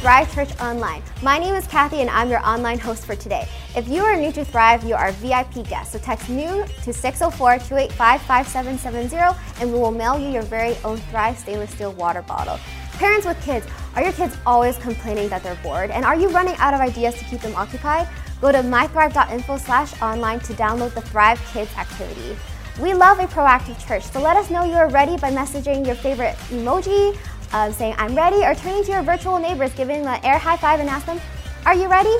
Thrive 0.00 0.34
Church 0.34 0.58
Online. 0.62 1.02
My 1.22 1.38
name 1.38 1.54
is 1.54 1.66
Kathy 1.66 2.00
and 2.00 2.08
I'm 2.08 2.30
your 2.30 2.42
online 2.42 2.78
host 2.78 3.04
for 3.04 3.14
today. 3.14 3.46
If 3.76 3.86
you 3.86 4.02
are 4.02 4.16
new 4.16 4.32
to 4.32 4.46
Thrive, 4.46 4.82
you 4.82 4.94
are 4.94 5.08
a 5.08 5.12
VIP 5.12 5.68
guest. 5.68 5.92
So 5.92 5.98
text 5.98 6.30
new 6.30 6.64
to 6.84 6.90
604-285-5770 6.90 9.36
and 9.60 9.70
we 9.70 9.78
will 9.78 9.90
mail 9.90 10.18
you 10.18 10.30
your 10.30 10.40
very 10.40 10.74
own 10.84 10.96
Thrive 10.96 11.36
stainless 11.36 11.72
steel 11.72 11.92
water 11.92 12.22
bottle. 12.22 12.58
Parents 12.92 13.26
with 13.26 13.38
kids, 13.42 13.66
are 13.94 14.02
your 14.02 14.12
kids 14.12 14.38
always 14.46 14.78
complaining 14.78 15.28
that 15.28 15.42
they're 15.42 15.54
bored? 15.56 15.90
And 15.90 16.06
are 16.06 16.16
you 16.16 16.30
running 16.30 16.54
out 16.56 16.72
of 16.72 16.80
ideas 16.80 17.14
to 17.16 17.24
keep 17.26 17.42
them 17.42 17.54
occupied? 17.54 18.08
Go 18.40 18.52
to 18.52 18.62
mythrive.info 18.62 19.58
slash 19.58 20.00
online 20.00 20.40
to 20.40 20.54
download 20.54 20.94
the 20.94 21.02
Thrive 21.02 21.38
Kids 21.52 21.70
activity. 21.76 22.38
We 22.80 22.94
love 22.94 23.18
a 23.18 23.26
proactive 23.26 23.78
church, 23.86 24.04
so 24.04 24.22
let 24.22 24.38
us 24.38 24.48
know 24.48 24.64
you 24.64 24.76
are 24.76 24.88
ready 24.88 25.18
by 25.18 25.30
messaging 25.30 25.84
your 25.84 25.96
favorite 25.96 26.36
emoji, 26.48 27.14
uh, 27.52 27.70
saying 27.72 27.94
I'm 27.98 28.14
ready, 28.14 28.44
or 28.44 28.54
turning 28.54 28.84
to 28.84 28.92
your 28.92 29.02
virtual 29.02 29.38
neighbors, 29.38 29.72
giving 29.74 30.02
them 30.02 30.14
an 30.14 30.24
air 30.24 30.38
high 30.38 30.56
five 30.56 30.80
and 30.80 30.88
ask 30.88 31.06
them, 31.06 31.20
Are 31.66 31.74
you 31.74 31.88
ready? 31.88 32.14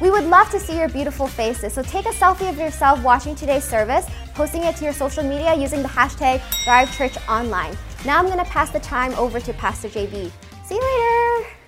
We 0.00 0.10
would 0.10 0.24
love 0.24 0.50
to 0.50 0.58
see 0.58 0.76
your 0.76 0.88
beautiful 0.88 1.28
faces, 1.28 1.74
so 1.74 1.82
take 1.82 2.06
a 2.06 2.10
selfie 2.10 2.48
of 2.48 2.58
yourself 2.58 3.02
watching 3.04 3.36
today's 3.36 3.64
service, 3.64 4.06
posting 4.34 4.64
it 4.64 4.74
to 4.76 4.84
your 4.84 4.92
social 4.92 5.22
media 5.22 5.54
using 5.54 5.82
the 5.82 5.88
hashtag 5.88 6.40
ThriveChurchOnline. 6.64 7.76
Now 8.04 8.18
I'm 8.18 8.26
going 8.26 8.38
to 8.38 8.50
pass 8.50 8.70
the 8.70 8.80
time 8.80 9.14
over 9.14 9.38
to 9.38 9.52
Pastor 9.54 9.88
JB. 9.88 10.30
See 10.64 10.74
you 10.74 10.80
later! 10.80 11.61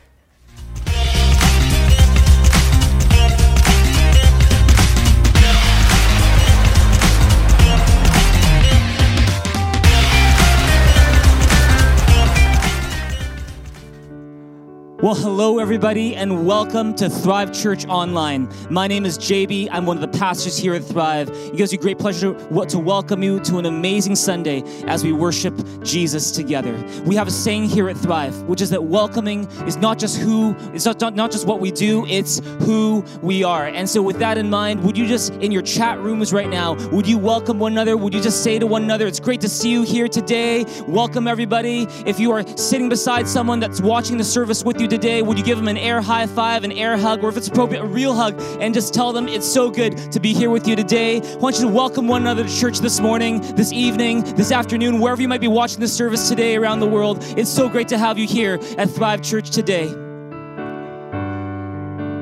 Well, 15.04 15.14
hello, 15.14 15.58
everybody, 15.58 16.16
and 16.16 16.46
welcome 16.46 16.94
to 16.94 17.10
Thrive 17.10 17.52
Church 17.52 17.84
Online. 17.88 18.48
My 18.70 18.86
name 18.86 19.04
is 19.04 19.18
JB. 19.18 19.68
I'm 19.70 19.84
one 19.84 20.02
of 20.02 20.10
the 20.10 20.18
pastors 20.18 20.56
here 20.56 20.72
at 20.72 20.82
Thrive. 20.82 21.28
It 21.28 21.58
gives 21.58 21.72
me 21.72 21.76
great 21.76 21.98
pleasure 21.98 22.32
to 22.32 22.78
welcome 22.78 23.22
you 23.22 23.38
to 23.40 23.58
an 23.58 23.66
amazing 23.66 24.16
Sunday 24.16 24.62
as 24.86 25.04
we 25.04 25.12
worship 25.12 25.54
Jesus 25.82 26.30
together. 26.30 26.72
We 27.04 27.16
have 27.16 27.28
a 27.28 27.30
saying 27.30 27.64
here 27.64 27.90
at 27.90 27.98
Thrive, 27.98 28.34
which 28.44 28.62
is 28.62 28.70
that 28.70 28.82
welcoming 28.82 29.44
is 29.66 29.76
not 29.76 29.98
just 29.98 30.16
who, 30.16 30.56
it's 30.72 30.86
not, 30.86 30.98
not, 31.02 31.14
not 31.14 31.30
just 31.30 31.46
what 31.46 31.60
we 31.60 31.70
do, 31.70 32.06
it's 32.06 32.38
who 32.62 33.04
we 33.20 33.44
are. 33.44 33.66
And 33.66 33.86
so, 33.86 34.00
with 34.00 34.18
that 34.20 34.38
in 34.38 34.48
mind, 34.48 34.82
would 34.84 34.96
you 34.96 35.06
just, 35.06 35.34
in 35.34 35.52
your 35.52 35.60
chat 35.60 35.98
rooms 35.98 36.32
right 36.32 36.48
now, 36.48 36.76
would 36.92 37.06
you 37.06 37.18
welcome 37.18 37.58
one 37.58 37.72
another? 37.72 37.98
Would 37.98 38.14
you 38.14 38.22
just 38.22 38.42
say 38.42 38.58
to 38.58 38.66
one 38.66 38.84
another, 38.84 39.06
It's 39.06 39.20
great 39.20 39.42
to 39.42 39.50
see 39.50 39.70
you 39.70 39.82
here 39.82 40.08
today. 40.08 40.64
Welcome, 40.88 41.28
everybody. 41.28 41.88
If 42.06 42.18
you 42.18 42.32
are 42.32 42.42
sitting 42.56 42.88
beside 42.88 43.28
someone 43.28 43.60
that's 43.60 43.82
watching 43.82 44.16
the 44.16 44.24
service 44.24 44.64
with 44.64 44.80
you 44.80 44.93
today, 44.94 45.22
would 45.22 45.36
you 45.36 45.44
give 45.44 45.58
them 45.58 45.66
an 45.66 45.76
air 45.76 46.00
high 46.00 46.24
five, 46.24 46.62
an 46.62 46.70
air 46.70 46.96
hug, 46.96 47.24
or 47.24 47.28
if 47.28 47.36
it's 47.36 47.48
appropriate, 47.48 47.82
a 47.82 47.86
real 47.86 48.14
hug, 48.14 48.40
and 48.60 48.72
just 48.72 48.94
tell 48.94 49.12
them 49.12 49.26
it's 49.26 49.46
so 49.46 49.68
good 49.68 49.96
to 50.12 50.20
be 50.20 50.32
here 50.32 50.50
with 50.50 50.68
you 50.68 50.76
today? 50.76 51.20
I 51.20 51.36
want 51.36 51.56
you 51.56 51.62
to 51.62 51.68
welcome 51.68 52.06
one 52.06 52.22
another 52.22 52.44
to 52.44 52.60
church 52.60 52.78
this 52.78 53.00
morning, 53.00 53.40
this 53.56 53.72
evening, 53.72 54.22
this 54.36 54.52
afternoon, 54.52 55.00
wherever 55.00 55.20
you 55.20 55.26
might 55.26 55.40
be 55.40 55.48
watching 55.48 55.80
this 55.80 55.92
service 55.92 56.28
today 56.28 56.54
around 56.54 56.78
the 56.78 56.86
world. 56.86 57.18
It's 57.36 57.50
so 57.50 57.68
great 57.68 57.88
to 57.88 57.98
have 57.98 58.18
you 58.18 58.28
here 58.28 58.60
at 58.78 58.88
Thrive 58.88 59.20
Church 59.20 59.50
today. 59.50 59.88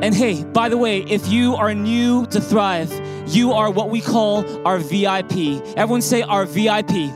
And 0.00 0.15
hey, 0.15 0.43
by 0.43 0.71
the 0.71 0.78
way, 0.78 1.00
if 1.00 1.28
you 1.28 1.55
are 1.56 1.75
new 1.75 2.25
to 2.28 2.41
Thrive, 2.41 2.91
you 3.28 3.53
are 3.53 3.71
what 3.71 3.91
we 3.91 4.00
call 4.00 4.66
our 4.66 4.78
VIP. 4.78 5.62
Everyone 5.77 6.00
say 6.00 6.22
our 6.22 6.47
VIP 6.47 7.12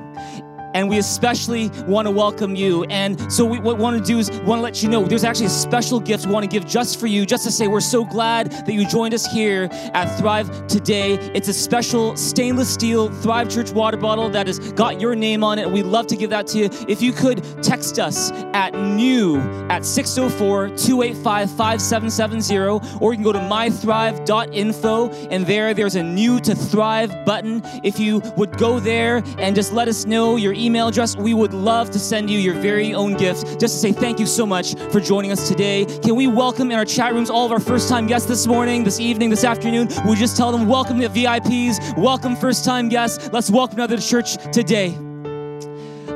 and 0.76 0.90
we 0.90 0.98
especially 0.98 1.70
want 1.86 2.06
to 2.06 2.10
welcome 2.10 2.54
you. 2.54 2.84
And 2.84 3.32
so, 3.32 3.46
we, 3.46 3.58
what 3.58 3.78
we 3.78 3.82
want 3.82 3.98
to 3.98 4.04
do 4.04 4.18
is 4.18 4.30
want 4.42 4.58
to 4.58 4.62
let 4.62 4.82
you 4.82 4.90
know 4.90 5.04
there's 5.04 5.24
actually 5.24 5.46
a 5.46 5.50
special 5.50 5.98
gift 5.98 6.26
we 6.26 6.32
want 6.32 6.44
to 6.44 6.50
give 6.50 6.66
just 6.66 7.00
for 7.00 7.06
you, 7.06 7.24
just 7.24 7.44
to 7.44 7.50
say 7.50 7.66
we're 7.66 7.80
so 7.80 8.04
glad 8.04 8.50
that 8.50 8.72
you 8.72 8.86
joined 8.86 9.14
us 9.14 9.24
here 9.24 9.70
at 9.72 10.04
Thrive 10.18 10.66
today. 10.66 11.14
It's 11.34 11.48
a 11.48 11.54
special 11.54 12.14
stainless 12.14 12.72
steel 12.72 13.08
Thrive 13.22 13.48
Church 13.48 13.70
water 13.70 13.96
bottle 13.96 14.28
that 14.28 14.46
has 14.48 14.58
got 14.72 15.00
your 15.00 15.16
name 15.16 15.42
on 15.42 15.58
it. 15.58 15.70
We'd 15.70 15.86
love 15.86 16.06
to 16.08 16.16
give 16.16 16.28
that 16.30 16.46
to 16.48 16.58
you. 16.58 16.68
If 16.86 17.00
you 17.00 17.12
could 17.12 17.42
text 17.62 17.98
us 17.98 18.30
at 18.52 18.74
new 18.74 19.40
at 19.70 19.86
604 19.86 20.76
285 20.76 21.50
5770, 21.52 22.56
or 23.00 23.12
you 23.14 23.16
can 23.16 23.24
go 23.24 23.32
to 23.32 23.38
mythrive.info, 23.38 25.08
and 25.30 25.46
there 25.46 25.72
there's 25.72 25.96
a 25.96 26.02
new 26.02 26.38
to 26.40 26.54
Thrive 26.54 27.24
button. 27.24 27.62
If 27.82 27.98
you 27.98 28.20
would 28.36 28.58
go 28.58 28.78
there 28.78 29.22
and 29.38 29.56
just 29.56 29.72
let 29.72 29.88
us 29.88 30.04
know 30.04 30.36
your 30.36 30.52
email 30.52 30.65
address, 30.74 31.14
we 31.16 31.34
would 31.34 31.54
love 31.54 31.90
to 31.90 31.98
send 31.98 32.28
you 32.28 32.38
your 32.38 32.54
very 32.54 32.92
own 32.94 33.14
gift 33.14 33.60
just 33.60 33.60
to 33.60 33.68
say 33.68 33.92
thank 33.92 34.18
you 34.18 34.26
so 34.26 34.44
much 34.44 34.74
for 34.90 34.98
joining 34.98 35.30
us 35.30 35.48
today. 35.48 35.84
Can 35.84 36.16
we 36.16 36.26
welcome 36.26 36.70
in 36.72 36.78
our 36.78 36.84
chat 36.84 37.14
rooms 37.14 37.30
all 37.30 37.46
of 37.46 37.52
our 37.52 37.60
first 37.60 37.88
time 37.88 38.06
guests 38.06 38.26
this 38.26 38.46
morning, 38.46 38.82
this 38.82 38.98
evening, 38.98 39.30
this 39.30 39.44
afternoon? 39.44 39.88
We 40.08 40.16
just 40.16 40.36
tell 40.36 40.50
them 40.50 40.66
welcome 40.66 40.98
to 41.00 41.08
VIPs, 41.08 41.96
welcome 41.96 42.34
first 42.34 42.64
time 42.64 42.88
guests. 42.88 43.30
Let's 43.32 43.50
welcome 43.50 43.78
another 43.78 43.98
church 43.98 44.36
today. 44.50 44.96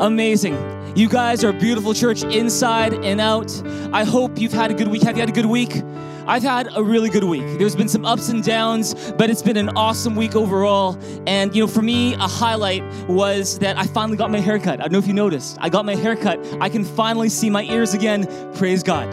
Amazing. 0.01 0.57
You 0.97 1.09
guys 1.09 1.45
are 1.45 1.51
a 1.51 1.59
beautiful 1.59 1.95
church 1.95 2.25
inside 2.25 2.95
and 3.05 3.21
out. 3.21 3.53
I 3.93 4.03
hope 4.03 4.39
you've 4.41 4.53
had 4.53 4.73
a 4.73 4.75
good 4.75 4.89
week. 4.89 5.03
Have 5.03 5.17
you 5.17 5.21
had 5.21 5.29
a 5.29 5.33
good 5.33 5.47
week? 5.47 5.83
I've 6.31 6.45
had 6.45 6.69
a 6.77 6.81
really 6.81 7.11
good 7.11 7.25
week. 7.25 7.59
There's 7.59 7.75
been 7.75 7.89
some 7.89 8.05
ups 8.05 8.29
and 8.29 8.41
downs, 8.41 8.95
but 9.19 9.31
it's 9.31 9.43
been 9.43 9.57
an 9.57 9.71
awesome 9.71 10.15
week 10.15 10.37
overall. 10.37 10.97
And, 11.27 11.53
you 11.57 11.63
know, 11.63 11.67
for 11.67 11.83
me, 11.83 12.15
a 12.15 12.29
highlight 12.29 12.85
was 13.09 13.59
that 13.59 13.77
I 13.77 13.83
finally 13.89 14.17
got 14.17 14.31
my 14.31 14.39
haircut. 14.39 14.79
I 14.79 14.85
don't 14.85 14.93
know 14.93 14.99
if 14.99 15.09
you 15.09 15.13
noticed. 15.13 15.59
I 15.61 15.69
got 15.69 15.85
my 15.85 15.97
haircut. 15.97 16.39
I 16.61 16.69
can 16.69 16.85
finally 16.85 17.31
see 17.31 17.51
my 17.51 17.65
ears 17.65 17.95
again. 17.95 18.29
Praise 18.55 18.85
God. 18.85 19.13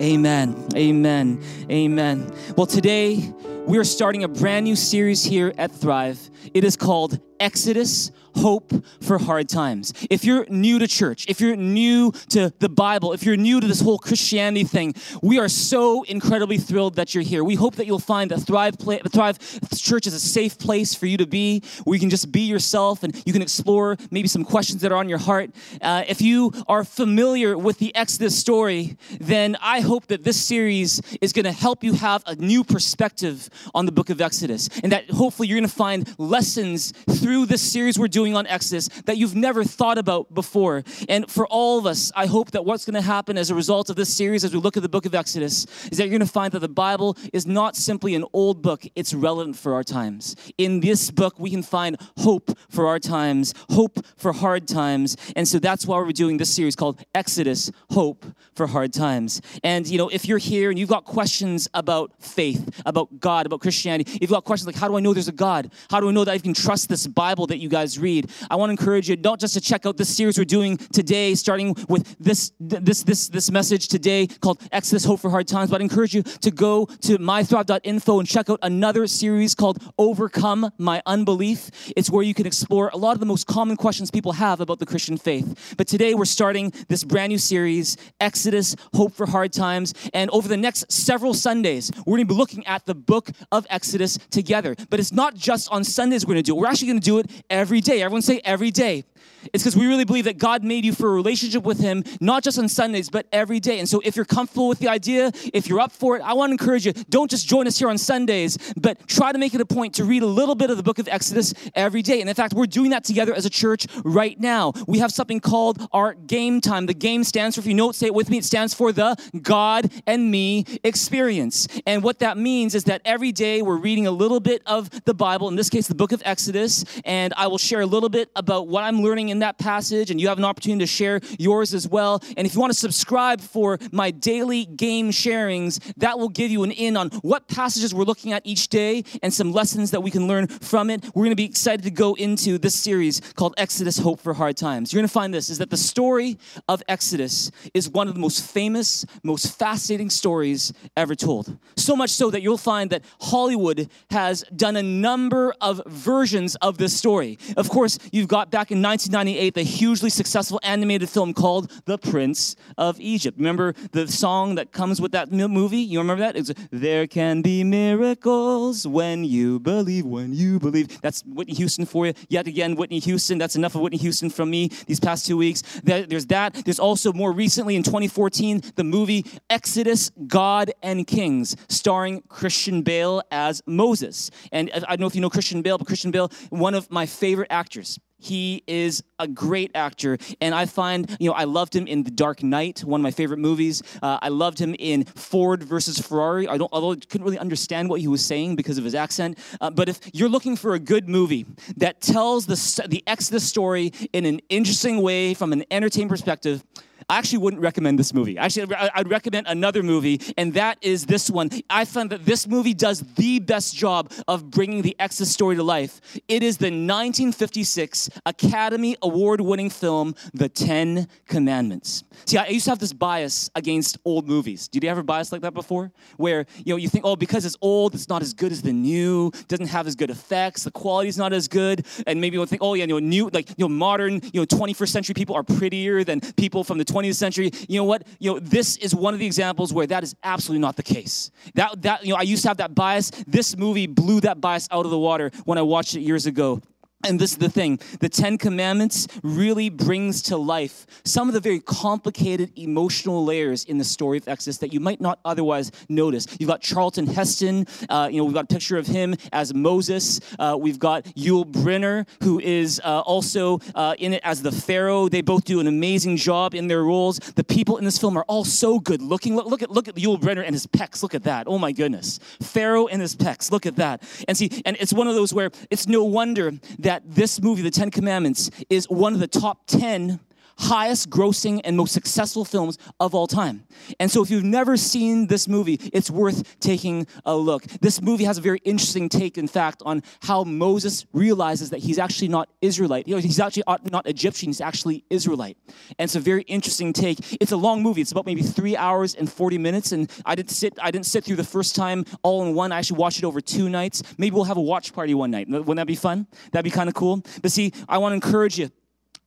Amen. 0.00 0.68
Amen. 0.76 1.42
Amen. 1.68 2.32
Well, 2.56 2.66
today 2.66 3.32
we 3.66 3.78
are 3.78 3.84
starting 3.84 4.22
a 4.22 4.28
brand 4.28 4.64
new 4.64 4.76
series 4.76 5.24
here 5.24 5.52
at 5.58 5.72
Thrive. 5.72 6.30
It 6.54 6.64
is 6.64 6.76
called 6.76 7.20
Exodus 7.40 8.10
hope 8.36 8.72
for 9.00 9.18
hard 9.18 9.48
times. 9.48 9.92
If 10.10 10.24
you're 10.24 10.46
new 10.48 10.78
to 10.78 10.86
church, 10.86 11.24
if 11.26 11.40
you're 11.40 11.56
new 11.56 12.12
to 12.30 12.52
the 12.58 12.68
Bible, 12.68 13.12
if 13.12 13.22
you're 13.22 13.36
new 13.36 13.60
to 13.60 13.66
this 13.66 13.80
whole 13.80 13.98
Christianity 13.98 14.64
thing, 14.64 14.94
we 15.22 15.38
are 15.38 15.48
so 15.48 16.02
incredibly 16.02 16.58
thrilled 16.58 16.96
that 16.96 17.14
you're 17.14 17.24
here. 17.24 17.42
We 17.42 17.54
hope 17.54 17.76
that 17.76 17.86
you'll 17.86 17.98
find 17.98 18.30
that 18.30 18.40
Thrive, 18.40 18.76
Thrive 18.78 19.38
Church 19.74 20.06
is 20.06 20.14
a 20.14 20.20
safe 20.20 20.58
place 20.58 20.94
for 20.94 21.06
you 21.06 21.16
to 21.16 21.26
be, 21.26 21.62
where 21.84 21.94
you 21.94 22.00
can 22.00 22.10
just 22.10 22.30
be 22.30 22.42
yourself 22.42 23.02
and 23.02 23.14
you 23.24 23.32
can 23.32 23.42
explore 23.42 23.96
maybe 24.10 24.28
some 24.28 24.44
questions 24.44 24.82
that 24.82 24.92
are 24.92 24.98
on 24.98 25.08
your 25.08 25.18
heart. 25.18 25.50
Uh, 25.80 26.04
if 26.06 26.20
you 26.20 26.52
are 26.68 26.84
familiar 26.84 27.56
with 27.56 27.78
the 27.78 27.94
Exodus 27.94 28.38
story, 28.38 28.98
then 29.18 29.56
I 29.62 29.80
hope 29.80 30.08
that 30.08 30.24
this 30.24 30.42
series 30.42 31.00
is 31.20 31.32
going 31.32 31.44
to 31.44 31.52
help 31.52 31.82
you 31.82 31.94
have 31.94 32.22
a 32.26 32.34
new 32.34 32.64
perspective 32.64 33.48
on 33.74 33.86
the 33.86 33.92
book 33.92 34.10
of 34.10 34.20
Exodus, 34.20 34.68
and 34.82 34.92
that 34.92 35.10
hopefully 35.10 35.48
you're 35.48 35.58
going 35.58 35.68
to 35.68 35.74
find 35.74 36.12
lessons 36.36 36.92
through 37.18 37.46
this 37.46 37.62
series 37.62 37.98
we're 37.98 38.06
doing 38.08 38.36
on 38.36 38.46
Exodus 38.46 38.88
that 39.06 39.16
you've 39.16 39.34
never 39.34 39.64
thought 39.64 39.96
about 39.96 40.34
before. 40.34 40.84
And 41.08 41.30
for 41.30 41.46
all 41.46 41.78
of 41.78 41.86
us, 41.86 42.12
I 42.14 42.26
hope 42.26 42.50
that 42.50 42.62
what's 42.62 42.84
going 42.84 42.92
to 42.92 43.00
happen 43.00 43.38
as 43.38 43.48
a 43.48 43.54
result 43.54 43.88
of 43.88 43.96
this 43.96 44.14
series 44.14 44.44
as 44.44 44.52
we 44.52 44.60
look 44.60 44.76
at 44.76 44.82
the 44.82 44.88
book 44.90 45.06
of 45.06 45.14
Exodus 45.14 45.64
is 45.90 45.96
that 45.96 46.04
you're 46.04 46.18
going 46.18 46.20
to 46.20 46.26
find 46.40 46.52
that 46.52 46.58
the 46.58 46.68
Bible 46.68 47.16
is 47.32 47.46
not 47.46 47.74
simply 47.74 48.14
an 48.14 48.26
old 48.34 48.60
book, 48.60 48.84
it's 48.94 49.14
relevant 49.14 49.56
for 49.56 49.72
our 49.72 49.82
times. 49.82 50.36
In 50.58 50.80
this 50.80 51.10
book, 51.10 51.38
we 51.38 51.48
can 51.48 51.62
find 51.62 51.96
hope 52.18 52.50
for 52.68 52.86
our 52.86 52.98
times, 52.98 53.54
hope 53.70 54.04
for 54.18 54.34
hard 54.34 54.68
times. 54.68 55.16
And 55.36 55.48
so 55.48 55.58
that's 55.58 55.86
why 55.86 55.96
we're 56.00 56.12
doing 56.12 56.36
this 56.36 56.54
series 56.54 56.76
called 56.76 57.02
Exodus 57.14 57.72
Hope 57.92 58.26
for 58.54 58.66
Hard 58.66 58.92
Times. 58.92 59.40
And, 59.64 59.86
you 59.86 59.96
know, 59.96 60.10
if 60.10 60.26
you're 60.28 60.36
here 60.36 60.68
and 60.68 60.78
you've 60.78 60.90
got 60.90 61.06
questions 61.06 61.66
about 61.72 62.12
faith, 62.20 62.82
about 62.84 63.20
God, 63.20 63.46
about 63.46 63.60
Christianity, 63.62 64.12
if 64.16 64.20
you've 64.20 64.36
got 64.38 64.44
questions 64.44 64.66
like, 64.66 64.76
how 64.76 64.88
do 64.88 64.98
I 64.98 65.00
know 65.00 65.14
there's 65.14 65.28
a 65.28 65.32
God? 65.32 65.72
How 65.88 65.98
do 65.98 66.10
I 66.10 66.12
know 66.12 66.25
that 66.26 66.32
I 66.32 66.38
can 66.38 66.54
trust 66.54 66.88
this 66.88 67.06
Bible 67.06 67.46
that 67.48 67.58
you 67.58 67.68
guys 67.68 67.98
read? 67.98 68.30
I 68.50 68.56
want 68.56 68.68
to 68.68 68.72
encourage 68.72 69.08
you 69.08 69.16
not 69.16 69.40
just 69.40 69.54
to 69.54 69.60
check 69.60 69.86
out 69.86 69.96
this 69.96 70.14
series 70.14 70.38
we're 70.38 70.44
doing 70.44 70.76
today, 70.76 71.34
starting 71.34 71.74
with 71.88 72.16
this 72.18 72.52
this 72.60 73.02
this 73.02 73.28
this 73.28 73.50
message 73.50 73.88
today 73.88 74.26
called 74.26 74.60
Exodus 74.70 75.04
Hope 75.04 75.20
for 75.20 75.30
Hard 75.30 75.48
Times, 75.48 75.70
but 75.70 75.80
I 75.80 75.84
encourage 75.84 76.14
you 76.14 76.22
to 76.22 76.50
go 76.50 76.86
to 76.86 77.18
mythrive.info 77.18 78.18
and 78.18 78.28
check 78.28 78.50
out 78.50 78.58
another 78.62 79.06
series 79.06 79.54
called 79.54 79.82
Overcome 79.98 80.70
My 80.78 81.02
Unbelief. 81.06 81.70
It's 81.96 82.10
where 82.10 82.22
you 82.22 82.34
can 82.34 82.46
explore 82.46 82.90
a 82.92 82.96
lot 82.96 83.14
of 83.14 83.20
the 83.20 83.26
most 83.26 83.46
common 83.46 83.76
questions 83.76 84.10
people 84.10 84.32
have 84.32 84.60
about 84.60 84.78
the 84.78 84.86
Christian 84.86 85.16
faith. 85.16 85.74
But 85.76 85.88
today 85.88 86.14
we're 86.14 86.24
starting 86.24 86.72
this 86.88 87.04
brand 87.04 87.30
new 87.30 87.38
series, 87.38 87.96
Exodus 88.20 88.76
Hope 88.94 89.14
for 89.14 89.26
Hard 89.26 89.52
Times, 89.52 89.94
and 90.12 90.30
over 90.30 90.48
the 90.48 90.56
next 90.56 90.90
several 90.90 91.34
Sundays, 91.34 91.90
we're 92.06 92.16
going 92.16 92.28
to 92.28 92.34
be 92.34 92.38
looking 92.38 92.66
at 92.66 92.84
the 92.86 92.94
book 92.94 93.30
of 93.52 93.66
Exodus 93.70 94.18
together. 94.30 94.74
But 94.90 95.00
it's 95.00 95.12
not 95.12 95.34
just 95.34 95.70
on 95.70 95.84
Sundays 96.16 96.26
we're 96.26 96.34
going 96.34 96.44
to 96.44 96.50
do 96.50 96.56
it. 96.56 96.60
We're 96.60 96.68
actually 96.68 96.88
going 96.88 97.00
to 97.00 97.04
do 97.04 97.18
it 97.18 97.44
every 97.50 97.80
day. 97.80 98.02
Everyone 98.02 98.22
say 98.22 98.40
every 98.44 98.70
day. 98.70 99.04
It's 99.52 99.62
because 99.62 99.76
we 99.76 99.86
really 99.86 100.04
believe 100.04 100.24
that 100.24 100.38
God 100.38 100.64
made 100.64 100.84
you 100.84 100.92
for 100.92 101.08
a 101.08 101.12
relationship 101.12 101.62
with 101.62 101.78
Him, 101.78 102.02
not 102.20 102.42
just 102.42 102.58
on 102.58 102.68
Sundays, 102.68 103.10
but 103.10 103.26
every 103.32 103.60
day. 103.60 103.78
And 103.78 103.88
so, 103.88 104.00
if 104.04 104.16
you're 104.16 104.24
comfortable 104.24 104.68
with 104.68 104.78
the 104.78 104.88
idea, 104.88 105.30
if 105.52 105.68
you're 105.68 105.80
up 105.80 105.92
for 105.92 106.16
it, 106.16 106.22
I 106.22 106.32
want 106.32 106.50
to 106.50 106.52
encourage 106.52 106.86
you 106.86 106.92
don't 107.08 107.30
just 107.30 107.46
join 107.46 107.66
us 107.66 107.78
here 107.78 107.88
on 107.88 107.98
Sundays, 107.98 108.58
but 108.76 109.06
try 109.06 109.32
to 109.32 109.38
make 109.38 109.54
it 109.54 109.60
a 109.60 109.66
point 109.66 109.94
to 109.94 110.04
read 110.04 110.22
a 110.22 110.26
little 110.26 110.54
bit 110.54 110.70
of 110.70 110.76
the 110.76 110.82
book 110.82 110.98
of 110.98 111.08
Exodus 111.08 111.54
every 111.74 112.02
day. 112.02 112.20
And 112.20 112.28
in 112.28 112.34
fact, 112.34 112.54
we're 112.54 112.66
doing 112.66 112.90
that 112.90 113.04
together 113.04 113.34
as 113.34 113.46
a 113.46 113.50
church 113.50 113.86
right 114.04 114.38
now. 114.40 114.72
We 114.86 114.98
have 114.98 115.12
something 115.12 115.40
called 115.40 115.86
our 115.92 116.14
game 116.14 116.60
time. 116.60 116.86
The 116.86 116.94
game 116.94 117.22
stands 117.24 117.56
for, 117.56 117.60
if 117.60 117.66
you 117.66 117.74
know 117.74 117.90
it, 117.90 117.96
say 117.96 118.06
it 118.06 118.14
with 118.14 118.30
me, 118.30 118.38
it 118.38 118.44
stands 118.44 118.74
for 118.74 118.92
the 118.92 119.16
God 119.42 119.90
and 120.06 120.30
me 120.30 120.64
experience. 120.82 121.68
And 121.86 122.02
what 122.02 122.18
that 122.20 122.36
means 122.36 122.74
is 122.74 122.84
that 122.84 123.02
every 123.04 123.32
day 123.32 123.62
we're 123.62 123.76
reading 123.76 124.06
a 124.06 124.10
little 124.10 124.40
bit 124.40 124.62
of 124.66 124.90
the 125.04 125.14
Bible, 125.14 125.48
in 125.48 125.56
this 125.56 125.70
case, 125.70 125.86
the 125.86 125.94
book 125.96 126.12
of 126.12 126.22
Exodus, 126.24 126.84
and 127.04 127.32
I 127.36 127.46
will 127.46 127.58
share 127.58 127.80
a 127.80 127.86
little 127.86 128.08
bit 128.08 128.30
about 128.36 128.68
what 128.68 128.84
I'm 128.84 129.02
learning 129.02 129.30
in 129.30 129.40
that 129.40 129.58
passage, 129.58 130.10
and 130.10 130.20
you 130.20 130.28
have 130.28 130.38
an 130.38 130.44
opportunity 130.44 130.84
to 130.84 130.86
share 130.86 131.20
yours 131.38 131.74
as 131.74 131.88
well. 131.88 132.22
And 132.36 132.46
if 132.46 132.54
you 132.54 132.60
want 132.60 132.72
to 132.72 132.78
subscribe 132.78 133.40
for 133.40 133.78
my 133.92 134.10
daily 134.10 134.64
game 134.64 135.10
sharings, 135.10 135.80
that 135.96 136.18
will 136.18 136.28
give 136.28 136.50
you 136.50 136.62
an 136.62 136.72
in 136.72 136.96
on 136.96 137.08
what 137.22 137.48
passages 137.48 137.94
we're 137.94 138.04
looking 138.04 138.32
at 138.32 138.42
each 138.44 138.68
day 138.68 139.04
and 139.22 139.32
some 139.32 139.52
lessons 139.52 139.90
that 139.90 140.02
we 140.02 140.10
can 140.10 140.26
learn 140.28 140.46
from 140.46 140.90
it. 140.90 141.04
We're 141.14 141.24
going 141.24 141.30
to 141.30 141.36
be 141.36 141.44
excited 141.44 141.82
to 141.84 141.90
go 141.90 142.14
into 142.14 142.58
this 142.58 142.74
series 142.78 143.20
called 143.34 143.54
Exodus 143.56 143.98
Hope 143.98 144.20
for 144.20 144.34
Hard 144.34 144.56
Times. 144.56 144.92
You're 144.92 145.00
going 145.00 145.08
to 145.08 145.12
find 145.12 145.32
this 145.32 145.50
is 145.50 145.58
that 145.58 145.70
the 145.70 145.76
story 145.76 146.38
of 146.68 146.82
Exodus 146.88 147.50
is 147.74 147.88
one 147.88 148.08
of 148.08 148.14
the 148.14 148.20
most 148.20 148.44
famous, 148.50 149.04
most 149.22 149.58
fascinating 149.58 150.10
stories 150.10 150.72
ever 150.96 151.14
told. 151.14 151.56
So 151.76 151.96
much 151.96 152.10
so 152.10 152.30
that 152.30 152.42
you'll 152.42 152.58
find 152.58 152.90
that 152.90 153.04
Hollywood 153.20 153.88
has 154.10 154.44
done 154.54 154.76
a 154.76 154.82
number 154.82 155.54
of 155.60 155.80
versions 155.86 156.56
of 156.56 156.78
this 156.78 156.96
story. 156.96 157.38
Of 157.56 157.68
course, 157.68 157.98
you've 158.12 158.28
got 158.28 158.50
back 158.50 158.70
in 158.70 158.82
1998 158.82 159.54
the 159.54 159.62
hugely 159.62 160.10
successful 160.10 160.60
animated 160.62 161.08
film 161.08 161.34
called 161.34 161.70
The 161.84 161.98
Prince 161.98 162.56
of 162.78 163.00
Egypt. 163.00 163.38
Remember 163.38 163.74
the 163.92 164.08
song 164.08 164.56
that 164.56 164.72
comes 164.72 165.00
with 165.00 165.12
that 165.12 165.30
movie? 165.32 165.78
You 165.78 165.98
remember 165.98 166.22
that? 166.22 166.36
It's 166.36 166.52
There 166.70 167.06
can 167.06 167.42
be 167.42 167.64
miracles 167.64 168.86
when 168.86 169.24
you 169.24 169.58
believe, 169.60 170.06
when 170.06 170.32
you 170.32 170.58
believe. 170.58 171.00
That's 171.00 171.22
Whitney 171.24 171.54
Houston 171.54 171.86
for 171.86 172.06
you. 172.06 172.14
Yet 172.28 172.46
again, 172.46 172.76
Whitney 172.76 172.98
Houston. 173.00 173.38
That's 173.38 173.56
enough 173.56 173.74
of 173.74 173.80
Whitney 173.80 173.98
Houston 173.98 174.30
from 174.30 174.50
me 174.50 174.68
these 174.86 175.00
past 175.00 175.26
two 175.26 175.36
weeks. 175.36 175.62
There's 175.82 176.26
that. 176.26 176.54
There's 176.64 176.78
also 176.80 177.12
more 177.12 177.32
recently 177.32 177.76
in 177.76 177.82
2014 177.82 178.62
the 178.76 178.84
movie 178.84 179.24
Exodus, 179.50 180.10
God 180.26 180.72
and 180.82 181.06
Kings, 181.06 181.56
starring 181.68 182.22
Christian 182.28 182.82
Bale 182.82 183.22
as 183.30 183.62
Moses. 183.66 184.30
And 184.52 184.70
uh, 184.72 184.80
I 184.88 184.96
don't 184.96 185.00
know 185.00 185.06
if 185.06 185.14
you 185.14 185.20
know 185.20 185.30
Christian 185.30 185.62
Bale, 185.62 185.75
Christian 185.84 186.10
Bale, 186.10 186.30
one 186.50 186.74
of 186.74 186.90
my 186.90 187.06
favorite 187.06 187.48
actors 187.50 187.98
He 188.18 188.62
is 188.66 189.04
a 189.18 189.28
great 189.28 189.70
actor, 189.74 190.16
and 190.40 190.54
I 190.54 190.64
find, 190.64 191.14
you 191.20 191.28
know, 191.28 191.34
I 191.34 191.44
loved 191.44 191.76
him 191.76 191.86
in 191.86 192.02
The 192.02 192.10
Dark 192.10 192.42
Knight, 192.42 192.82
one 192.82 193.00
of 193.00 193.02
my 193.02 193.10
favorite 193.10 193.38
movies. 193.38 193.82
Uh, 194.02 194.18
I 194.22 194.28
loved 194.28 194.58
him 194.58 194.74
in 194.78 195.04
Ford 195.04 195.62
versus 195.62 195.98
Ferrari. 195.98 196.48
I 196.48 196.56
don't, 196.56 196.72
although 196.72 196.92
I 196.92 196.96
couldn't 196.96 197.24
really 197.24 197.38
understand 197.38 197.90
what 197.90 198.00
he 198.00 198.08
was 198.08 198.24
saying 198.24 198.56
because 198.56 198.78
of 198.78 198.84
his 198.84 198.94
accent. 198.94 199.38
Uh, 199.60 199.70
but 199.70 199.88
if 199.88 200.00
you're 200.14 200.30
looking 200.30 200.56
for 200.56 200.74
a 200.74 200.78
good 200.78 201.08
movie 201.08 201.44
that 201.76 202.00
tells 202.00 202.46
the 202.46 202.56
the 202.88 203.02
Exodus 203.06 203.44
story 203.44 203.92
in 204.12 204.24
an 204.24 204.40
interesting 204.48 205.02
way 205.02 205.34
from 205.34 205.52
an 205.52 205.64
entertainment 205.70 206.10
perspective, 206.10 206.64
I 207.08 207.18
actually 207.18 207.38
wouldn't 207.38 207.62
recommend 207.62 208.00
this 208.00 208.12
movie. 208.12 208.36
Actually, 208.36 208.74
I'd 208.74 209.08
recommend 209.08 209.46
another 209.46 209.84
movie, 209.84 210.20
and 210.36 210.54
that 210.54 210.78
is 210.80 211.06
this 211.06 211.30
one. 211.30 211.50
I 211.70 211.84
found 211.84 212.10
that 212.10 212.24
this 212.24 212.48
movie 212.48 212.74
does 212.74 213.00
the 213.14 213.38
best 213.38 213.76
job 213.76 214.12
of 214.26 214.50
bringing 214.50 214.82
the 214.82 214.96
Exodus 214.98 215.32
story 215.32 215.54
to 215.54 215.62
life. 215.62 216.00
It 216.26 216.42
is 216.42 216.56
the 216.56 216.66
1956 216.66 218.10
Academy 218.26 218.96
Award 219.02 219.40
winning 219.40 219.70
film, 219.70 220.16
The 220.34 220.48
Ten 220.48 221.06
Commandments. 221.28 222.02
See, 222.24 222.38
I 222.38 222.48
used 222.48 222.64
to 222.64 222.72
have 222.72 222.80
this 222.80 222.92
bias 222.92 223.50
against 223.54 223.98
old 224.04 224.26
movies. 224.26 224.66
Did 224.66 224.82
you 224.82 224.90
ever 224.90 225.04
bias 225.04 225.30
like 225.30 225.42
that 225.42 225.54
before? 225.54 225.92
Where, 226.16 226.44
you 226.64 226.72
know, 226.72 226.76
you 226.76 226.88
think, 226.88 227.04
oh, 227.04 227.14
because 227.14 227.44
it's 227.44 227.56
old, 227.60 227.94
it's 227.94 228.08
not 228.08 228.20
as 228.20 228.34
good 228.34 228.50
as 228.50 228.62
the 228.62 228.72
new, 228.72 229.30
doesn't 229.46 229.68
have 229.68 229.86
as 229.86 229.94
good 229.94 230.10
effects, 230.10 230.64
the 230.64 230.72
quality's 230.72 231.18
not 231.18 231.32
as 231.32 231.46
good, 231.46 231.86
and 232.08 232.20
maybe 232.20 232.34
you'll 232.34 232.46
think, 232.46 232.62
oh, 232.62 232.74
yeah, 232.74 232.82
you 232.82 232.88
know, 232.88 232.98
new, 232.98 233.30
like, 233.32 233.48
you 233.50 233.54
know, 233.58 233.68
modern, 233.68 234.14
you 234.32 234.40
know, 234.40 234.46
21st 234.46 234.88
century 234.88 235.14
people 235.14 235.36
are 235.36 235.44
prettier 235.44 236.02
than 236.02 236.20
people 236.20 236.64
from 236.64 236.78
the 236.78 236.95
20th 236.96 237.14
century. 237.14 237.50
You 237.68 237.78
know 237.78 237.84
what? 237.84 238.06
You 238.18 238.34
know, 238.34 238.38
this 238.38 238.76
is 238.76 238.94
one 238.94 239.14
of 239.14 239.20
the 239.20 239.26
examples 239.26 239.72
where 239.72 239.86
that 239.86 240.02
is 240.02 240.14
absolutely 240.22 240.60
not 240.60 240.76
the 240.76 240.82
case. 240.82 241.30
That, 241.54 241.82
that, 241.82 242.04
you 242.04 242.10
know, 242.10 242.16
I 242.16 242.22
used 242.22 242.42
to 242.42 242.48
have 242.48 242.56
that 242.58 242.74
bias. 242.74 243.10
This 243.26 243.56
movie 243.56 243.86
blew 243.86 244.20
that 244.20 244.40
bias 244.40 244.68
out 244.70 244.84
of 244.84 244.90
the 244.90 244.98
water 244.98 245.30
when 245.44 245.58
I 245.58 245.62
watched 245.62 245.94
it 245.96 246.00
years 246.00 246.26
ago. 246.26 246.60
And 247.04 247.20
this 247.20 247.32
is 247.32 247.38
the 247.38 247.50
thing 247.50 247.78
the 248.00 248.08
Ten 248.08 248.38
Commandments 248.38 249.06
really 249.22 249.68
brings 249.68 250.22
to 250.22 250.36
life 250.36 250.86
some 251.04 251.28
of 251.28 251.34
the 251.34 251.40
very 251.40 251.60
complicated 251.60 252.52
emotional 252.56 253.24
layers 253.24 253.64
in 253.64 253.78
the 253.78 253.84
story 253.84 254.18
of 254.18 254.26
Exodus 254.26 254.58
that 254.58 254.72
you 254.72 254.80
might 254.80 255.00
not 255.00 255.20
otherwise 255.24 255.70
notice. 255.88 256.26
You've 256.40 256.48
got 256.48 256.62
Charlton 256.62 257.06
Heston, 257.06 257.66
uh, 257.90 258.08
you 258.10 258.18
know, 258.18 258.24
we've 258.24 258.34
got 258.34 258.44
a 258.44 258.54
picture 258.54 258.78
of 258.78 258.86
him 258.86 259.14
as 259.32 259.54
Moses. 259.54 260.20
Uh, 260.38 260.56
we've 260.58 260.78
got 260.78 261.04
Yul 261.04 261.44
Brynner, 261.44 262.08
who 262.22 262.40
is 262.40 262.80
uh, 262.82 263.00
also 263.00 263.60
uh, 263.74 263.94
in 263.98 264.14
it 264.14 264.22
as 264.24 264.42
the 264.42 264.50
Pharaoh. 264.50 265.08
They 265.08 265.20
both 265.20 265.44
do 265.44 265.60
an 265.60 265.66
amazing 265.66 266.16
job 266.16 266.54
in 266.54 266.66
their 266.66 266.82
roles. 266.82 267.18
The 267.18 267.44
people 267.44 267.76
in 267.76 267.84
this 267.84 267.98
film 267.98 268.16
are 268.16 268.24
all 268.26 268.44
so 268.44 268.80
good 268.80 269.02
looking. 269.02 269.36
Look, 269.36 269.46
look 269.46 269.62
at 269.62 269.70
look 269.70 269.86
at 269.86 269.94
Yul 269.96 270.18
Brynner 270.18 270.44
and 270.44 270.54
his 270.54 270.66
pecs. 270.66 271.02
Look 271.02 271.14
at 271.14 271.24
that. 271.24 271.46
Oh 271.46 271.58
my 271.58 271.72
goodness. 271.72 272.18
Pharaoh 272.42 272.86
and 272.86 273.00
his 273.02 273.14
pecs. 273.14 273.52
Look 273.52 273.66
at 273.66 273.76
that. 273.76 274.02
And 274.26 274.36
see, 274.36 274.62
and 274.64 274.76
it's 274.80 274.92
one 274.92 275.06
of 275.06 275.14
those 275.14 275.32
where 275.32 275.50
it's 275.70 275.86
no 275.86 276.02
wonder 276.02 276.52
that 276.80 276.95
this 277.04 277.40
movie, 277.40 277.62
The 277.62 277.70
Ten 277.70 277.90
Commandments, 277.90 278.50
is 278.70 278.88
one 278.88 279.12
of 279.12 279.20
the 279.20 279.26
top 279.26 279.66
10 279.66 280.20
highest 280.58 281.10
grossing 281.10 281.60
and 281.64 281.76
most 281.76 281.92
successful 281.92 282.44
films 282.44 282.78
of 283.00 283.14
all 283.14 283.26
time. 283.26 283.64
And 284.00 284.10
so 284.10 284.22
if 284.22 284.30
you've 284.30 284.44
never 284.44 284.76
seen 284.76 285.26
this 285.26 285.48
movie, 285.48 285.78
it's 285.92 286.10
worth 286.10 286.58
taking 286.60 287.06
a 287.24 287.36
look. 287.36 287.64
This 287.80 288.00
movie 288.00 288.24
has 288.24 288.38
a 288.38 288.40
very 288.40 288.60
interesting 288.64 289.08
take, 289.08 289.38
in 289.38 289.48
fact, 289.48 289.82
on 289.84 290.02
how 290.22 290.44
Moses 290.44 291.06
realizes 291.12 291.70
that 291.70 291.78
he's 291.78 291.98
actually 291.98 292.28
not 292.28 292.48
Israelite. 292.60 293.06
He's 293.06 293.40
actually 293.40 293.64
uh, 293.66 293.78
not 293.90 294.06
Egyptian, 294.06 294.48
he's 294.48 294.60
actually 294.60 295.04
Israelite. 295.10 295.56
And 295.98 296.06
it's 296.06 296.16
a 296.16 296.20
very 296.20 296.42
interesting 296.42 296.92
take. 296.92 297.18
It's 297.40 297.52
a 297.52 297.56
long 297.56 297.82
movie. 297.82 298.00
It's 298.00 298.12
about 298.12 298.26
maybe 298.26 298.42
three 298.42 298.76
hours 298.76 299.14
and 299.14 299.30
40 299.30 299.58
minutes. 299.58 299.92
And 299.92 300.10
I 300.24 300.34
didn't 300.34 300.50
sit, 300.50 300.74
I 300.80 300.90
didn't 300.90 301.06
sit 301.06 301.24
through 301.24 301.36
the 301.36 301.44
first 301.44 301.74
time 301.74 302.04
all 302.22 302.44
in 302.44 302.54
one. 302.54 302.72
I 302.72 302.78
actually 302.78 302.98
watched 302.98 303.18
it 303.18 303.24
over 303.24 303.40
two 303.40 303.68
nights. 303.68 304.02
Maybe 304.18 304.34
we'll 304.34 304.44
have 304.44 304.56
a 304.56 304.62
watch 304.62 304.92
party 304.92 305.14
one 305.14 305.30
night. 305.30 305.48
Wouldn't 305.48 305.76
that 305.76 305.86
be 305.86 305.94
fun? 305.94 306.26
That'd 306.52 306.64
be 306.64 306.70
kind 306.70 306.88
of 306.88 306.94
cool. 306.94 307.22
But 307.42 307.52
see, 307.52 307.72
I 307.88 307.98
want 307.98 308.12
to 308.12 308.14
encourage 308.14 308.58
you 308.58 308.70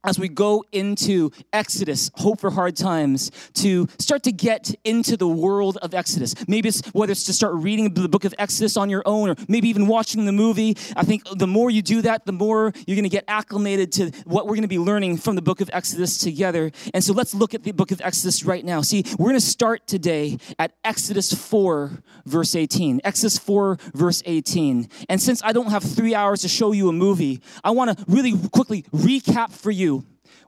as 0.04 0.18
we 0.18 0.30
go 0.30 0.64
into 0.72 1.32
Exodus, 1.52 2.10
Hope 2.16 2.40
for 2.40 2.50
Hard 2.50 2.78
Times, 2.78 3.32
to 3.56 3.88
start 4.00 4.24
to 4.24 4.32
get 4.32 4.74
into 4.86 5.18
the 5.18 5.28
world 5.28 5.78
of 5.82 5.94
Exodus. 5.94 6.36
Maybe 6.48 6.70
it's 6.70 6.88
whether 6.90 7.12
it's 7.12 7.26
to 7.26 7.34
start 7.34 7.56
reading 7.56 7.94
the 7.94 8.08
book 8.08 8.24
of 8.24 8.34
Exodus 8.40 8.78
on 8.78 8.90
your 8.90 9.04
own 9.06 9.30
or 9.30 9.36
maybe 9.50 9.68
even 9.68 9.88
watching 9.88 10.26
the 10.26 10.32
movie. 10.32 10.78
I 10.96 11.04
think 11.04 11.24
the 11.38 11.48
more 11.48 11.70
you 11.70 11.82
do 11.82 12.02
that, 12.04 12.26
the 12.26 12.32
more 12.32 12.72
you're 12.88 12.96
going 12.96 13.04
to 13.04 13.10
get 13.10 13.26
acclimated 13.28 13.92
to 13.94 14.12
what 14.26 14.46
we're 14.46 14.56
going 14.56 14.62
to 14.62 14.70
be 14.70 14.80
learning 14.80 15.18
from 15.18 15.36
the 15.36 15.42
book 15.42 15.60
of 15.60 15.70
Exodus 15.74 16.18
together. 16.18 16.72
And 16.94 17.04
so 17.04 17.14
let's 17.14 17.34
look 17.34 17.54
at 17.54 17.64
the 17.64 17.72
book 17.72 17.92
of 17.92 18.00
Exodus 18.02 18.46
right 18.46 18.64
now. 18.64 18.82
See, 18.82 19.04
we're 19.18 19.30
going 19.30 19.36
to 19.36 19.46
start 19.46 19.86
today 19.86 20.38
at 20.58 20.72
Exodus 20.86 21.34
4, 21.34 21.92
verse 22.26 22.56
18. 22.56 23.02
Exodus 23.04 23.38
4, 23.38 23.78
verse 23.94 24.24
18. 24.26 24.88
And 25.10 25.22
since 25.22 25.44
I 25.44 25.52
don't 25.52 25.72
have 25.72 25.84
three 25.84 26.16
hours 26.16 26.42
to 26.42 26.48
show 26.48 26.72
you 26.72 26.88
a 26.88 26.94
movie, 26.94 27.42
I 27.66 27.72
want 27.72 27.98
to 27.98 28.06
really 28.08 28.38
quickly 28.50 28.84
recap 28.94 29.52
for 29.52 29.72
you 29.72 29.89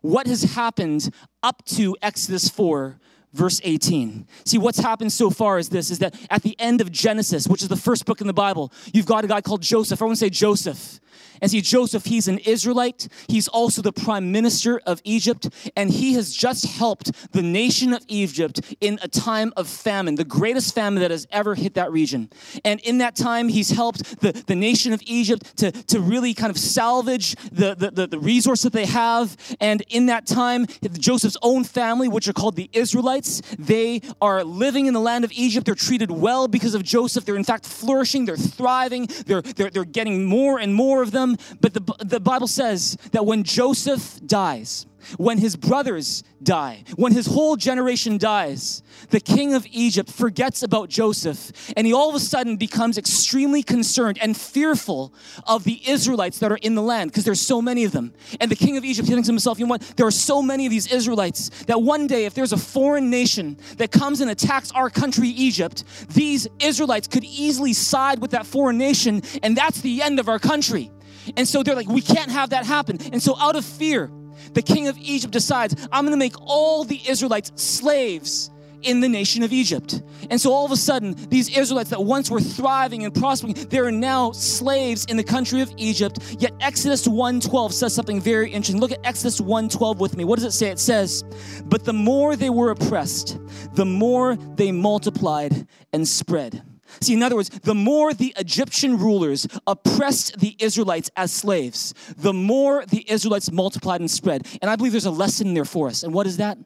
what 0.01 0.27
has 0.27 0.43
happened 0.43 1.13
up 1.41 1.63
to 1.65 1.96
Exodus 2.01 2.50
4 2.50 3.00
verse 3.34 3.62
18. 3.63 4.27
See, 4.46 4.58
what's 4.58 4.79
happened 4.79 5.13
so 5.13 5.29
far 5.29 5.58
is 5.58 5.70
this 5.70 5.89
is 5.89 6.00
that 6.00 6.15
at 6.29 6.43
the 6.43 6.55
end 6.60 6.81
of 6.81 6.91
Genesis, 6.91 7.48
which 7.48 7.62
is 7.62 7.70
the 7.70 7.77
first 7.77 8.05
book 8.05 8.22
in 8.22 8.27
the 8.27 8.34
Bible, 8.34 8.72
you've 8.93 9.05
got 9.05 9.24
a 9.24 9.27
guy 9.27 9.41
called 9.41 9.62
Joseph. 9.62 9.98
Everyone 9.98 10.15
say 10.15 10.29
Joseph. 10.29 11.00
And 11.42 11.50
see, 11.51 11.62
Joseph, 11.62 12.06
he's 12.06 12.28
an 12.28 12.40
Israelite. 12.40 13.08
He's 13.28 13.48
also 13.48 13.82
the 13.82 13.94
prime 13.94 14.32
minister 14.32 14.80
of 14.86 15.01
Egypt, 15.04 15.50
and 15.75 15.90
he 15.90 16.13
has 16.13 16.34
just 16.34 16.66
helped 16.66 17.32
the 17.32 17.42
nation 17.42 17.94
of 17.94 18.04
Egypt 18.08 18.62
in 18.82 19.00
a 19.01 19.08
time 19.08 19.54
of 19.58 19.68
famine, 19.68 20.16
the 20.16 20.24
greatest 20.24 20.75
famine 20.75 21.01
that 21.01 21.12
has 21.12 21.28
ever 21.32 21.56
hit 21.56 21.74
that 21.75 21.92
region. 21.92 22.30
And 22.63 22.80
in 22.82 23.00
that 23.00 23.16
time, 23.16 23.48
he's 23.50 23.70
helped 23.70 24.20
the, 24.22 24.32
the 24.32 24.56
nation 24.56 24.94
of 24.94 25.01
Egypt 25.06 25.58
to, 25.58 25.72
to 25.72 26.00
really 26.00 26.34
kind 26.34 26.51
of 26.51 26.58
salvage 26.58 27.36
the, 27.51 27.75
the, 27.75 27.92
the, 27.92 28.08
the 28.08 28.20
resource 28.20 28.62
that 28.63 28.74
they 28.74 28.86
have. 28.86 29.36
And 29.60 29.82
in 29.90 30.08
that 30.08 30.25
time, 30.25 30.68
Joseph's 30.94 31.38
own 31.42 31.63
family, 31.63 32.08
which 32.08 32.28
are 32.28 32.34
called 32.34 32.56
the 32.56 32.70
Israelites, 32.74 33.42
they 33.58 34.01
are 34.22 34.44
living 34.44 34.86
in 34.86 34.94
the 34.94 35.00
land 35.00 35.24
of 35.24 35.32
Egypt. 35.34 35.66
They're 35.66 35.75
treated 35.75 36.12
well 36.12 36.48
because 36.48 36.75
of 36.75 36.84
Joseph. 36.84 37.25
They're 37.25 37.36
in 37.36 37.44
fact 37.44 37.66
flourishing, 37.66 38.25
they're 38.25 38.38
thriving, 38.38 39.08
they're, 39.25 39.42
they're, 39.42 39.70
they're 39.70 39.86
getting 39.86 40.25
more 40.25 40.60
and 40.60 40.74
more 40.74 41.01
of 41.01 41.11
them. 41.12 41.38
But 41.60 41.74
the, 41.74 41.82
the 42.00 42.20
Bible 42.20 42.48
says 42.48 42.98
that 43.12 43.25
when 43.25 43.44
Joseph 43.44 44.20
dies, 44.25 44.86
when 45.18 45.38
his 45.38 45.56
brothers 45.56 46.24
die, 46.44 46.84
when 46.96 47.12
his 47.12 47.25
whole 47.25 47.56
generation 47.56 48.18
dies, 48.18 48.84
the 49.10 49.20
king 49.20 49.53
of 49.53 49.65
Egypt 49.72 50.12
forgets 50.12 50.63
about 50.63 50.89
Joseph 50.89 51.51
and 51.75 51.86
he 51.88 51.94
all 51.94 52.10
of 52.10 52.15
a 52.15 52.20
sudden 52.20 52.58
becomes 52.58 52.98
extremely 52.98 53.63
concerned 53.63 54.18
and 54.22 54.36
fearful 54.36 55.13
of 55.48 55.63
the 55.63 55.82
Israelites 55.88 56.39
that 56.39 56.51
are 56.51 56.58
in 56.58 56.75
the 56.75 56.82
land 56.82 57.12
because 57.12 57.25
there's 57.25 57.41
so 57.41 57.62
many 57.62 57.84
of 57.84 57.91
them. 57.91 58.13
And 58.39 58.50
the 58.50 58.56
king 58.56 58.77
of 58.77 58.86
Egypt 58.86 59.08
thinks 59.08 59.27
to 59.27 59.32
himself, 59.32 59.60
you 59.60 59.65
know 59.65 59.72
what? 59.72 59.82
There 59.98 60.08
are 60.08 60.12
so 60.12 60.41
many 60.41 60.65
of 60.65 60.72
these 60.72 60.91
Israelites 60.91 61.50
that 61.65 61.82
one 61.82 62.08
day, 62.08 62.25
if 62.25 62.34
there's 62.34 62.53
a 62.53 62.58
foreign 62.58 63.10
nation 63.10 63.58
that 63.77 63.91
comes 63.91 64.22
and 64.22 64.32
attacks 64.32 64.72
our 64.72 64.89
country, 64.89 65.30
Egypt, 65.30 65.84
these 66.10 66.48
Israelites 66.60 67.08
could 67.08 67.24
easily 67.24 67.74
side 67.74 68.20
with 68.20 68.32
that 68.32 68.46
foreign 68.46 68.77
nation 68.77 69.22
and 69.44 69.56
that's 69.56 69.82
the 69.82 70.01
end 70.01 70.20
of 70.20 70.30
our 70.30 70.39
country. 70.39 70.91
And 71.38 71.48
so 71.48 71.63
they're 71.63 71.75
like, 71.75 71.90
we 71.90 72.01
can't 72.01 72.32
have 72.32 72.51
that 72.51 72.66
happen. 72.66 72.98
And 73.12 73.22
so, 73.22 73.38
out 73.38 73.56
of 73.56 73.66
fear, 73.66 74.12
the 74.54 74.62
king 74.62 74.88
of 74.88 74.98
Egypt 74.98 75.34
decides, 75.34 75.75
I'm 75.92 76.06
gonna 76.06 76.18
make 76.18 76.40
all 76.42 76.84
the 76.84 77.00
Israelites 77.08 77.51
slaves 77.56 78.50
in 78.84 79.00
the 79.00 79.08
nation 79.08 79.44
of 79.44 79.54
Egypt. 79.54 80.01
And 80.30 80.40
so 80.40 80.51
all 80.51 80.66
of 80.66 80.72
a 80.72 80.78
sudden, 80.78 81.16
these 81.30 81.56
Israelites 81.56 81.90
that 81.92 82.04
once 82.04 82.30
were 82.30 82.40
thriving 82.40 83.06
and 83.06 83.13
prospering, 83.13 83.54
they 83.54 83.80
are 83.80 83.92
now 83.92 84.32
slaves 84.32 85.06
in 85.06 85.18
the 85.18 85.24
country 85.24 85.62
of 85.62 85.72
Egypt. 85.78 86.20
Yet 86.40 86.54
Exodus 86.60 87.08
1:12 87.08 87.74
says 87.74 87.94
something 87.94 88.20
very 88.20 88.51
interesting. 88.51 88.80
Look 88.80 88.92
at 88.92 89.00
Exodus 89.04 89.40
1:12 89.40 90.00
with 90.00 90.18
me. 90.18 90.25
What 90.25 90.40
does 90.40 90.46
it 90.46 90.58
say? 90.58 90.70
It 90.70 90.80
says, 90.80 91.24
"But 91.66 91.84
the 91.84 91.94
more 91.94 92.36
they 92.36 92.50
were 92.50 92.72
oppressed, 92.72 93.38
the 93.75 93.86
more 93.86 94.38
they 94.56 94.72
multiplied 94.72 95.68
and 95.94 96.08
spread." 96.08 96.63
See, 97.00 97.13
in 97.13 97.24
other 97.24 97.36
words, 97.36 97.50
the 97.50 97.75
more 97.75 98.13
the 98.13 98.33
Egyptian 98.38 98.98
rulers 98.98 99.48
oppressed 99.67 100.39
the 100.39 100.55
Israelites 100.60 101.10
as 101.15 101.31
slaves, 101.31 101.93
the 102.17 102.33
more 102.33 102.86
the 102.86 103.10
Israelites 103.10 103.51
multiplied 103.51 104.01
and 104.01 104.12
spread. 104.12 104.48
And 104.62 104.69
I 104.69 104.75
believe 104.75 104.91
there's 104.91 105.05
a 105.05 105.12
lesson 105.12 105.53
there 105.53 105.65
for 105.65 105.88
us. 105.88 106.03
And 106.03 106.13
what 106.13 106.27
is 106.27 106.38
that? 106.38 106.57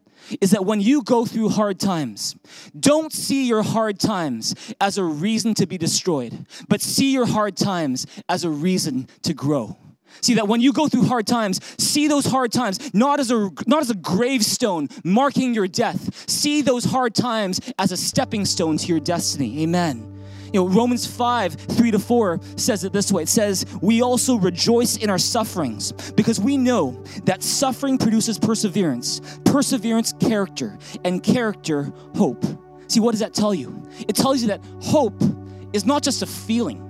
Is 0.41 0.51
that 0.51 0.65
when 0.65 0.81
you 0.81 1.03
go 1.03 1.25
through 1.25 1.49
hard 1.49 1.79
times, 1.79 2.35
don't 2.79 3.13
see 3.13 3.47
your 3.47 3.61
hard 3.61 3.99
times 3.99 4.55
as 4.81 4.97
a 4.97 5.03
reason 5.03 5.53
to 5.55 5.67
be 5.67 5.77
destroyed, 5.77 6.47
but 6.67 6.81
see 6.81 7.11
your 7.11 7.27
hard 7.27 7.55
times 7.55 8.07
as 8.27 8.43
a 8.43 8.49
reason 8.49 9.07
to 9.21 9.33
grow. 9.33 9.77
See 10.21 10.35
that 10.35 10.47
when 10.47 10.61
you 10.61 10.73
go 10.73 10.87
through 10.87 11.03
hard 11.03 11.27
times, 11.27 11.59
see 11.77 12.07
those 12.07 12.25
hard 12.25 12.51
times 12.51 12.93
not 12.93 13.19
as 13.19 13.31
a 13.31 13.51
not 13.67 13.81
as 13.81 13.89
a 13.89 13.95
gravestone 13.95 14.87
marking 15.03 15.53
your 15.53 15.67
death. 15.67 16.29
See 16.29 16.61
those 16.61 16.85
hard 16.85 17.13
times 17.13 17.59
as 17.77 17.91
a 17.91 17.97
stepping 17.97 18.45
stone 18.45 18.77
to 18.77 18.87
your 18.87 19.01
destiny. 19.01 19.63
Amen. 19.63 20.14
You 20.55 20.61
know, 20.61 20.69
Romans 20.69 21.05
5, 21.05 21.53
3 21.53 21.91
to 21.91 21.99
4 21.99 22.39
says 22.55 22.85
it 22.85 22.93
this 22.93 23.11
way. 23.11 23.23
It 23.23 23.27
says, 23.27 23.65
We 23.81 24.01
also 24.01 24.37
rejoice 24.37 24.95
in 24.95 25.09
our 25.09 25.17
sufferings 25.17 25.91
because 26.13 26.39
we 26.39 26.55
know 26.55 27.03
that 27.25 27.43
suffering 27.43 27.97
produces 27.97 28.39
perseverance, 28.39 29.19
perseverance, 29.43 30.13
character, 30.13 30.79
and 31.03 31.21
character, 31.21 31.91
hope. 32.15 32.45
See, 32.87 33.01
what 33.01 33.11
does 33.11 33.19
that 33.19 33.33
tell 33.33 33.53
you? 33.53 33.85
It 34.07 34.15
tells 34.15 34.41
you 34.41 34.47
that 34.47 34.61
hope 34.79 35.21
is 35.73 35.85
not 35.85 36.03
just 36.03 36.21
a 36.21 36.25
feeling. 36.25 36.84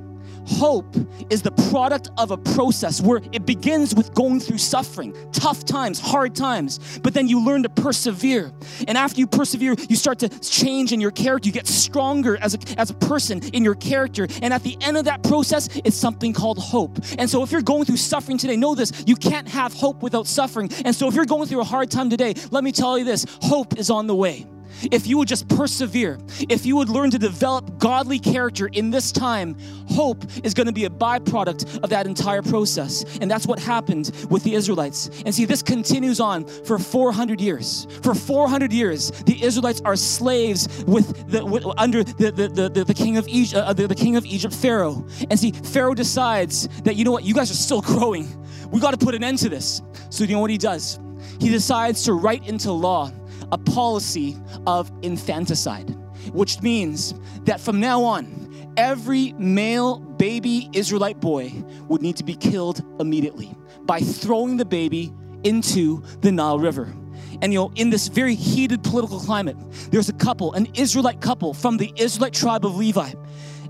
Hope 0.46 0.96
is 1.30 1.42
the 1.42 1.52
product 1.70 2.10
of 2.18 2.32
a 2.32 2.38
process 2.38 3.02
where 3.02 3.22
it 3.32 3.46
begins 3.46 3.96
with 3.96 4.14
going 4.14 4.40
through 4.40 4.58
suffering, 4.58 5.16
tough 5.32 5.66
times, 5.66 6.00
hard 6.00 6.36
times, 6.36 7.00
but 7.00 7.14
then 7.14 7.28
you 7.28 7.44
learn 7.44 7.64
to 7.64 7.70
persevere. 7.70 8.52
And 8.88 8.98
after 8.98 9.20
you 9.20 9.28
persevere, 9.28 9.75
you 9.90 9.96
start 9.96 10.20
to 10.20 10.30
change 10.40 10.92
in 10.92 11.02
your 11.02 11.12
character. 11.12 11.48
You 11.48 11.54
get 11.54 11.68
stronger 11.68 12.38
as 12.42 12.56
a, 12.56 12.80
as 12.80 12.90
a 12.90 12.94
person 12.96 13.42
in 13.54 13.64
your 13.64 13.75
character. 13.75 14.28
And 14.42 14.54
at 14.54 14.64
the 14.64 14.78
end 14.82 14.98
of 14.98 15.06
that 15.06 15.24
process, 15.24 15.70
it's 15.84 15.98
something 15.98 16.34
called 16.34 16.60
hope. 16.60 17.00
And 17.18 17.30
so 17.30 17.44
if 17.44 17.52
you're 17.52 17.62
going 17.62 17.86
through 17.86 17.98
suffering 17.98 18.38
today, 18.38 18.56
know 18.56 18.75
this 18.75 19.04
you 19.06 19.16
can't 19.16 19.48
have 19.48 19.74
hope 19.74 20.02
without 20.02 20.28
suffering. 20.28 20.70
And 20.84 20.96
so 20.96 21.08
if 21.08 21.16
you're 21.16 21.25
going 21.25 21.48
through 21.48 21.62
a 21.62 21.66
hard 21.66 21.92
time 21.92 22.10
today, 22.10 22.34
let 22.52 22.64
me 22.64 22.72
tell 22.72 22.98
you 22.98 23.06
this 23.06 23.25
hope 23.42 23.78
is 23.78 23.90
on 23.90 24.08
the 24.08 24.16
way 24.16 24.46
if 24.91 25.08
you 25.08 25.17
would 25.17 25.27
just 25.27 25.48
persevere, 25.48 26.17
if 26.50 26.65
you 26.65 26.75
would 26.75 26.89
learn 26.89 27.12
to 27.12 27.20
develop 27.20 27.77
godly 27.77 28.20
character 28.20 28.67
in 28.67 28.91
this 28.91 29.12
time, 29.12 29.58
hope 29.89 30.24
is 30.44 30.53
going 30.53 30.67
to 30.67 30.74
be 30.74 30.86
a 30.86 30.89
byproduct 30.89 31.84
of 31.84 31.89
that 31.89 32.05
entire 32.05 32.41
process. 32.41 33.03
And 33.20 33.29
that's 33.29 33.48
what 33.48 33.60
happened 33.60 34.12
with 34.29 34.44
the 34.44 34.53
Israelites. 34.55 35.10
And 35.25 35.34
see, 35.34 35.46
this 35.46 35.62
continues 35.62 36.20
on 36.20 36.46
for 36.46 36.79
400 36.79 37.39
years. 37.41 37.88
For 38.01 38.13
400 38.13 38.72
years, 38.72 39.12
the 39.24 39.41
Israelites 39.44 39.82
are 39.86 39.96
slaves 39.96 40.84
with 40.86 41.29
the 41.29 41.46
with, 41.46 41.65
under 41.77 42.03
the, 42.03 42.32
the, 42.32 42.70
the, 42.70 42.84
the, 42.84 42.94
king 42.94 43.17
of 43.17 43.27
Egypt, 43.27 43.62
uh, 43.62 43.74
the, 43.74 43.88
the 43.88 43.96
king 43.96 44.15
of 44.15 44.25
Egypt, 44.25 44.53
Pharaoh. 44.53 45.05
And 45.29 45.39
see, 45.39 45.51
Pharaoh 45.51 45.94
decides 45.94 46.67
that 46.84 46.96
you 46.96 47.03
know 47.03 47.12
what, 47.12 47.24
you 47.24 47.34
guys 47.34 47.51
are 47.51 47.55
still 47.55 47.82
growing. 47.94 48.27
We 48.72 48.79
got 48.79 48.91
to 48.91 49.03
put 49.03 49.15
an 49.15 49.24
end 49.24 49.39
to 49.39 49.50
this. 49.50 49.82
So 50.10 50.24
you 50.24 50.34
know 50.34 50.41
what 50.41 50.50
he 50.51 50.58
does? 50.58 51.00
He 51.39 51.50
decides 51.50 52.03
to 52.05 52.13
write 52.13 52.48
into 52.48 52.72
law 52.72 53.12
a 53.52 53.58
policy 53.58 54.38
of 54.68 54.92
infanticide, 55.02 55.90
which 56.34 56.62
means 56.62 57.14
that 57.44 57.60
from 57.60 57.80
now 57.80 58.04
on, 58.04 58.74
every 58.78 59.34
male 59.34 60.00
baby 60.00 60.70
Israelite 60.74 61.20
boy 61.20 61.52
would 61.88 62.02
need 62.02 62.18
to 62.18 62.24
be 62.24 62.36
killed 62.36 62.84
immediately 63.00 63.54
by 63.84 64.00
throwing 64.00 64.58
the 64.58 64.66
baby 64.66 65.14
into 65.44 66.04
the 66.22 66.32
Nile 66.32 66.60
River. 66.60 66.94
And 67.42 67.52
you 67.54 67.60
know, 67.60 67.72
in 67.75 67.90
this 67.90 68.08
very 68.08 68.36
heated 68.36 68.84
political 68.84 69.20
climate, 69.20 69.58
there's 69.92 70.10
a 70.10 70.14
couple, 70.14 70.54
an 70.54 70.68
Israelite 70.74 71.22
couple 71.22 71.54
from 71.54 71.78
the 71.78 71.92
Israelite 71.96 72.34
tribe 72.34 72.66
of 72.66 72.75
Levi. 72.75 73.12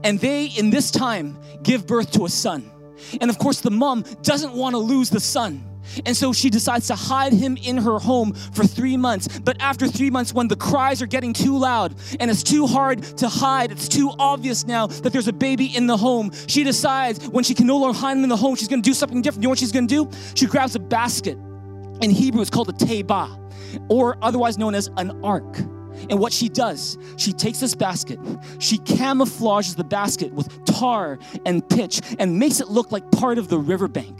And 0.03 0.19
they, 0.19 0.45
in 0.45 0.69
this 0.69 0.91
time, 0.91 1.39
give 1.63 1.87
birth 1.87 2.11
to 2.11 2.25
a 2.25 2.29
son. 2.29 2.69
And 3.19 3.29
of 3.29 3.39
course, 3.39 3.61
the 3.61 3.71
mom 3.71 4.05
doesn't 4.21 4.53
want 4.53 4.73
to 4.73 4.77
lose 4.77 5.09
the 5.09 5.19
son. 5.19 5.63
And 6.05 6.15
so 6.15 6.33
she 6.33 6.49
decides 6.49 6.87
to 6.87 6.95
hide 6.95 7.33
him 7.33 7.57
in 7.57 7.77
her 7.77 7.99
home 7.99 8.33
for 8.33 8.63
three 8.65 8.97
months. 8.97 9.39
But 9.39 9.57
after 9.61 9.87
three 9.87 10.09
months, 10.09 10.33
when 10.33 10.47
the 10.47 10.55
cries 10.55 11.01
are 11.01 11.07
getting 11.07 11.33
too 11.33 11.57
loud 11.57 11.95
and 12.19 12.29
it's 12.29 12.43
too 12.43 12.67
hard 12.67 13.03
to 13.17 13.29
hide, 13.29 13.71
it's 13.71 13.87
too 13.87 14.11
obvious 14.19 14.65
now 14.65 14.87
that 14.87 15.13
there's 15.13 15.27
a 15.27 15.33
baby 15.33 15.75
in 15.75 15.87
the 15.87 15.97
home, 15.97 16.31
she 16.47 16.63
decides 16.63 17.27
when 17.29 17.43
she 17.43 17.53
can 17.53 17.67
no 17.67 17.77
longer 17.77 17.97
hide 17.97 18.17
him 18.17 18.23
in 18.23 18.29
the 18.29 18.37
home, 18.37 18.55
she's 18.55 18.67
gonna 18.67 18.81
do 18.81 18.93
something 18.93 19.21
different. 19.21 19.43
You 19.43 19.47
know 19.47 19.51
what 19.51 19.59
she's 19.59 19.71
gonna 19.71 19.87
do? 19.87 20.09
She 20.35 20.45
grabs 20.45 20.75
a 20.75 20.79
basket. 20.79 21.37
In 22.01 22.09
Hebrew, 22.09 22.41
it's 22.41 22.49
called 22.49 22.69
a 22.69 22.73
teba, 22.73 23.29
or 23.89 24.17
otherwise 24.21 24.57
known 24.57 24.75
as 24.75 24.89
an 24.97 25.23
ark. 25.23 25.57
And 26.09 26.19
what 26.19 26.33
she 26.33 26.49
does, 26.49 26.97
she 27.17 27.33
takes 27.33 27.59
this 27.59 27.75
basket, 27.75 28.19
she 28.59 28.77
camouflages 28.79 29.75
the 29.75 29.83
basket 29.83 30.33
with 30.33 30.65
tar 30.65 31.19
and 31.45 31.67
pitch 31.67 32.01
and 32.19 32.37
makes 32.37 32.59
it 32.59 32.67
look 32.67 32.91
like 32.91 33.09
part 33.11 33.37
of 33.37 33.47
the 33.47 33.57
riverbank. 33.57 34.17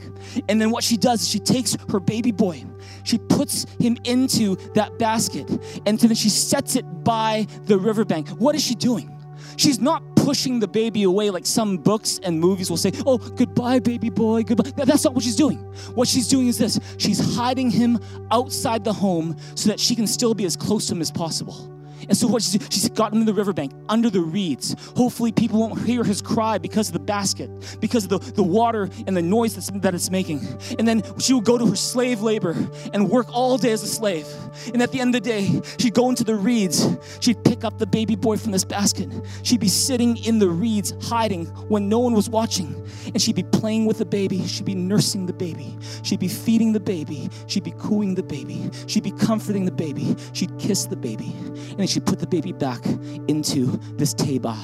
And 0.50 0.60
then 0.60 0.72
what 0.72 0.84
she 0.84 0.98
does 0.98 1.22
is 1.22 1.29
she 1.29 1.39
takes 1.39 1.77
her 1.89 2.00
baby 2.00 2.32
boy, 2.32 2.63
she 3.03 3.17
puts 3.17 3.65
him 3.79 3.98
into 4.03 4.55
that 4.74 4.98
basket, 4.98 5.50
and 5.86 6.00
then 6.00 6.15
she 6.15 6.29
sets 6.29 6.75
it 6.75 7.03
by 7.03 7.48
the 7.64 7.77
riverbank. 7.77 8.29
What 8.29 8.55
is 8.55 8.64
she 8.64 8.75
doing? 8.75 9.11
She's 9.57 9.79
not 9.79 10.14
pushing 10.25 10.59
the 10.59 10.68
baby 10.68 11.03
away 11.03 11.29
like 11.29 11.46
some 11.46 11.77
books 11.77 12.20
and 12.24 12.40
movies 12.40 12.70
will 12.72 12.77
say, 12.77 12.92
Oh, 13.05 13.20
goodbye, 13.20 13.79
baby 13.79 14.09
boy, 14.09 14.42
goodbye. 14.44 14.72
That's 14.75 15.03
not 15.03 15.14
what 15.14 15.24
she's 15.24 15.35
doing. 15.35 15.57
What 15.94 16.07
she's 16.07 16.27
doing 16.27 16.48
is 16.48 16.57
this 16.57 16.79
she's 16.98 17.35
hiding 17.35 17.70
him 17.70 18.00
outside 18.31 18.83
the 18.83 18.92
home 18.92 19.38
so 19.53 19.70
that 19.70 19.79
she 19.79 19.96
can 19.96 20.07
still 20.07 20.33
be 20.33 20.46
as 20.46 20.55
close 20.55 20.88
to 20.88 20.96
him 20.96 21.01
as 21.01 21.11
possible. 21.11 21.72
And 22.07 22.18
so 22.18 22.27
what 22.27 22.41
she's, 22.41 22.59
she's 22.70 22.89
got 22.89 23.13
him 23.13 23.20
in 23.20 23.25
the 23.25 23.33
riverbank 23.33 23.74
under 23.89 24.09
the 24.09 24.22
reeds. 24.22 24.75
Hopefully 24.96 25.31
people 25.31 25.59
won't 25.59 25.79
hear 25.81 26.03
his 26.03 26.22
cry 26.22 26.57
because 26.57 26.87
of 26.89 26.94
the 26.94 27.00
basket, 27.00 27.50
because 27.79 28.03
of 28.05 28.09
the, 28.09 28.20
the 28.33 28.44
water 28.44 28.89
and 29.07 29.15
the 29.15 29.22
noise 29.22 29.55
that's, 29.55 29.72
that 29.81 29.94
it's 29.94 30.09
making. 30.09 30.41
And 30.77 30.87
then 30.87 31.03
she 31.20 31.33
would 31.33 31.46
go 31.46 31.57
to 31.57 31.65
her 31.65 31.75
slave 31.75 32.22
labor 32.22 32.55
and 32.94 33.09
work 33.09 33.27
all 33.33 33.57
day 33.57 33.72
as 33.72 33.83
a 33.83 33.87
slave. 33.87 34.27
And 34.74 34.81
at 34.81 34.91
the 34.91 35.00
end 35.00 35.15
of 35.15 35.24
the 35.24 35.29
day, 35.29 35.61
she'd 35.77 35.94
go 35.94 36.09
into 36.09 36.24
the 36.24 36.35
reeds. 36.35 36.87
She'd 37.20 37.44
pick 37.44 37.63
up 37.63 37.77
the 37.79 37.87
baby 37.87 38.15
boy 38.15 38.37
from 38.37 38.51
this 38.51 38.63
basket. 38.63 39.09
She'd 39.44 39.59
be 39.59 39.68
sitting 39.68 40.18
in 40.18 40.39
the 40.39 40.50
reeds, 40.50 40.94
hiding 41.01 41.46
when 41.68 41.89
no 41.89 42.00
one 42.00 42.13
was 42.13 42.29
watching. 42.29 42.74
And 43.05 43.22
she'd 43.22 43.35
be 43.35 43.44
playing 43.44 43.85
with 43.85 43.98
the 43.98 44.05
baby. 44.05 44.46
She'd 44.48 44.65
be 44.65 44.75
nursing 44.75 45.25
the 45.25 45.33
baby. 45.33 45.77
She'd 46.03 46.20
be 46.20 46.27
feeding 46.27 46.74
the 46.74 46.79
baby. 46.79 47.29
She'd 47.48 47.63
be 47.63 47.72
cooing 47.72 48.15
the 48.15 48.24
baby. 48.24 48.70
She'd 48.87 49.03
be 49.03 49.11
comforting 49.11 49.65
the 49.65 49.72
baby. 49.72 50.15
She'd 50.33 50.57
kiss 50.59 50.85
the 50.85 50.96
baby. 50.96 51.33
And 51.77 51.89
she 51.96 52.01
put 52.01 52.20
the 52.20 52.27
baby 52.27 52.51
back 52.51 52.86
into 53.29 53.68
this 53.94 54.14
teba, 54.14 54.58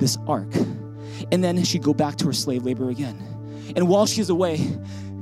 this 0.00 0.16
ark. 0.26 0.48
And 1.30 1.44
then 1.44 1.62
she'd 1.62 1.82
go 1.82 1.92
back 1.92 2.16
to 2.16 2.24
her 2.26 2.32
slave 2.32 2.64
labor 2.64 2.88
again. 2.88 3.16
And 3.76 3.88
while 3.88 4.06
she's 4.06 4.30
away, 4.30 4.56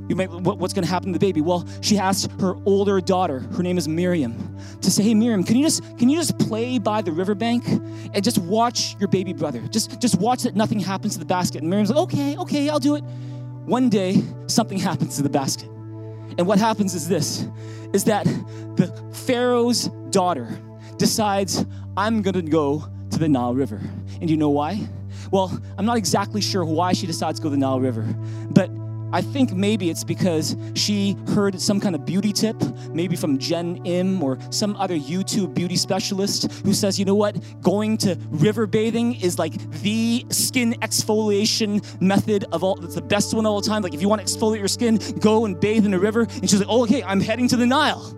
you 0.07 0.15
might, 0.15 0.31
what's 0.31 0.73
going 0.73 0.85
to 0.85 0.89
happen 0.89 1.11
to 1.11 1.19
the 1.19 1.25
baby? 1.25 1.41
Well, 1.41 1.67
she 1.81 1.97
asked 1.97 2.31
her 2.39 2.55
older 2.65 3.01
daughter, 3.01 3.39
her 3.39 3.63
name 3.63 3.77
is 3.77 3.89
Miriam, 3.89 4.57
to 4.79 4.89
say, 4.89 5.03
"Hey, 5.03 5.13
Miriam, 5.13 5.43
can 5.43 5.57
you 5.57 5.65
just 5.65 5.83
can 5.97 6.07
you 6.07 6.17
just 6.17 6.39
play 6.39 6.79
by 6.79 7.01
the 7.01 7.11
riverbank 7.11 7.67
and 7.67 8.23
just 8.23 8.37
watch 8.37 8.95
your 9.01 9.09
baby 9.09 9.33
brother? 9.33 9.59
Just 9.67 9.99
just 9.99 10.17
watch 10.17 10.43
that 10.43 10.55
nothing 10.55 10.79
happens 10.79 11.13
to 11.13 11.19
the 11.19 11.25
basket." 11.25 11.59
And 11.61 11.69
Miriam's 11.69 11.89
like, 11.89 11.99
"Okay, 12.03 12.37
okay, 12.37 12.69
I'll 12.69 12.79
do 12.79 12.95
it." 12.95 13.03
One 13.65 13.89
day, 13.89 14.23
something 14.45 14.77
happens 14.89 15.17
to 15.17 15.23
the 15.23 15.29
basket, 15.29 15.67
and 16.37 16.47
what 16.47 16.57
happens 16.57 16.95
is 16.95 17.09
this: 17.09 17.45
is 17.91 18.05
that 18.05 18.23
the 18.77 18.87
Pharaoh's 19.11 19.89
daughter 20.11 20.57
decides, 20.97 21.65
I'm 21.95 22.21
gonna 22.21 22.41
go 22.41 22.83
to 23.11 23.19
the 23.19 23.29
Nile 23.29 23.53
River. 23.53 23.81
And 24.21 24.29
you 24.29 24.37
know 24.37 24.49
why? 24.49 24.87
Well, 25.31 25.59
I'm 25.77 25.85
not 25.85 25.97
exactly 25.97 26.41
sure 26.41 26.63
why 26.65 26.93
she 26.93 27.07
decides 27.07 27.39
to 27.39 27.43
go 27.43 27.49
to 27.49 27.55
the 27.55 27.59
Nile 27.59 27.79
River, 27.79 28.03
but 28.49 28.69
I 29.11 29.21
think 29.21 29.53
maybe 29.53 29.89
it's 29.89 30.03
because 30.03 30.57
she 30.73 31.15
heard 31.29 31.61
some 31.61 31.79
kind 31.79 31.95
of 31.95 32.05
beauty 32.05 32.33
tip, 32.33 32.61
maybe 32.91 33.15
from 33.15 33.37
Jen 33.37 33.77
Im 33.85 34.21
or 34.21 34.37
some 34.49 34.75
other 34.75 34.97
YouTube 34.97 35.53
beauty 35.53 35.77
specialist 35.77 36.51
who 36.65 36.73
says, 36.73 36.99
you 36.99 37.05
know 37.05 37.15
what, 37.15 37.37
going 37.61 37.97
to 37.99 38.17
river 38.29 38.67
bathing 38.67 39.15
is 39.21 39.39
like 39.39 39.53
the 39.81 40.25
skin 40.29 40.73
exfoliation 40.81 41.81
method 42.01 42.45
of 42.51 42.63
all, 42.63 42.83
it's 42.83 42.95
the 42.95 43.01
best 43.01 43.33
one 43.33 43.45
of 43.45 43.51
all 43.51 43.61
time. 43.61 43.81
Like 43.81 43.93
if 43.93 44.01
you 44.01 44.09
want 44.09 44.25
to 44.25 44.27
exfoliate 44.27 44.59
your 44.59 44.67
skin, 44.67 44.99
go 45.19 45.45
and 45.45 45.57
bathe 45.57 45.85
in 45.85 45.93
a 45.93 45.99
river. 45.99 46.21
And 46.21 46.49
she's 46.49 46.59
like, 46.59 46.69
oh, 46.69 46.83
okay, 46.83 47.01
I'm 47.03 47.21
heading 47.21 47.47
to 47.49 47.55
the 47.55 47.65
Nile. 47.65 48.13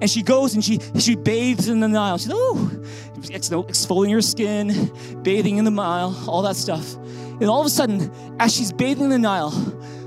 And 0.00 0.10
she 0.10 0.22
goes 0.22 0.54
and 0.54 0.64
she 0.64 0.80
she 0.98 1.16
bathes 1.16 1.68
in 1.68 1.80
the 1.80 1.88
Nile. 1.88 2.18
She's 2.18 2.30
oh, 2.32 2.70
exfoliating 3.16 4.12
her 4.12 4.22
skin, 4.22 4.92
bathing 5.22 5.58
in 5.58 5.64
the 5.64 5.70
Nile, 5.70 6.16
all 6.26 6.42
that 6.42 6.56
stuff. 6.56 6.94
And 6.94 7.44
all 7.44 7.60
of 7.60 7.66
a 7.66 7.70
sudden, 7.70 8.10
as 8.38 8.54
she's 8.54 8.72
bathing 8.72 9.04
in 9.04 9.10
the 9.10 9.18
Nile, 9.18 9.52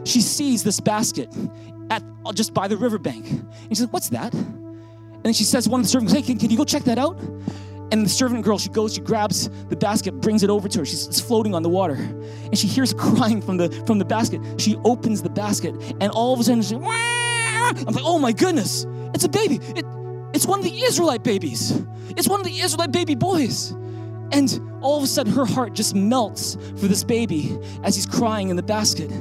she 0.06 0.22
sees 0.22 0.63
this 0.63 0.80
basket 0.80 1.30
at 1.89 2.04
just 2.34 2.54
by 2.54 2.67
the 2.67 2.78
riverbank. 2.78 3.30
And 3.30 3.69
she's 3.69 3.82
like, 3.82 3.93
"What's 3.93 4.10
that?" 4.10 4.34
And 4.34 5.24
then 5.24 5.34
she 5.34 5.43
says, 5.43 5.67
"One 5.67 5.82
of 5.82 5.86
the 5.86 5.89
servants, 5.89 6.13
hey, 6.13 6.22
can, 6.22 6.38
can 6.38 6.50
you 6.50 6.58
go 6.58 6.65
check 6.65 6.84
that 6.84 6.98
out?" 6.98 7.19
And 7.91 8.04
the 8.04 8.10
servant 8.10 8.43
girl, 8.43 8.58
she 8.58 8.69
goes, 8.69 8.96
she 8.96 9.02
grabs 9.02 9.50
the 9.69 9.76
basket, 9.76 10.19
brings 10.19 10.41
it 10.41 10.50
over 10.50 10.67
to 10.67 10.80
her. 10.80 10.86
She's 10.86 11.22
floating 11.22 11.54
on 11.54 11.62
the 11.62 11.69
water. 11.69 11.93
And 11.93 12.58
she 12.58 12.65
hears 12.65 12.91
crying 12.98 13.39
from 13.39 13.58
the 13.58 13.69
from 13.86 14.00
the 14.00 14.06
basket. 14.06 14.41
She 14.58 14.78
opens 14.84 15.22
the 15.22 15.30
basket, 15.30 15.76
and 16.02 16.12
all 16.12 16.34
of 16.34 16.39
a 16.39 16.43
sudden, 16.43 16.63
she's! 16.63 16.74
I'm 16.74 17.93
like, 17.93 18.04
oh 18.06 18.19
my 18.19 18.32
goodness, 18.32 18.86
it's 19.13 19.23
a 19.23 19.30
baby. 19.30 19.60
It, 19.76 19.86
it's 20.34 20.45
one 20.45 20.60
of 20.60 20.65
the 20.65 20.84
Israelite 20.84 21.23
babies. 21.23 21.71
It's 22.10 22.28
one 22.28 22.39
of 22.39 22.45
the 22.45 22.60
Israelite 22.60 22.91
baby 22.91 23.15
boys. 23.15 23.73
And 24.34 24.60
all 24.82 24.98
of 24.98 25.04
a 25.04 25.08
sudden, 25.08 25.32
her 25.32 25.46
heart 25.46 25.74
just 25.74 25.93
melts 25.96 26.56
for 26.78 26.88
this 26.88 27.04
baby 27.04 27.58
as 27.84 27.96
he's 27.96 28.08
crying 28.08 28.50
in 28.50 28.56
the 28.56 28.63
basket. 28.63 29.12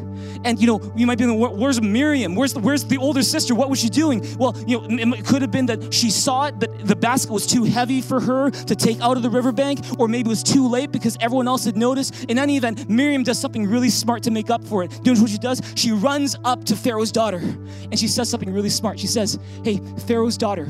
And 0.45 0.59
you 0.59 0.67
know, 0.67 0.93
you 0.97 1.07
might 1.07 1.19
be 1.19 1.25
thinking, 1.25 1.59
where's 1.59 1.81
Miriam? 1.81 2.35
Where's 2.35 2.55
the, 2.55 2.61
where's 2.61 2.85
the 2.85 2.97
older 2.97 3.23
sister? 3.23 3.55
What 3.55 3.69
was 3.69 3.79
she 3.79 3.91
doing? 3.91 4.27
Well, 4.39 4.57
you 4.67 4.81
know, 4.81 5.15
it 5.15 5.27
could 5.27 5.43
have 5.43 5.51
been 5.51 5.67
that 5.67 5.93
she 5.93 6.11
saw 6.11 6.47
it, 6.47 6.59
but 6.59 6.87
the 6.87 6.97
basket 6.97 7.31
was 7.31 7.47
too 7.47 7.65
heavy 7.65 8.01
for 8.01 8.21
her 8.21 8.51
to 8.51 8.75
take 8.75 9.01
out 9.03 9.19
of 9.19 9.23
the 9.23 9.31
riverbank, 9.31 9.81
or 9.99 10.09
maybe 10.09 10.29
it 10.29 10.31
was 10.31 10.43
too 10.43 10.67
late 10.67 10.91
because 10.91 11.17
everyone 11.21 11.47
else 11.47 11.65
had 11.65 11.77
noticed. 11.77 12.25
In 12.25 12.39
any 12.39 12.57
event, 12.57 12.89
Miriam 12.89 13.23
does 13.23 13.39
something 13.39 13.67
really 13.67 13.91
smart 13.91 14.23
to 14.25 14.31
make 14.31 14.49
up 14.49 14.65
for 14.65 14.83
it. 14.83 14.93
You 15.05 15.15
know 15.15 15.21
what 15.21 15.31
she 15.31 15.39
does? 15.39 15.61
She 15.77 15.93
runs 15.93 16.37
up 16.45 16.65
to 16.65 16.77
Pharaoh's 16.77 17.13
daughter 17.13 17.39
and 17.39 17.99
she 17.99 18.09
says 18.09 18.31
something 18.31 18.53
really 18.53 18.71
smart. 18.71 18.99
She 18.99 19.07
says, 19.07 19.39
Hey, 19.63 19.79
Pharaoh's 20.07 20.39
daughter, 20.39 20.67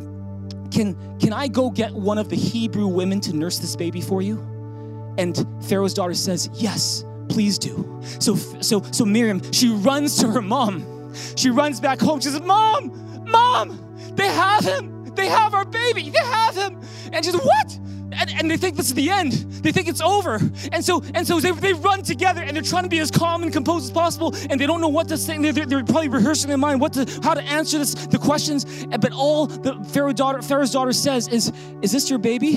can, 0.73 1.19
can 1.19 1.33
I 1.33 1.49
go 1.49 1.71
get 1.71 1.93
one 1.93 2.19
of 2.19 2.29
the 2.29 2.37
Hebrew 2.37 2.87
women 2.87 3.21
to 3.23 3.37
nurse 3.37 3.59
this 3.59 3.77
baby 3.77 4.01
for 4.01 4.23
you? 4.23 4.39
And 5.19 5.47
Pharaoh's 5.69 5.95
daughter 5.95 6.15
says, 6.15 6.49
Yes, 6.55 7.05
please 7.29 7.59
do. 7.59 8.01
So, 8.19 8.35
so, 8.35 8.83
so 8.91 9.05
Miriam, 9.05 9.41
she 9.53 9.69
runs 9.69 10.17
to 10.19 10.29
her 10.31 10.43
mom. 10.43 11.15
She 11.37 11.51
runs 11.51 11.81
back 11.81 12.01
home. 12.01 12.21
She 12.21 12.31
says, 12.31 12.41
Mom, 12.41 13.25
Mom, 13.31 13.97
they 14.15 14.27
have 14.29 14.65
him. 14.65 15.05
They 15.15 15.27
have 15.27 15.53
our 15.55 15.65
baby. 15.65 16.09
They 16.11 16.19
have 16.19 16.57
him. 16.57 16.81
And 17.13 17.25
she 17.25 17.31
says, 17.31 17.41
What? 17.43 17.79
And, 18.23 18.31
and 18.39 18.51
they 18.51 18.57
think 18.57 18.77
this 18.77 18.87
is 18.87 18.95
the 18.95 19.11
end. 19.11 19.33
They 19.33 19.73
think 19.73 19.89
it's 19.89 20.01
over. 20.01 20.41
And 20.71 20.85
so 20.85 21.03
and 21.15 21.27
so 21.27 21.41
they, 21.41 21.51
they 21.51 21.73
run 21.73 22.03
together 22.03 22.43
and 22.43 22.57
they're 22.57 22.63
trying 22.63 22.85
to 22.85 22.89
be 22.89 23.01
as 23.01 23.11
calm 23.11 23.43
and 23.43 23.53
composed 23.53 23.87
as 23.87 23.91
possible 23.91 24.35
and 24.51 24.61
they 24.61 24.67
don't 24.67 24.81
know 24.81 24.89
what 24.89 25.09
to 25.09 25.19
say. 25.19 25.39
They're, 25.39 25.53
they're, 25.53 25.67
they're 25.67 25.85
probably 25.85 26.09
rehearsing 26.09 26.45
in 26.45 26.51
their 26.51 26.59
mind 26.59 26.81
what 26.81 26.93
to 26.95 27.21
how 27.23 27.35
to 27.35 27.43
answer 27.43 27.79
this 27.79 27.95
the 27.95 28.19
questions. 28.19 28.87
But 28.87 29.13
all 29.13 29.47
the 29.47 29.75
Pharaoh 29.93 30.13
daughter 30.13 30.43
Pharaoh's 30.43 30.71
daughter 30.73 30.93
says 30.93 31.29
is, 31.29 31.53
"Is 31.83 31.93
this 31.93 32.09
your 32.09 32.19
baby? 32.19 32.55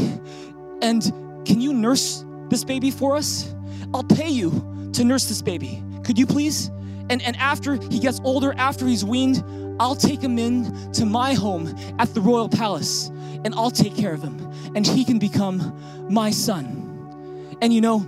And 0.82 1.02
can 1.46 1.62
you 1.62 1.74
nurse 1.74 2.24
this 2.50 2.64
baby 2.64 2.92
for 2.92 3.16
us? 3.16 3.54
I'll 3.94 4.04
pay 4.04 4.30
you 4.30 4.52
to 4.94 5.04
nurse 5.04 5.26
this 5.26 5.42
baby. 5.42 5.84
Could 6.04 6.20
you 6.20 6.26
please?" 6.26 6.70
And, 7.10 7.22
and 7.22 7.36
after 7.38 7.76
he 7.76 8.00
gets 8.00 8.20
older, 8.24 8.54
after 8.58 8.88
he's 8.88 9.06
weaned, 9.06 9.44
I'll 9.80 9.96
take 9.96 10.22
him 10.22 10.40
in 10.40 10.92
to 10.94 11.06
my 11.06 11.34
home 11.34 11.74
at 12.00 12.14
the 12.14 12.22
royal 12.22 12.50
palace 12.50 13.10
and 13.44 13.54
I'll 13.56 13.72
take 13.72 13.96
care 13.96 14.14
of 14.14 14.24
him 14.24 14.40
and 14.76 14.86
he 14.86 15.04
can 15.04 15.20
become 15.20 16.08
my 16.10 16.32
son. 16.32 17.58
And 17.62 17.74
you 17.74 17.82
know, 17.82 18.06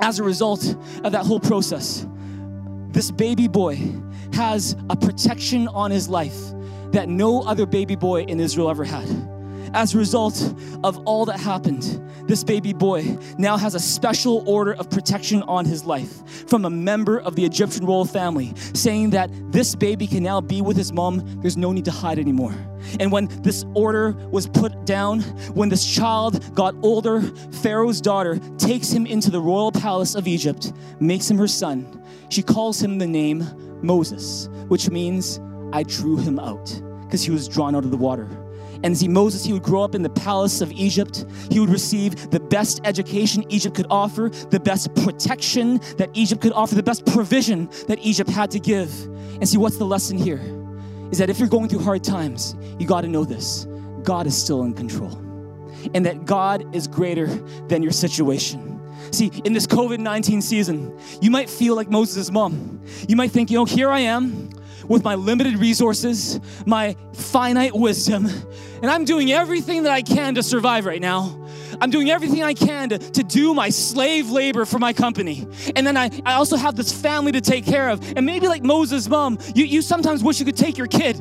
as 0.00 0.18
a 0.18 0.24
result 0.24 0.64
of 1.04 1.12
that 1.12 1.26
whole 1.26 1.40
process, 1.40 2.06
this 2.90 3.10
baby 3.10 3.48
boy 3.48 3.80
has 4.32 4.76
a 4.90 4.96
protection 4.96 5.68
on 5.68 5.90
his 5.90 6.08
life 6.08 6.38
that 6.92 7.08
no 7.08 7.42
other 7.42 7.66
baby 7.66 7.96
boy 7.96 8.22
in 8.22 8.38
Israel 8.38 8.70
ever 8.70 8.84
had. 8.84 9.08
As 9.74 9.94
a 9.94 9.98
result 9.98 10.54
of 10.84 10.98
all 11.06 11.24
that 11.24 11.40
happened, 11.40 11.98
this 12.28 12.44
baby 12.44 12.74
boy 12.74 13.16
now 13.38 13.56
has 13.56 13.74
a 13.74 13.80
special 13.80 14.44
order 14.46 14.74
of 14.74 14.90
protection 14.90 15.42
on 15.44 15.64
his 15.64 15.86
life 15.86 16.46
from 16.46 16.66
a 16.66 16.70
member 16.70 17.18
of 17.18 17.36
the 17.36 17.44
Egyptian 17.46 17.86
royal 17.86 18.04
family, 18.04 18.52
saying 18.74 19.10
that 19.10 19.30
this 19.50 19.74
baby 19.74 20.06
can 20.06 20.22
now 20.22 20.42
be 20.42 20.60
with 20.60 20.76
his 20.76 20.92
mom. 20.92 21.40
There's 21.40 21.56
no 21.56 21.72
need 21.72 21.86
to 21.86 21.90
hide 21.90 22.18
anymore. 22.18 22.54
And 23.00 23.10
when 23.10 23.28
this 23.42 23.64
order 23.74 24.12
was 24.30 24.46
put 24.46 24.84
down, 24.84 25.20
when 25.54 25.70
this 25.70 25.86
child 25.86 26.54
got 26.54 26.74
older, 26.82 27.22
Pharaoh's 27.62 28.02
daughter 28.02 28.38
takes 28.58 28.90
him 28.90 29.06
into 29.06 29.30
the 29.30 29.40
royal 29.40 29.72
palace 29.72 30.14
of 30.14 30.28
Egypt, 30.28 30.74
makes 31.00 31.30
him 31.30 31.38
her 31.38 31.48
son. 31.48 32.02
She 32.28 32.42
calls 32.42 32.82
him 32.82 32.98
the 32.98 33.06
name 33.06 33.46
Moses, 33.80 34.50
which 34.68 34.90
means 34.90 35.40
I 35.72 35.82
drew 35.82 36.18
him 36.18 36.38
out 36.38 36.78
because 37.04 37.22
he 37.22 37.30
was 37.30 37.48
drawn 37.48 37.74
out 37.74 37.84
of 37.84 37.90
the 37.90 37.96
water. 37.96 38.28
And 38.84 38.96
see, 38.96 39.08
Moses, 39.08 39.44
he 39.44 39.52
would 39.52 39.62
grow 39.62 39.82
up 39.82 39.94
in 39.94 40.02
the 40.02 40.10
palace 40.10 40.60
of 40.60 40.72
Egypt. 40.72 41.24
He 41.50 41.60
would 41.60 41.68
receive 41.68 42.30
the 42.30 42.40
best 42.40 42.80
education 42.84 43.44
Egypt 43.48 43.76
could 43.76 43.86
offer, 43.90 44.28
the 44.50 44.58
best 44.58 44.94
protection 44.96 45.80
that 45.98 46.10
Egypt 46.14 46.42
could 46.42 46.52
offer, 46.52 46.74
the 46.74 46.82
best 46.82 47.06
provision 47.06 47.68
that 47.86 47.98
Egypt 48.00 48.28
had 48.30 48.50
to 48.50 48.58
give. 48.58 48.92
And 49.34 49.48
see, 49.48 49.58
what's 49.58 49.76
the 49.76 49.86
lesson 49.86 50.18
here? 50.18 50.40
Is 51.10 51.18
that 51.18 51.30
if 51.30 51.38
you're 51.38 51.48
going 51.48 51.68
through 51.68 51.80
hard 51.80 52.02
times, 52.02 52.56
you 52.78 52.86
got 52.86 53.02
to 53.02 53.08
know 53.08 53.24
this 53.24 53.66
God 54.02 54.26
is 54.26 54.36
still 54.36 54.62
in 54.62 54.74
control, 54.74 55.12
and 55.94 56.04
that 56.04 56.24
God 56.24 56.74
is 56.74 56.88
greater 56.88 57.26
than 57.68 57.82
your 57.82 57.92
situation. 57.92 58.80
See, 59.10 59.30
in 59.44 59.52
this 59.52 59.66
COVID 59.66 59.98
19 59.98 60.42
season, 60.42 60.96
you 61.20 61.30
might 61.30 61.50
feel 61.50 61.76
like 61.76 61.90
Moses' 61.90 62.30
mom. 62.30 62.80
You 63.08 63.16
might 63.16 63.30
think, 63.30 63.50
you 63.50 63.58
know, 63.58 63.64
here 63.64 63.90
I 63.90 64.00
am 64.00 64.50
with 64.88 65.04
my 65.04 65.14
limited 65.14 65.58
resources, 65.58 66.40
my 66.66 66.96
finite 67.12 67.74
wisdom, 67.74 68.26
and 68.82 68.90
I'm 68.90 69.04
doing 69.04 69.30
everything 69.30 69.84
that 69.84 69.92
I 69.92 70.02
can 70.02 70.34
to 70.34 70.42
survive 70.42 70.86
right 70.86 71.00
now. 71.00 71.38
I'm 71.80 71.90
doing 71.90 72.10
everything 72.10 72.42
I 72.42 72.52
can 72.52 72.88
to, 72.90 72.98
to 72.98 73.22
do 73.22 73.54
my 73.54 73.70
slave 73.70 74.30
labor 74.30 74.64
for 74.64 74.78
my 74.78 74.92
company. 74.92 75.46
And 75.76 75.86
then 75.86 75.96
I, 75.96 76.10
I 76.26 76.34
also 76.34 76.56
have 76.56 76.76
this 76.76 76.92
family 76.92 77.32
to 77.32 77.40
take 77.40 77.64
care 77.64 77.88
of. 77.88 78.00
And 78.16 78.26
maybe 78.26 78.48
like 78.48 78.62
Moses' 78.62 79.08
mom, 79.08 79.38
you, 79.54 79.64
you 79.64 79.82
sometimes 79.82 80.22
wish 80.22 80.40
you 80.40 80.44
could 80.44 80.56
take 80.56 80.76
your 80.76 80.88
kid 80.88 81.20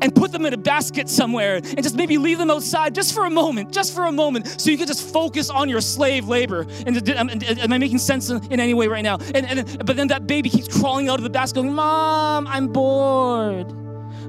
and 0.00 0.14
put 0.14 0.32
them 0.32 0.46
in 0.46 0.54
a 0.54 0.56
basket 0.56 1.08
somewhere 1.08 1.56
and 1.56 1.82
just 1.82 1.96
maybe 1.96 2.16
leave 2.16 2.38
them 2.38 2.50
outside 2.50 2.94
just 2.94 3.12
for 3.12 3.24
a 3.24 3.30
moment, 3.30 3.72
just 3.72 3.94
for 3.94 4.06
a 4.06 4.12
moment, 4.12 4.60
so 4.60 4.70
you 4.70 4.78
can 4.78 4.86
just 4.86 5.12
focus 5.12 5.50
on 5.50 5.68
your 5.68 5.80
slave 5.80 6.28
labor. 6.28 6.66
And 6.86 7.08
am, 7.10 7.28
am 7.28 7.72
I 7.72 7.78
making 7.78 7.98
sense 7.98 8.30
in, 8.30 8.42
in 8.52 8.60
any 8.60 8.74
way 8.74 8.86
right 8.86 9.02
now? 9.02 9.18
And, 9.34 9.46
and 9.46 9.86
but 9.86 9.96
then 9.96 10.08
that 10.08 10.26
baby 10.26 10.48
keeps 10.48 10.68
crawling 10.80 11.08
out 11.08 11.18
of 11.18 11.24
the 11.24 11.30
basket, 11.30 11.56
going, 11.56 11.72
"Mom, 11.72 12.46
I'm 12.46 12.68
bored. 12.68 12.99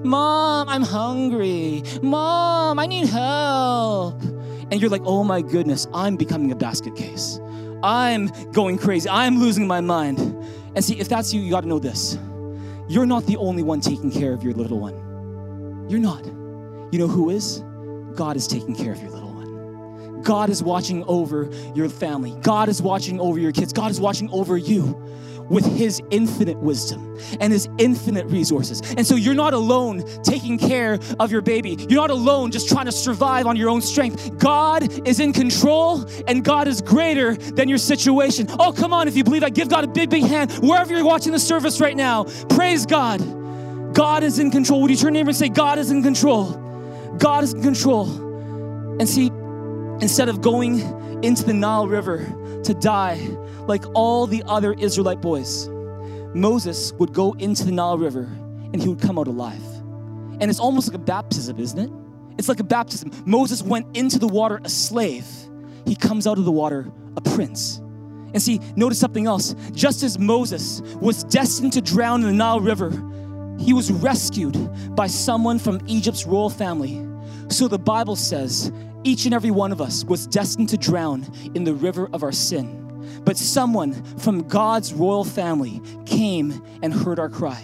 Mom, 0.03 0.67
I'm 0.67 0.81
hungry. 0.81 1.83
Mom, 2.01 2.79
I 2.79 2.85
need 2.87 3.07
help." 3.07 4.21
And 4.71 4.81
you're 4.81 4.89
like, 4.89 5.03
"Oh 5.05 5.23
my 5.23 5.41
goodness, 5.41 5.87
I'm 5.93 6.15
becoming 6.15 6.51
a 6.51 6.55
basket 6.55 6.95
case. 6.95 7.39
I'm 7.83 8.31
going 8.51 8.77
crazy. 8.77 9.09
I'm 9.09 9.37
losing 9.37 9.67
my 9.67 9.81
mind." 9.81 10.19
And 10.75 10.83
see, 10.83 10.99
if 10.99 11.07
that's 11.07 11.33
you, 11.33 11.41
you 11.41 11.51
got 11.51 11.61
to 11.61 11.67
know 11.67 11.79
this. 11.79 12.17
You're 12.87 13.05
not 13.05 13.25
the 13.25 13.37
only 13.37 13.63
one 13.63 13.79
taking 13.79 14.11
care 14.11 14.33
of 14.33 14.43
your 14.43 14.53
little 14.53 14.79
one. 14.79 14.95
You're 15.89 15.99
not. 15.99 16.25
You 16.25 16.99
know 16.99 17.07
who 17.07 17.29
is? 17.29 17.63
God 18.15 18.35
is 18.35 18.47
taking 18.47 18.75
care 18.75 18.91
of 18.91 19.01
your 19.01 19.11
little 19.11 19.31
one. 19.31 20.21
God 20.23 20.49
is 20.49 20.63
watching 20.63 21.03
over 21.05 21.49
your 21.75 21.89
family. 21.89 22.35
God 22.41 22.69
is 22.69 22.81
watching 22.81 23.19
over 23.19 23.39
your 23.39 23.51
kids. 23.51 23.71
God 23.71 23.91
is 23.91 23.99
watching 23.99 24.29
over 24.31 24.57
you 24.57 25.01
with 25.51 25.65
his 25.65 26.01
infinite 26.09 26.57
wisdom 26.57 27.17
and 27.39 27.51
his 27.51 27.67
infinite 27.77 28.25
resources. 28.27 28.81
And 28.97 29.05
so 29.05 29.15
you're 29.15 29.35
not 29.35 29.53
alone 29.53 30.03
taking 30.23 30.57
care 30.57 30.97
of 31.19 31.31
your 31.31 31.41
baby. 31.41 31.77
You're 31.89 32.01
not 32.01 32.09
alone 32.09 32.51
just 32.51 32.69
trying 32.69 32.85
to 32.85 32.91
survive 32.91 33.45
on 33.45 33.57
your 33.57 33.69
own 33.69 33.81
strength. 33.81 34.37
God 34.39 35.07
is 35.07 35.19
in 35.19 35.33
control 35.33 36.05
and 36.27 36.43
God 36.43 36.67
is 36.67 36.81
greater 36.81 37.35
than 37.35 37.67
your 37.67 37.77
situation. 37.77 38.47
Oh, 38.59 38.71
come 38.71 38.93
on, 38.93 39.07
if 39.07 39.15
you 39.17 39.23
believe 39.23 39.41
that, 39.41 39.53
give 39.53 39.69
God 39.69 39.83
a 39.83 39.87
big, 39.87 40.09
big 40.09 40.23
hand 40.23 40.51
wherever 40.53 40.93
you're 40.93 41.05
watching 41.05 41.33
the 41.33 41.39
service 41.39 41.81
right 41.81 41.95
now. 41.95 42.23
Praise 42.49 42.85
God. 42.85 43.19
God 43.93 44.23
is 44.23 44.39
in 44.39 44.51
control. 44.51 44.81
Would 44.81 44.91
you 44.91 44.97
turn 44.97 45.13
to 45.13 45.19
neighbor 45.19 45.29
and 45.29 45.37
say, 45.37 45.49
God 45.49 45.77
is 45.77 45.91
in 45.91 46.01
control? 46.01 46.53
God 47.17 47.43
is 47.43 47.53
in 47.53 47.61
control. 47.61 48.07
And 48.99 49.07
see, 49.07 49.31
instead 50.01 50.29
of 50.29 50.41
going 50.41 50.79
into 51.23 51.43
the 51.43 51.53
Nile 51.53 51.87
River 51.87 52.25
to 52.63 52.73
die 52.73 53.17
like 53.67 53.83
all 53.93 54.27
the 54.27 54.43
other 54.47 54.73
Israelite 54.73 55.21
boys, 55.21 55.69
Moses 56.33 56.93
would 56.93 57.13
go 57.13 57.33
into 57.33 57.65
the 57.65 57.71
Nile 57.71 57.97
River 57.97 58.23
and 58.73 58.81
he 58.81 58.89
would 58.89 59.01
come 59.01 59.19
out 59.19 59.27
alive. 59.27 59.63
And 60.39 60.49
it's 60.49 60.59
almost 60.59 60.87
like 60.87 60.95
a 60.95 61.03
baptism, 61.03 61.59
isn't 61.59 61.79
it? 61.79 61.91
It's 62.37 62.49
like 62.49 62.59
a 62.59 62.63
baptism. 62.63 63.11
Moses 63.25 63.61
went 63.61 63.95
into 63.95 64.17
the 64.17 64.27
water 64.27 64.59
a 64.63 64.69
slave, 64.69 65.27
he 65.85 65.95
comes 65.95 66.25
out 66.25 66.37
of 66.37 66.45
the 66.45 66.51
water 66.51 66.91
a 67.17 67.21
prince. 67.21 67.77
And 68.33 68.41
see, 68.41 68.61
notice 68.75 68.99
something 68.99 69.27
else. 69.27 69.55
Just 69.73 70.03
as 70.03 70.17
Moses 70.17 70.81
was 71.01 71.23
destined 71.25 71.73
to 71.73 71.81
drown 71.81 72.21
in 72.21 72.27
the 72.27 72.33
Nile 72.33 72.61
River, 72.61 72.91
he 73.59 73.73
was 73.73 73.91
rescued 73.91 74.95
by 74.95 75.07
someone 75.07 75.59
from 75.59 75.81
Egypt's 75.85 76.25
royal 76.25 76.49
family. 76.49 77.05
So 77.51 77.67
the 77.67 77.77
Bible 77.77 78.15
says 78.15 78.71
each 79.03 79.25
and 79.25 79.33
every 79.33 79.51
one 79.51 79.73
of 79.73 79.81
us 79.81 80.05
was 80.05 80.25
destined 80.25 80.69
to 80.69 80.77
drown 80.77 81.27
in 81.53 81.65
the 81.65 81.73
river 81.73 82.09
of 82.13 82.23
our 82.23 82.31
sin. 82.31 82.77
But 83.25 83.37
someone 83.37 83.93
from 84.19 84.47
God's 84.47 84.93
royal 84.93 85.25
family 85.25 85.81
came 86.05 86.63
and 86.81 86.93
heard 86.93 87.19
our 87.19 87.29
cry. 87.29 87.61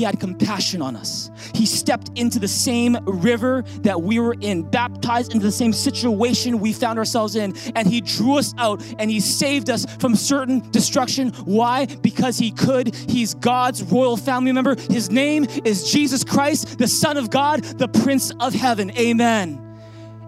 He 0.00 0.04
had 0.04 0.18
compassion 0.18 0.80
on 0.80 0.96
us. 0.96 1.30
He 1.54 1.66
stepped 1.66 2.18
into 2.18 2.38
the 2.38 2.48
same 2.48 2.96
river 3.04 3.64
that 3.82 4.00
we 4.00 4.18
were 4.18 4.34
in, 4.40 4.62
baptized 4.62 5.34
into 5.34 5.44
the 5.44 5.52
same 5.52 5.74
situation 5.74 6.58
we 6.58 6.72
found 6.72 6.98
ourselves 6.98 7.36
in, 7.36 7.54
and 7.76 7.86
He 7.86 8.00
drew 8.00 8.38
us 8.38 8.54
out 8.56 8.82
and 8.98 9.10
He 9.10 9.20
saved 9.20 9.68
us 9.68 9.84
from 9.98 10.16
certain 10.16 10.60
destruction. 10.70 11.32
Why? 11.44 11.84
Because 11.84 12.38
He 12.38 12.50
could. 12.50 12.94
He's 12.94 13.34
God's 13.34 13.82
royal 13.82 14.16
family 14.16 14.52
member. 14.52 14.74
His 14.88 15.10
name 15.10 15.44
is 15.66 15.92
Jesus 15.92 16.24
Christ, 16.24 16.78
the 16.78 16.88
Son 16.88 17.18
of 17.18 17.28
God, 17.28 17.62
the 17.62 17.88
Prince 17.88 18.32
of 18.40 18.54
Heaven. 18.54 18.90
Amen. 18.92 19.69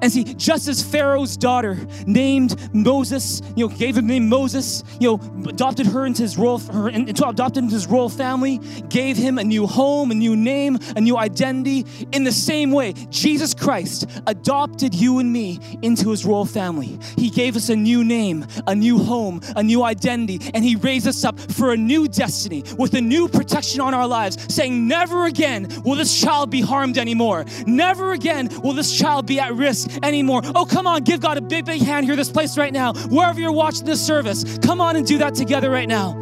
And 0.02 0.10
see, 0.10 0.24
just 0.24 0.66
as 0.66 0.82
Pharaoh's 0.82 1.36
daughter 1.36 1.78
named 2.06 2.74
Moses, 2.74 3.40
you 3.54 3.68
know, 3.68 3.74
gave 3.74 3.96
him 3.96 4.08
the 4.08 4.14
name 4.14 4.28
Moses, 4.28 4.82
you 4.98 5.12
know, 5.12 5.48
adopted 5.48 5.86
her 5.86 6.06
into 6.06 6.22
his 6.22 6.36
royal, 6.36 6.58
her 6.58 6.88
into, 6.88 7.26
adopted 7.26 7.62
into 7.62 7.74
his 7.74 7.86
royal 7.86 8.08
family, 8.08 8.58
gave 8.88 9.16
him 9.16 9.38
a 9.38 9.44
new 9.44 9.64
home, 9.64 10.10
a 10.10 10.14
new 10.14 10.34
name, 10.34 10.76
a 10.96 11.00
new 11.00 11.16
identity. 11.16 11.86
In 12.10 12.24
the 12.24 12.32
same 12.32 12.72
way, 12.72 12.94
Jesus 13.10 13.54
Christ 13.54 14.10
adopted 14.26 14.92
you 14.92 15.20
and 15.20 15.32
me 15.32 15.60
into 15.82 16.10
his 16.10 16.24
royal 16.24 16.46
family. 16.46 16.98
He 17.16 17.30
gave 17.30 17.54
us 17.54 17.68
a 17.68 17.76
new 17.76 18.02
name, 18.02 18.44
a 18.66 18.74
new 18.74 18.98
home, 18.98 19.40
a 19.54 19.62
new 19.62 19.84
identity, 19.84 20.40
and 20.52 20.64
he 20.64 20.74
raised 20.74 21.06
us 21.06 21.24
up 21.24 21.38
for 21.38 21.72
a 21.72 21.76
new 21.76 22.08
destiny 22.08 22.64
with 22.76 22.94
a 22.94 23.00
new 23.00 23.28
protection 23.28 23.80
on 23.80 23.94
our 23.94 24.08
lives, 24.08 24.52
saying, 24.52 24.88
Never 24.88 25.26
again 25.26 25.68
will 25.84 25.94
this 25.94 26.20
child 26.20 26.50
be 26.50 26.60
harmed 26.60 26.98
anymore. 26.98 27.44
Never 27.68 28.14
again 28.14 28.48
will 28.64 28.72
this 28.72 28.98
child 28.98 29.26
be 29.26 29.38
at 29.38 29.54
risk 29.54 29.91
anymore. 30.02 30.42
Oh, 30.54 30.64
come 30.64 30.86
on, 30.86 31.02
give 31.02 31.20
God 31.20 31.38
a 31.38 31.40
big, 31.40 31.64
big 31.64 31.82
hand 31.82 32.06
here, 32.06 32.16
this 32.16 32.30
place 32.30 32.56
right 32.56 32.72
now. 32.72 32.92
Wherever 32.92 33.40
you're 33.40 33.52
watching 33.52 33.84
this 33.84 34.04
service, 34.04 34.58
come 34.58 34.80
on 34.80 34.96
and 34.96 35.06
do 35.06 35.18
that 35.18 35.34
together 35.34 35.70
right 35.70 35.88
now. 35.88 36.16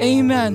Amen. 0.00 0.54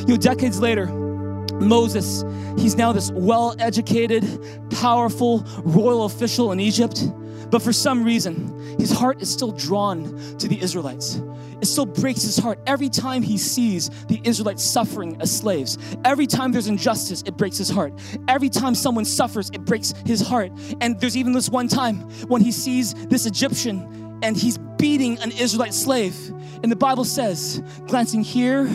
You 0.00 0.06
know, 0.06 0.16
decades 0.16 0.60
later, 0.60 0.86
Moses, 0.86 2.24
he's 2.58 2.76
now 2.76 2.92
this 2.92 3.10
well 3.12 3.56
educated, 3.58 4.24
powerful 4.70 5.44
royal 5.64 6.04
official 6.04 6.52
in 6.52 6.60
Egypt. 6.60 7.04
But 7.50 7.62
for 7.62 7.72
some 7.72 8.04
reason, 8.04 8.76
his 8.78 8.90
heart 8.90 9.22
is 9.22 9.30
still 9.30 9.52
drawn 9.52 10.36
to 10.38 10.48
the 10.48 10.60
Israelites. 10.60 11.20
It 11.60 11.66
still 11.66 11.86
breaks 11.86 12.22
his 12.22 12.36
heart 12.36 12.58
every 12.66 12.88
time 12.88 13.22
he 13.22 13.38
sees 13.38 13.88
the 14.06 14.20
Israelites 14.24 14.62
suffering 14.62 15.16
as 15.20 15.34
slaves. 15.34 15.78
Every 16.04 16.26
time 16.26 16.52
there's 16.52 16.68
injustice, 16.68 17.22
it 17.26 17.36
breaks 17.36 17.56
his 17.58 17.70
heart. 17.70 17.92
Every 18.28 18.48
time 18.48 18.74
someone 18.74 19.04
suffers, 19.04 19.50
it 19.50 19.64
breaks 19.64 19.92
his 20.04 20.20
heart. 20.20 20.52
And 20.80 21.00
there's 21.00 21.16
even 21.16 21.32
this 21.32 21.48
one 21.48 21.68
time 21.68 22.00
when 22.28 22.42
he 22.42 22.52
sees 22.52 22.94
this 23.06 23.26
Egyptian 23.26 24.18
and 24.22 24.36
he's 24.36 24.58
beating 24.78 25.18
an 25.20 25.32
Israelite 25.32 25.74
slave. 25.74 26.16
And 26.62 26.70
the 26.70 26.76
Bible 26.76 27.04
says, 27.04 27.62
glancing 27.86 28.22
here 28.22 28.68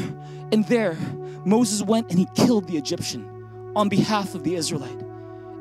and 0.52 0.66
there, 0.68 0.98
Moses 1.46 1.82
went 1.82 2.10
and 2.10 2.20
he 2.20 2.28
killed 2.36 2.68
the 2.68 2.78
Egyptian 2.78 3.28
on 3.76 3.90
behalf 3.90 4.36
of 4.36 4.44
the 4.44 4.56
Israelite. 4.56 5.00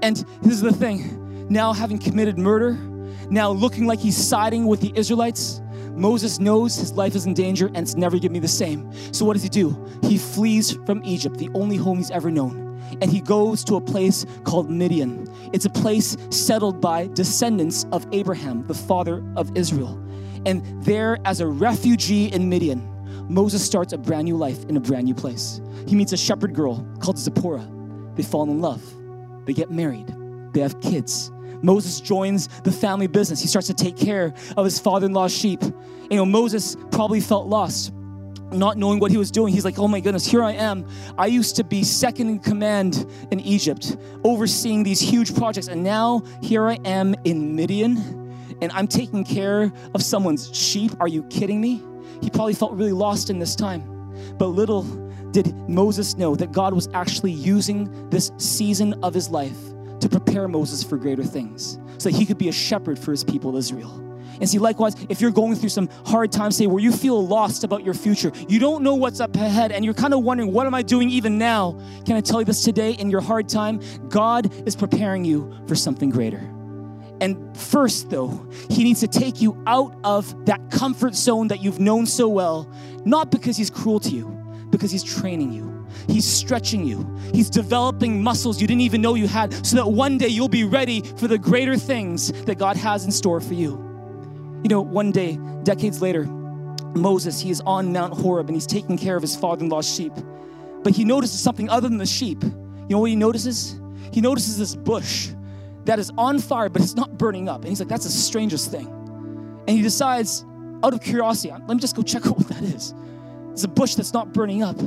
And 0.02 0.16
this 0.42 0.54
is 0.54 0.61
the 0.61 0.72
thing 0.72 1.46
now, 1.50 1.72
having 1.72 1.98
committed 1.98 2.38
murder, 2.38 2.78
now 3.28 3.50
looking 3.50 3.85
like 3.85 3.98
he's 3.98 4.16
siding 4.16 4.66
with 4.68 4.80
the 4.80 4.92
Israelites, 4.94 5.61
Moses 6.00 6.40
knows 6.40 6.74
his 6.76 6.92
life 6.94 7.14
is 7.14 7.26
in 7.26 7.34
danger 7.34 7.66
and 7.66 7.78
it's 7.78 7.94
never 7.94 8.18
gonna 8.18 8.30
be 8.30 8.38
the 8.38 8.48
same. 8.48 8.90
So, 9.12 9.24
what 9.24 9.34
does 9.34 9.42
he 9.42 9.48
do? 9.48 9.86
He 10.02 10.16
flees 10.18 10.72
from 10.86 11.02
Egypt, 11.04 11.36
the 11.36 11.50
only 11.54 11.76
home 11.76 11.98
he's 11.98 12.10
ever 12.10 12.30
known 12.30 12.70
and 13.00 13.10
he 13.10 13.20
goes 13.20 13.64
to 13.64 13.76
a 13.76 13.80
place 13.80 14.26
called 14.44 14.70
Midian. 14.70 15.28
It's 15.52 15.64
a 15.64 15.70
place 15.70 16.16
settled 16.30 16.80
by 16.80 17.06
descendants 17.08 17.86
of 17.92 18.06
Abraham, 18.12 18.66
the 18.66 18.74
father 18.74 19.22
of 19.36 19.56
Israel. 19.56 19.98
And 20.46 20.62
there, 20.82 21.18
as 21.24 21.40
a 21.40 21.46
refugee 21.46 22.26
in 22.26 22.48
Midian, 22.48 22.86
Moses 23.28 23.64
starts 23.64 23.92
a 23.92 23.98
brand 23.98 24.24
new 24.24 24.36
life 24.36 24.64
in 24.64 24.76
a 24.76 24.80
brand 24.80 25.04
new 25.04 25.14
place. 25.14 25.60
He 25.86 25.94
meets 25.94 26.12
a 26.12 26.16
shepherd 26.16 26.54
girl 26.54 26.86
called 27.00 27.18
Zipporah. 27.18 27.66
They 28.16 28.22
fall 28.22 28.50
in 28.50 28.60
love, 28.60 28.82
they 29.46 29.52
get 29.52 29.70
married, 29.70 30.12
they 30.52 30.60
have 30.60 30.80
kids. 30.80 31.30
Moses 31.62 32.00
joins 32.00 32.48
the 32.62 32.72
family 32.72 33.06
business. 33.06 33.40
He 33.40 33.48
starts 33.48 33.66
to 33.68 33.74
take 33.74 33.96
care 33.96 34.34
of 34.56 34.64
his 34.64 34.78
father 34.78 35.06
in 35.06 35.12
law's 35.12 35.36
sheep. 35.36 35.62
You 35.62 36.16
know, 36.16 36.24
Moses 36.24 36.76
probably 36.90 37.20
felt 37.20 37.46
lost, 37.46 37.92
not 38.52 38.76
knowing 38.76 38.98
what 38.98 39.10
he 39.10 39.16
was 39.16 39.30
doing. 39.30 39.52
He's 39.52 39.64
like, 39.64 39.78
oh 39.78 39.88
my 39.88 40.00
goodness, 40.00 40.26
here 40.26 40.42
I 40.42 40.52
am. 40.52 40.86
I 41.18 41.26
used 41.26 41.56
to 41.56 41.64
be 41.64 41.84
second 41.84 42.28
in 42.28 42.38
command 42.38 43.06
in 43.30 43.40
Egypt, 43.40 43.96
overseeing 44.24 44.82
these 44.82 45.00
huge 45.00 45.34
projects. 45.34 45.68
And 45.68 45.84
now 45.84 46.22
here 46.42 46.66
I 46.66 46.78
am 46.84 47.14
in 47.24 47.54
Midian, 47.54 47.96
and 48.60 48.72
I'm 48.72 48.88
taking 48.88 49.24
care 49.24 49.72
of 49.94 50.02
someone's 50.02 50.54
sheep. 50.56 50.92
Are 51.00 51.08
you 51.08 51.22
kidding 51.24 51.60
me? 51.60 51.82
He 52.22 52.30
probably 52.30 52.54
felt 52.54 52.72
really 52.72 52.92
lost 52.92 53.30
in 53.30 53.38
this 53.38 53.54
time. 53.54 53.82
But 54.36 54.46
little 54.48 54.82
did 55.30 55.54
Moses 55.68 56.16
know 56.16 56.34
that 56.34 56.50
God 56.52 56.74
was 56.74 56.88
actually 56.92 57.32
using 57.32 58.10
this 58.10 58.32
season 58.36 58.94
of 59.04 59.14
his 59.14 59.30
life 59.30 59.56
to 60.00 60.08
prepare 60.08 60.48
Moses 60.48 60.82
for 60.82 60.96
greater 60.96 61.24
things 61.24 61.78
so 61.98 62.10
he 62.10 62.26
could 62.26 62.38
be 62.38 62.48
a 62.48 62.52
shepherd 62.52 62.98
for 62.98 63.10
his 63.10 63.24
people, 63.24 63.56
Israel. 63.56 64.06
And 64.40 64.48
see, 64.48 64.58
likewise, 64.58 64.96
if 65.10 65.20
you're 65.20 65.30
going 65.30 65.54
through 65.54 65.68
some 65.68 65.88
hard 66.06 66.32
times, 66.32 66.56
say 66.56 66.66
where 66.66 66.82
you 66.82 66.92
feel 66.92 67.26
lost 67.26 67.62
about 67.62 67.84
your 67.84 67.92
future, 67.92 68.32
you 68.48 68.58
don't 68.58 68.82
know 68.82 68.94
what's 68.94 69.20
up 69.20 69.36
ahead, 69.36 69.70
and 69.70 69.84
you're 69.84 69.92
kind 69.92 70.14
of 70.14 70.22
wondering, 70.22 70.50
what 70.52 70.66
am 70.66 70.74
I 70.74 70.82
doing 70.82 71.10
even 71.10 71.36
now? 71.36 71.78
Can 72.06 72.16
I 72.16 72.22
tell 72.22 72.40
you 72.40 72.46
this 72.46 72.64
today 72.64 72.92
in 72.92 73.10
your 73.10 73.20
hard 73.20 73.48
time? 73.48 73.80
God 74.08 74.50
is 74.66 74.74
preparing 74.74 75.26
you 75.26 75.54
for 75.66 75.74
something 75.74 76.08
greater. 76.08 76.40
And 77.20 77.54
first, 77.54 78.08
though, 78.08 78.48
He 78.70 78.82
needs 78.82 79.00
to 79.00 79.08
take 79.08 79.42
you 79.42 79.62
out 79.66 79.94
of 80.04 80.46
that 80.46 80.70
comfort 80.70 81.14
zone 81.14 81.48
that 81.48 81.62
you've 81.62 81.78
known 81.78 82.06
so 82.06 82.26
well, 82.28 82.72
not 83.04 83.30
because 83.30 83.58
He's 83.58 83.68
cruel 83.68 84.00
to 84.00 84.10
you, 84.10 84.28
because 84.70 84.90
He's 84.90 85.04
training 85.04 85.52
you. 85.52 85.79
He's 86.09 86.26
stretching 86.26 86.87
you. 86.87 87.07
He's 87.33 87.50
developing 87.50 88.22
muscles 88.22 88.61
you 88.61 88.66
didn't 88.66 88.83
even 88.83 89.00
know 89.00 89.14
you 89.14 89.29
had 89.29 89.66
so 89.66 89.76
that 89.76 89.87
one 89.87 90.18
day 90.18 90.29
you'll 90.29 90.48
be 90.48 90.64
ready 90.64 91.03
for 91.03 91.29
the 91.29 91.38
greater 91.38 91.76
things 91.76 92.33
that 92.44 92.59
God 92.59 92.76
has 92.76 93.05
in 93.05 93.11
store 93.11 93.40
for 93.40 93.55
you. 93.55 93.72
You 94.62 94.68
know, 94.68 94.81
one 94.81 95.11
day, 95.11 95.38
decades 95.62 96.03
later, 96.03 96.24
Moses, 96.94 97.40
he 97.40 97.50
is 97.50 97.61
on 97.62 97.92
Mount 97.92 98.14
Horeb 98.14 98.48
and 98.48 98.57
he's 98.57 98.66
taking 98.66 98.98
care 98.98 99.16
of 99.16 99.22
his 99.22 99.37
father 99.37 99.64
in 99.64 99.70
law's 99.70 99.88
sheep. 99.88 100.12
But 100.83 100.94
he 100.94 101.05
notices 101.05 101.40
something 101.40 101.68
other 101.68 101.88
than 101.88 101.98
the 101.98 102.07
sheep. 102.07 102.42
You 102.42 102.87
know 102.90 103.00
what 103.00 103.11
he 103.11 103.16
notices? 103.16 103.81
He 104.12 104.20
notices 104.20 104.59
this 104.59 104.74
bush 104.74 105.31
that 105.85 105.98
is 105.98 106.11
on 106.18 106.38
fire, 106.38 106.68
but 106.68 106.83
it's 106.83 106.94
not 106.94 107.16
burning 107.16 107.48
up. 107.48 107.61
And 107.61 107.68
he's 107.68 107.81
like, 107.81 107.88
that's 107.88 108.05
the 108.05 108.11
strangest 108.11 108.70
thing. 108.70 108.87
And 108.87 109.70
he 109.70 109.83
decides, 109.83 110.44
out 110.83 110.92
of 110.92 111.00
curiosity, 111.00 111.53
let 111.53 111.68
me 111.68 111.79
just 111.79 111.96
go 111.96 112.03
check 112.03 112.26
out 112.29 112.37
what 112.37 112.48
that 112.48 112.62
is. 112.62 112.94
It's 113.53 113.64
a 113.64 113.68
bush 113.68 113.94
that's 113.94 114.12
not 114.12 114.33
burning 114.33 114.62
up. 114.62 114.79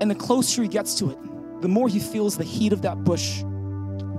And 0.00 0.10
the 0.10 0.14
closer 0.14 0.62
he 0.62 0.68
gets 0.68 0.94
to 0.96 1.10
it, 1.10 1.18
the 1.62 1.68
more 1.68 1.88
he 1.88 1.98
feels 1.98 2.36
the 2.36 2.44
heat 2.44 2.72
of 2.72 2.82
that 2.82 3.04
bush 3.04 3.42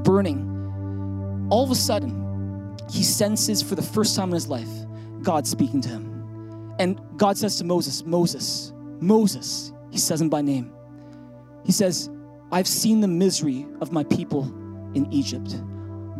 burning. 0.03 1.47
All 1.49 1.63
of 1.63 1.71
a 1.71 1.75
sudden, 1.75 2.77
he 2.89 3.03
senses 3.03 3.61
for 3.61 3.75
the 3.75 3.81
first 3.81 4.15
time 4.15 4.29
in 4.29 4.35
his 4.35 4.47
life 4.47 4.69
God 5.21 5.45
speaking 5.47 5.81
to 5.81 5.89
him. 5.89 6.73
And 6.79 6.99
God 7.17 7.37
says 7.37 7.57
to 7.57 7.63
Moses, 7.63 8.03
Moses, 8.05 8.73
Moses, 8.99 9.73
he 9.91 9.97
says 9.97 10.21
him 10.21 10.29
by 10.29 10.41
name. 10.41 10.73
He 11.63 11.71
says, 11.71 12.09
I've 12.51 12.67
seen 12.67 13.01
the 13.01 13.07
misery 13.07 13.65
of 13.81 13.91
my 13.91 14.03
people 14.03 14.43
in 14.93 15.11
Egypt. 15.11 15.55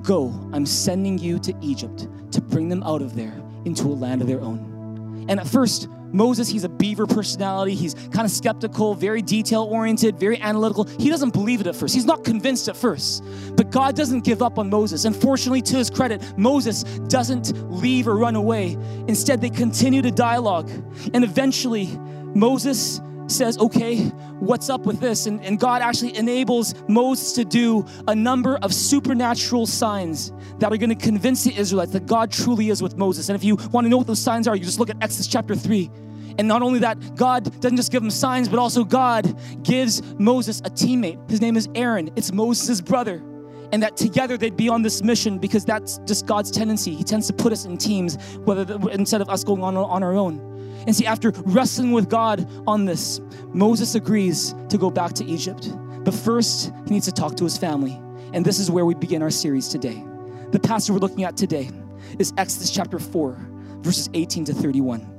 Go, 0.02 0.28
I'm 0.54 0.66
sending 0.66 1.18
you 1.18 1.40
to 1.40 1.54
Egypt 1.62 2.08
to 2.32 2.42
bring 2.42 2.70
them 2.70 2.84
out 2.84 3.02
of 3.02 3.16
there 3.16 3.42
into 3.66 3.88
a 3.88 3.96
land 3.96 4.22
of 4.22 4.28
their 4.28 4.42
own. 4.42 5.26
And 5.30 5.40
at 5.40 5.48
first, 5.48 5.88
Moses, 6.12 6.50
he's 6.50 6.64
a 6.64 6.70
beaver 6.96 7.06
personality. 7.06 7.76
He's 7.76 7.94
kind 7.94 8.22
of 8.22 8.32
skeptical, 8.32 8.96
very 8.96 9.22
detail 9.22 9.64
oriented, 9.64 10.18
very 10.18 10.40
analytical. 10.40 10.86
He 10.86 11.10
doesn't 11.10 11.32
believe 11.32 11.60
it 11.62 11.68
at 11.68 11.76
first. 11.76 11.94
He's 11.94 12.06
not 12.06 12.24
convinced 12.24 12.70
at 12.70 12.78
first. 12.78 13.24
But 13.56 13.70
God 13.70 13.96
doesn't 13.96 14.24
give 14.24 14.42
up 14.42 14.58
on 14.58 14.70
Moses. 14.70 15.04
Unfortunately, 15.06 15.62
to 15.64 15.76
his 15.76 15.90
credit, 15.90 16.24
Moses 16.38 16.84
doesn't 17.08 17.54
leave 17.70 18.08
or 18.08 18.16
run 18.16 18.36
away. 18.36 18.78
Instead, 19.08 19.42
they 19.42 19.50
continue 19.50 20.02
to 20.02 20.12
dialogue. 20.12 20.70
And 21.14 21.24
eventually, 21.24 21.88
Moses 22.34 23.02
says, 23.28 23.58
okay, 23.58 23.98
what's 24.40 24.70
up 24.70 24.86
with 24.86 25.00
this? 25.00 25.26
And, 25.26 25.44
and 25.44 25.60
God 25.60 25.82
actually 25.82 26.16
enables 26.16 26.76
Moses 26.88 27.34
to 27.34 27.44
do 27.44 27.86
a 28.08 28.16
number 28.16 28.58
of 28.58 28.74
supernatural 28.74 29.66
signs 29.66 30.32
that 30.60 30.72
are 30.72 30.78
going 30.78 30.96
to 30.96 30.96
convince 30.96 31.44
the 31.44 31.58
Israelites 31.58 31.92
that 31.94 32.06
God 32.06 32.32
truly 32.32 32.70
is 32.70 32.82
with 32.82 32.98
Moses. 32.98 33.30
And 33.30 33.36
if 33.36 33.44
you 33.44 33.56
want 33.72 33.86
to 33.86 33.90
know 33.90 33.98
what 33.98 34.08
those 34.08 34.22
signs 34.22 34.48
are, 34.48 34.56
you 34.56 34.64
just 34.64 34.80
look 34.80 34.90
at 34.90 34.98
Exodus 35.02 35.28
chapter 35.28 35.56
3. 35.56 35.90
And 36.38 36.48
not 36.48 36.62
only 36.62 36.80
that, 36.80 37.16
God 37.16 37.44
doesn't 37.62 37.78
just 37.78 37.92
give 37.92 38.04
him 38.04 38.10
signs, 38.10 38.50
but 38.50 38.60
also 38.60 38.84
God 38.84 39.40
gives 39.64 40.02
Moses 40.20 40.60
a 40.60 40.70
teammate. 40.70 41.30
His 41.30 41.42
name 41.42 41.56
is 41.56 41.70
Aaron, 41.76 42.12
it's 42.16 42.32
Moses' 42.32 42.82
brother. 42.82 43.24
And 43.72 43.82
that 43.82 43.98
together 43.98 44.38
they'd 44.38 44.56
be 44.56 44.70
on 44.70 44.84
this 44.84 45.02
mission 45.02 45.40
because 45.40 45.66
that's 45.66 45.98
just 46.06 46.26
God's 46.28 46.52
tendency. 46.52 46.94
He 46.94 47.04
tends 47.04 47.28
to 47.28 47.34
put 47.34 47.52
us 47.52 47.66
in 47.66 47.78
teams, 47.78 48.16
whether 48.38 48.64
the, 48.64 48.78
instead 48.90 49.22
of 49.22 49.30
us 49.30 49.44
going 49.44 49.64
on 49.64 49.76
on 49.76 50.04
our 50.04 50.14
own. 50.14 50.40
And 50.86 50.96
see, 50.96 51.06
after 51.06 51.32
wrestling 51.46 51.92
with 51.92 52.10
God 52.10 52.48
on 52.68 52.86
this, 52.86 53.20
Moses 53.54 53.96
agrees 53.96 54.54
to 54.70 54.78
go 54.78 54.92
back 54.92 55.14
to 55.14 55.26
Egypt. 55.26 55.72
But 56.04 56.14
first, 56.14 56.72
he 56.86 56.92
needs 56.92 57.06
to 57.06 57.12
talk 57.12 57.36
to 57.38 57.44
his 57.44 57.58
family. 57.58 58.00
And 58.34 58.46
this 58.46 58.60
is 58.60 58.70
where 58.70 58.86
we 58.86 58.94
begin 58.94 59.24
our 59.24 59.32
series 59.32 59.68
today. 59.68 60.06
The 60.52 60.60
passage 60.60 60.92
we're 60.92 61.00
looking 61.00 61.24
at 61.24 61.36
today 61.36 61.72
is 62.20 62.34
Exodus 62.38 62.70
chapter 62.70 63.00
4, 63.00 63.36
verses 63.82 64.10
18 64.14 64.46
to 64.46 64.54
31. 64.54 65.15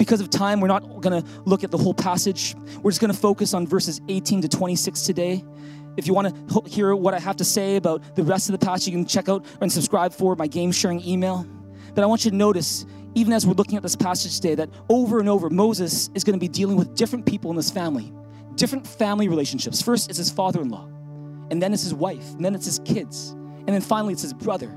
Because 0.00 0.22
of 0.22 0.30
time, 0.30 0.60
we're 0.62 0.68
not 0.68 1.02
going 1.02 1.22
to 1.22 1.28
look 1.44 1.62
at 1.62 1.70
the 1.70 1.76
whole 1.76 1.92
passage. 1.92 2.54
We're 2.82 2.90
just 2.90 3.02
going 3.02 3.12
to 3.12 3.18
focus 3.18 3.52
on 3.52 3.66
verses 3.66 4.00
18 4.08 4.40
to 4.40 4.48
26 4.48 5.02
today. 5.02 5.44
If 5.98 6.06
you 6.06 6.14
want 6.14 6.48
to 6.48 6.62
hear 6.66 6.96
what 6.96 7.12
I 7.12 7.18
have 7.18 7.36
to 7.36 7.44
say 7.44 7.76
about 7.76 8.16
the 8.16 8.22
rest 8.22 8.48
of 8.48 8.58
the 8.58 8.64
passage, 8.64 8.86
you 8.86 8.98
can 8.98 9.04
check 9.04 9.28
out 9.28 9.44
and 9.60 9.70
subscribe 9.70 10.14
for 10.14 10.34
my 10.36 10.46
game 10.46 10.72
sharing 10.72 11.06
email. 11.06 11.46
But 11.94 12.02
I 12.02 12.06
want 12.06 12.24
you 12.24 12.30
to 12.30 12.36
notice, 12.38 12.86
even 13.14 13.34
as 13.34 13.46
we're 13.46 13.52
looking 13.52 13.76
at 13.76 13.82
this 13.82 13.94
passage 13.94 14.36
today, 14.36 14.54
that 14.54 14.70
over 14.88 15.20
and 15.20 15.28
over, 15.28 15.50
Moses 15.50 16.08
is 16.14 16.24
going 16.24 16.32
to 16.32 16.40
be 16.40 16.48
dealing 16.48 16.78
with 16.78 16.94
different 16.94 17.26
people 17.26 17.50
in 17.50 17.56
this 17.58 17.70
family, 17.70 18.10
different 18.54 18.86
family 18.86 19.28
relationships. 19.28 19.82
First, 19.82 20.08
it's 20.08 20.16
his 20.16 20.30
father 20.30 20.62
in 20.62 20.70
law, 20.70 20.86
and 21.50 21.62
then 21.62 21.74
it's 21.74 21.82
his 21.82 21.92
wife, 21.92 22.26
and 22.36 22.42
then 22.42 22.54
it's 22.54 22.64
his 22.64 22.78
kids, 22.86 23.32
and 23.32 23.68
then 23.68 23.82
finally, 23.82 24.14
it's 24.14 24.22
his 24.22 24.32
brother. 24.32 24.70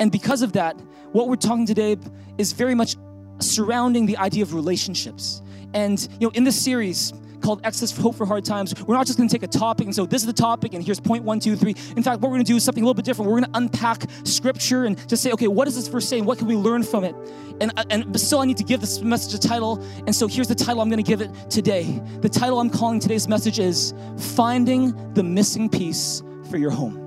And 0.00 0.10
because 0.10 0.40
of 0.40 0.54
that, 0.54 0.80
what 1.12 1.28
we're 1.28 1.36
talking 1.36 1.66
today 1.66 1.98
is 2.38 2.54
very 2.54 2.74
much 2.74 2.96
surrounding 3.40 4.06
the 4.06 4.16
idea 4.16 4.42
of 4.42 4.54
relationships. 4.54 5.42
And 5.74 6.00
you 6.20 6.28
know, 6.28 6.32
in 6.34 6.44
this 6.44 6.62
series 6.62 7.12
called 7.40 7.60
Exodus 7.64 7.96
Hope 7.96 8.14
for 8.14 8.24
Hard 8.24 8.44
Times, 8.44 8.74
we're 8.86 8.94
not 8.94 9.06
just 9.06 9.18
to 9.18 9.28
take 9.28 9.42
a 9.42 9.46
topic 9.46 9.86
and 9.86 9.94
so 9.94 10.06
this 10.06 10.22
is 10.22 10.26
the 10.26 10.32
topic 10.32 10.72
and 10.72 10.82
here's 10.82 11.00
point 11.00 11.24
one, 11.24 11.40
two, 11.40 11.56
three. 11.56 11.74
In 11.96 12.02
fact, 12.02 12.20
what 12.20 12.30
we're 12.30 12.38
to 12.38 12.44
do 12.44 12.56
is 12.56 12.64
something 12.64 12.82
a 12.82 12.86
little 12.86 12.94
bit 12.94 13.04
different. 13.04 13.30
We're 13.30 13.40
to 13.40 13.50
unpack 13.54 14.04
Scripture 14.24 14.84
and 14.84 14.96
just 15.08 15.22
say, 15.22 15.32
okay, 15.32 15.48
what 15.48 15.68
is 15.68 15.76
this 15.76 15.88
verse 15.88 16.08
saying? 16.08 16.24
What 16.24 16.38
can 16.38 16.46
we 16.46 16.56
learn 16.56 16.82
from 16.82 17.04
it? 17.04 17.14
And 17.60 17.72
uh, 17.76 17.84
and 17.90 18.10
but 18.10 18.20
still, 18.20 18.40
I 18.40 18.46
need 18.46 18.56
to 18.56 18.64
give 18.64 18.80
this 18.80 19.00
message 19.00 19.34
a 19.34 19.38
title. 19.38 19.82
And 20.06 20.14
so 20.14 20.26
here's 20.26 20.48
the 20.48 20.54
title 20.54 20.80
I'm 20.80 20.90
to 20.90 21.02
give 21.02 21.20
it 21.20 21.30
today. 21.50 22.00
The 22.20 22.28
title 22.28 22.60
I'm 22.60 22.70
calling 22.70 22.98
today's 22.98 23.28
message 23.28 23.58
is 23.58 23.94
"Finding 24.18 25.14
the 25.14 25.22
Missing 25.22 25.68
Peace 25.68 26.22
for 26.50 26.56
Your 26.56 26.70
Home." 26.70 27.03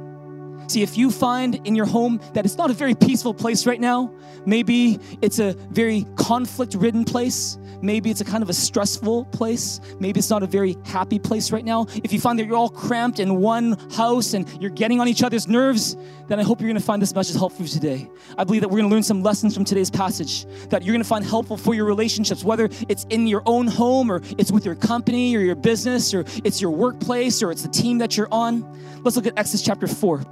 See, 0.67 0.83
if 0.83 0.97
you 0.97 1.11
find 1.11 1.65
in 1.65 1.75
your 1.75 1.85
home 1.85 2.19
that 2.33 2.43
it's 2.43 2.57
not 2.57 2.69
a 2.69 2.73
very 2.73 2.93
peaceful 2.93 3.33
place 3.33 3.65
right 3.65 3.79
now, 3.79 4.13
maybe 4.45 4.99
it's 5.21 5.39
a 5.39 5.53
very 5.71 6.05
conflict 6.17 6.75
ridden 6.75 7.05
place, 7.05 7.57
maybe 7.81 8.11
it's 8.11 8.19
a 8.19 8.25
kind 8.25 8.43
of 8.43 8.49
a 8.49 8.53
stressful 8.53 9.25
place, 9.25 9.79
maybe 10.01 10.19
it's 10.19 10.29
not 10.29 10.43
a 10.43 10.45
very 10.45 10.75
happy 10.83 11.19
place 11.19 11.53
right 11.53 11.63
now. 11.63 11.85
If 12.03 12.11
you 12.11 12.19
find 12.19 12.37
that 12.37 12.47
you're 12.47 12.57
all 12.57 12.69
cramped 12.69 13.19
in 13.19 13.37
one 13.37 13.77
house 13.93 14.33
and 14.33 14.45
you're 14.61 14.69
getting 14.69 14.99
on 14.99 15.07
each 15.07 15.23
other's 15.23 15.47
nerves, 15.47 15.95
then 16.27 16.37
I 16.37 16.43
hope 16.43 16.59
you're 16.59 16.69
gonna 16.69 16.81
find 16.81 17.01
this 17.01 17.15
message 17.15 17.37
helpful 17.37 17.65
for 17.65 17.71
today. 17.71 18.09
I 18.37 18.43
believe 18.43 18.59
that 18.61 18.67
we're 18.67 18.79
gonna 18.79 18.93
learn 18.93 19.03
some 19.03 19.23
lessons 19.23 19.53
from 19.53 19.63
today's 19.63 19.89
passage 19.89 20.45
that 20.67 20.83
you're 20.83 20.93
gonna 20.93 21.05
find 21.05 21.23
helpful 21.23 21.55
for 21.55 21.75
your 21.75 21.85
relationships, 21.85 22.43
whether 22.43 22.67
it's 22.89 23.05
in 23.05 23.25
your 23.25 23.41
own 23.45 23.67
home 23.67 24.11
or 24.11 24.21
it's 24.37 24.51
with 24.51 24.65
your 24.65 24.75
company 24.75 25.33
or 25.33 25.39
your 25.39 25.55
business 25.55 26.13
or 26.13 26.25
it's 26.43 26.59
your 26.59 26.71
workplace 26.71 27.41
or 27.41 27.51
it's 27.51 27.63
the 27.63 27.69
team 27.69 27.99
that 27.99 28.17
you're 28.17 28.27
on. 28.33 28.65
Let's 29.05 29.15
look 29.15 29.27
at 29.27 29.39
Exodus 29.39 29.61
chapter 29.61 29.87
4 29.87 30.25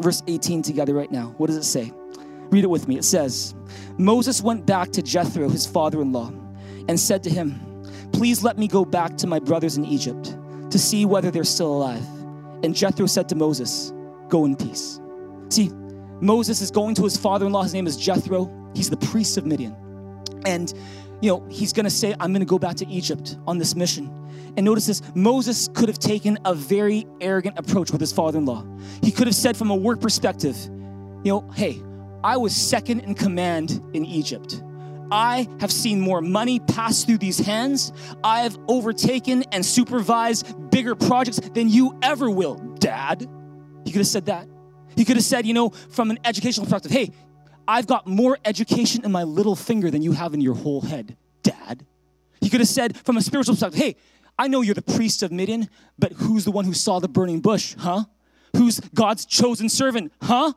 verse 0.00 0.22
18 0.26 0.62
together 0.62 0.94
right 0.94 1.10
now. 1.10 1.34
What 1.38 1.48
does 1.48 1.56
it 1.56 1.64
say? 1.64 1.92
Read 2.50 2.64
it 2.64 2.70
with 2.70 2.88
me. 2.88 2.98
It 2.98 3.04
says, 3.04 3.54
Moses 3.98 4.42
went 4.42 4.66
back 4.66 4.90
to 4.92 5.02
Jethro, 5.02 5.48
his 5.48 5.66
father 5.66 6.00
in 6.02 6.12
law, 6.12 6.32
and 6.88 6.98
said 6.98 7.22
to 7.24 7.30
him, 7.30 7.60
Please 8.12 8.44
let 8.44 8.58
me 8.58 8.68
go 8.68 8.84
back 8.84 9.16
to 9.18 9.26
my 9.26 9.38
brothers 9.38 9.76
in 9.76 9.84
Egypt 9.84 10.36
to 10.70 10.78
see 10.78 11.04
whether 11.04 11.30
they're 11.30 11.44
still 11.44 11.74
alive. 11.74 12.04
And 12.62 12.74
Jethro 12.74 13.06
said 13.06 13.28
to 13.30 13.34
Moses, 13.34 13.92
Go 14.28 14.44
in 14.44 14.56
peace. 14.56 15.00
See, 15.48 15.70
Moses 16.20 16.60
is 16.60 16.70
going 16.70 16.94
to 16.96 17.04
his 17.04 17.16
father 17.16 17.46
in 17.46 17.52
law. 17.52 17.62
His 17.62 17.74
name 17.74 17.86
is 17.86 17.96
Jethro. 17.96 18.50
He's 18.74 18.88
the 18.88 18.96
priest 18.96 19.36
of 19.36 19.46
Midian. 19.46 19.76
And, 20.46 20.72
you 21.20 21.30
know, 21.30 21.46
he's 21.50 21.72
going 21.72 21.84
to 21.84 21.90
say, 21.90 22.14
I'm 22.20 22.32
going 22.32 22.40
to 22.40 22.46
go 22.46 22.58
back 22.58 22.76
to 22.76 22.86
Egypt 22.88 23.36
on 23.46 23.58
this 23.58 23.74
mission. 23.74 24.10
And 24.56 24.64
notice 24.64 24.86
this 24.86 25.02
Moses 25.14 25.68
could 25.74 25.88
have 25.88 25.98
taken 25.98 26.38
a 26.44 26.54
very 26.54 27.06
arrogant 27.20 27.58
approach 27.58 27.90
with 27.90 28.00
his 28.00 28.12
father 28.12 28.38
in 28.38 28.44
law. 28.44 28.64
He 29.02 29.10
could 29.10 29.26
have 29.26 29.36
said, 29.36 29.56
from 29.56 29.70
a 29.70 29.76
work 29.76 30.00
perspective, 30.00 30.56
you 31.24 31.32
know, 31.32 31.50
hey, 31.54 31.82
I 32.22 32.36
was 32.36 32.54
second 32.54 33.00
in 33.00 33.14
command 33.14 33.82
in 33.92 34.04
Egypt. 34.04 34.62
I 35.10 35.48
have 35.60 35.70
seen 35.70 36.00
more 36.00 36.20
money 36.20 36.60
pass 36.60 37.04
through 37.04 37.18
these 37.18 37.38
hands. 37.38 37.92
I 38.22 38.40
have 38.40 38.58
overtaken 38.68 39.44
and 39.52 39.64
supervised 39.64 40.70
bigger 40.70 40.94
projects 40.94 41.40
than 41.40 41.68
you 41.68 41.98
ever 42.02 42.30
will, 42.30 42.54
Dad. 42.78 43.28
He 43.84 43.92
could 43.92 43.98
have 43.98 44.06
said 44.06 44.26
that. 44.26 44.48
He 44.96 45.04
could 45.04 45.16
have 45.16 45.24
said, 45.24 45.46
you 45.46 45.54
know, 45.54 45.70
from 45.70 46.10
an 46.10 46.18
educational 46.24 46.64
perspective, 46.64 46.92
hey, 46.92 47.10
I've 47.66 47.86
got 47.86 48.06
more 48.06 48.38
education 48.44 49.04
in 49.04 49.12
my 49.12 49.24
little 49.24 49.56
finger 49.56 49.90
than 49.90 50.02
you 50.02 50.12
have 50.12 50.34
in 50.34 50.40
your 50.40 50.54
whole 50.54 50.80
head, 50.80 51.16
Dad. 51.42 51.84
He 52.40 52.50
could 52.50 52.60
have 52.60 52.68
said, 52.68 52.96
from 52.96 53.16
a 53.16 53.22
spiritual 53.22 53.54
perspective, 53.54 53.80
hey, 53.80 53.96
I 54.38 54.48
know 54.48 54.62
you're 54.62 54.74
the 54.74 54.82
priest 54.82 55.22
of 55.22 55.30
Midian, 55.30 55.68
but 55.98 56.12
who's 56.12 56.44
the 56.44 56.50
one 56.50 56.64
who 56.64 56.74
saw 56.74 56.98
the 56.98 57.08
burning 57.08 57.40
bush, 57.40 57.74
huh? 57.78 58.04
Who's 58.56 58.80
God's 58.80 59.24
chosen 59.24 59.68
servant, 59.68 60.12
huh? 60.22 60.52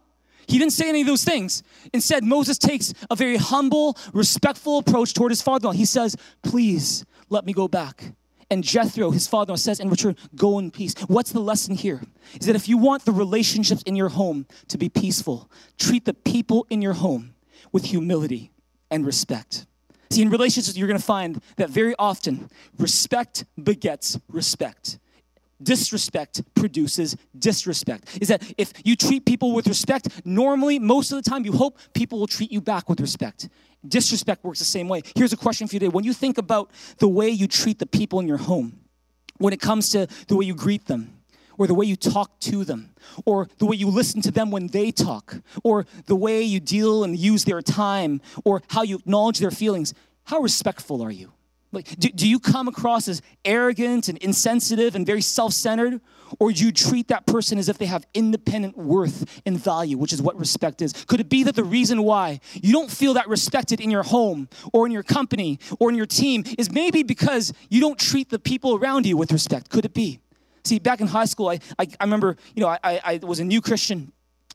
He 0.48 0.58
didn't 0.58 0.74
say 0.74 0.88
any 0.88 1.02
of 1.02 1.08
those 1.08 1.24
things. 1.24 1.62
Instead, 1.94 2.24
Moses 2.24 2.58
takes 2.58 2.94
a 3.12 3.16
very 3.16 3.38
humble, 3.38 3.98
respectful 4.13 4.78
approach 4.80 5.13
toward 5.13 5.32
his 5.32 5.42
father 5.42 5.66
in 5.66 5.68
law. 5.68 5.72
He 5.74 5.86
says, 5.86 6.16
Please 6.42 7.06
let 7.30 7.46
me 7.46 7.54
go 7.54 7.68
back. 7.68 8.13
And 8.50 8.63
Jethro, 8.63 9.12
his 9.12 9.28
father, 9.28 9.52
in 9.52 9.54
law, 9.54 9.58
says 9.58 9.82
in 9.82 9.90
return, 9.90 10.16
Go 10.36 10.58
in 10.58 10.72
peace. 10.72 10.94
What's 11.08 11.34
the 11.34 11.42
lesson 11.42 11.76
here? 11.76 12.02
Is 12.40 12.48
that 12.48 12.56
if 12.56 12.70
you 12.70 12.78
want 12.78 13.04
the 13.04 13.12
relationships 13.12 13.84
in 13.84 13.98
your 13.98 14.10
home 14.10 14.48
to 14.70 14.78
be 14.78 14.88
peaceful, 14.88 15.52
treat 15.78 16.06
the 16.06 16.13
people 16.13 16.66
in 16.70 16.82
your 16.82 16.94
home 16.94 17.36
with 17.74 17.86
humility 17.86 18.52
and 18.90 19.06
respect. 19.06 19.66
See, 20.10 20.22
in 20.22 20.30
relationships, 20.30 20.78
you're 20.78 20.88
gonna 20.88 21.00
find 21.00 21.41
that 21.58 21.70
very 21.70 21.96
often 21.98 22.50
respect 22.78 23.46
begets 23.62 24.20
respect 24.30 25.00
disrespect 25.62 26.41
produces 26.56 27.15
disrespect. 27.38 28.17
Is 28.22 28.28
that 28.30 28.43
if 28.58 28.74
you 28.84 28.96
treat 28.96 29.26
people 29.26 29.54
with 29.54 29.67
respect, 29.67 30.26
normally, 30.26 30.80
most 30.80 31.12
of 31.12 31.22
the 31.24 31.30
time, 31.30 31.46
you 31.46 31.52
hope 31.52 31.80
people 31.93 32.20
will 32.20 32.28
treat 32.28 32.52
you 32.52 32.62
back 32.62 32.89
with 32.89 33.00
respect. 33.00 33.50
Disrespect 33.88 34.43
works 34.43 34.60
the 34.60 34.65
same 34.65 34.88
way. 34.88 35.02
Here's 35.15 35.34
a 35.34 35.38
question 35.38 35.67
for 35.67 35.76
you 35.76 35.80
today. 35.80 35.89
When 35.89 36.04
you 36.04 36.13
think 36.13 36.38
about 36.38 36.72
the 36.98 37.08
way 37.08 37.30
you 37.30 37.48
treat 37.48 37.80
the 37.80 37.86
people 37.86 38.20
in 38.20 38.28
your 38.28 38.38
home, 38.38 38.80
when 39.38 39.54
it 39.54 39.62
comes 39.62 39.89
to 39.91 40.08
the 40.28 40.36
way 40.36 40.46
you 40.46 40.56
greet 40.56 40.86
them, 40.88 41.16
or 41.58 41.67
the 41.67 41.74
way 41.74 41.86
you 41.86 41.96
talk 41.96 42.39
to 42.41 42.63
them, 42.63 42.93
or 43.26 43.48
the 43.58 43.65
way 43.65 43.76
you 43.76 43.89
listen 43.89 44.22
to 44.22 44.32
them 44.32 44.52
when 44.52 44.67
they 44.67 44.91
talk, 44.91 45.41
or 45.63 45.86
the 46.06 46.15
way 46.15 46.41
you 46.41 46.60
deal 46.60 47.04
and 47.04 47.17
use 47.17 47.46
their 47.46 47.62
time, 47.62 48.22
or 48.43 48.62
how 48.70 48.84
you 48.84 48.98
acknowledge 48.98 49.39
their 49.39 49.52
feelings, 49.52 49.93
how 50.26 50.39
respectful 50.39 51.02
are 51.02 51.12
you? 51.12 51.32
Like, 51.72 51.88
do, 52.00 52.10
do 52.10 52.28
you 52.28 52.39
come 52.39 52.67
across 52.67 53.08
as 53.08 53.22
arrogant 53.43 54.08
and 54.08 54.17
insensitive 54.20 54.96
and 54.96 55.06
very 55.06 55.22
self 55.22 55.54
centered? 55.54 56.00
Or 56.39 56.52
do 56.52 56.65
you 56.65 56.72
treat 56.74 57.08
that 57.08 57.26
person 57.26 57.58
as 57.58 57.70
if 57.70 57.78
they 57.78 57.86
have 57.86 58.06
independent 58.13 58.78
worth 58.78 59.41
and 59.46 59.58
value, 59.58 59.98
which 59.98 60.12
is 60.12 60.22
what 60.22 60.38
respect 60.38 60.82
is? 60.82 60.91
Could 60.91 61.22
it 61.22 61.30
be 61.30 61.43
that 61.43 61.56
the 61.56 61.63
reason 61.63 62.04
why 62.04 62.41
you 62.54 62.74
don't 62.74 62.91
feel 62.91 63.13
that 63.13 63.30
respected 63.30 63.80
in 63.80 63.89
your 63.89 64.04
home 64.04 64.50
or 64.74 64.86
in 64.86 64.91
your 64.91 65.04
company 65.04 65.60
or 65.80 65.89
in 65.89 65.96
your 65.96 66.06
team 66.06 66.43
is 66.58 66.72
maybe 66.72 67.04
because 67.04 67.54
you 67.70 67.80
don't 67.80 67.98
treat 67.98 68.30
the 68.30 68.39
people 68.39 68.76
around 68.76 69.06
you 69.06 69.15
with 69.15 69.32
respect? 69.32 69.70
Could 69.70 69.86
it 69.86 69.93
be? 69.93 70.20
See, 70.67 70.80
back 70.80 70.99
in 70.99 71.08
high 71.08 71.25
school, 71.25 71.47
I, 71.47 71.60
I, 71.80 71.88
I 71.99 72.03
remember, 72.03 72.36
you 72.53 72.62
know, 72.62 72.67
I, 72.67 72.80
I 72.84 73.19
was 73.23 73.39
a 73.39 73.45
new 73.45 73.62
Christian 73.62 74.12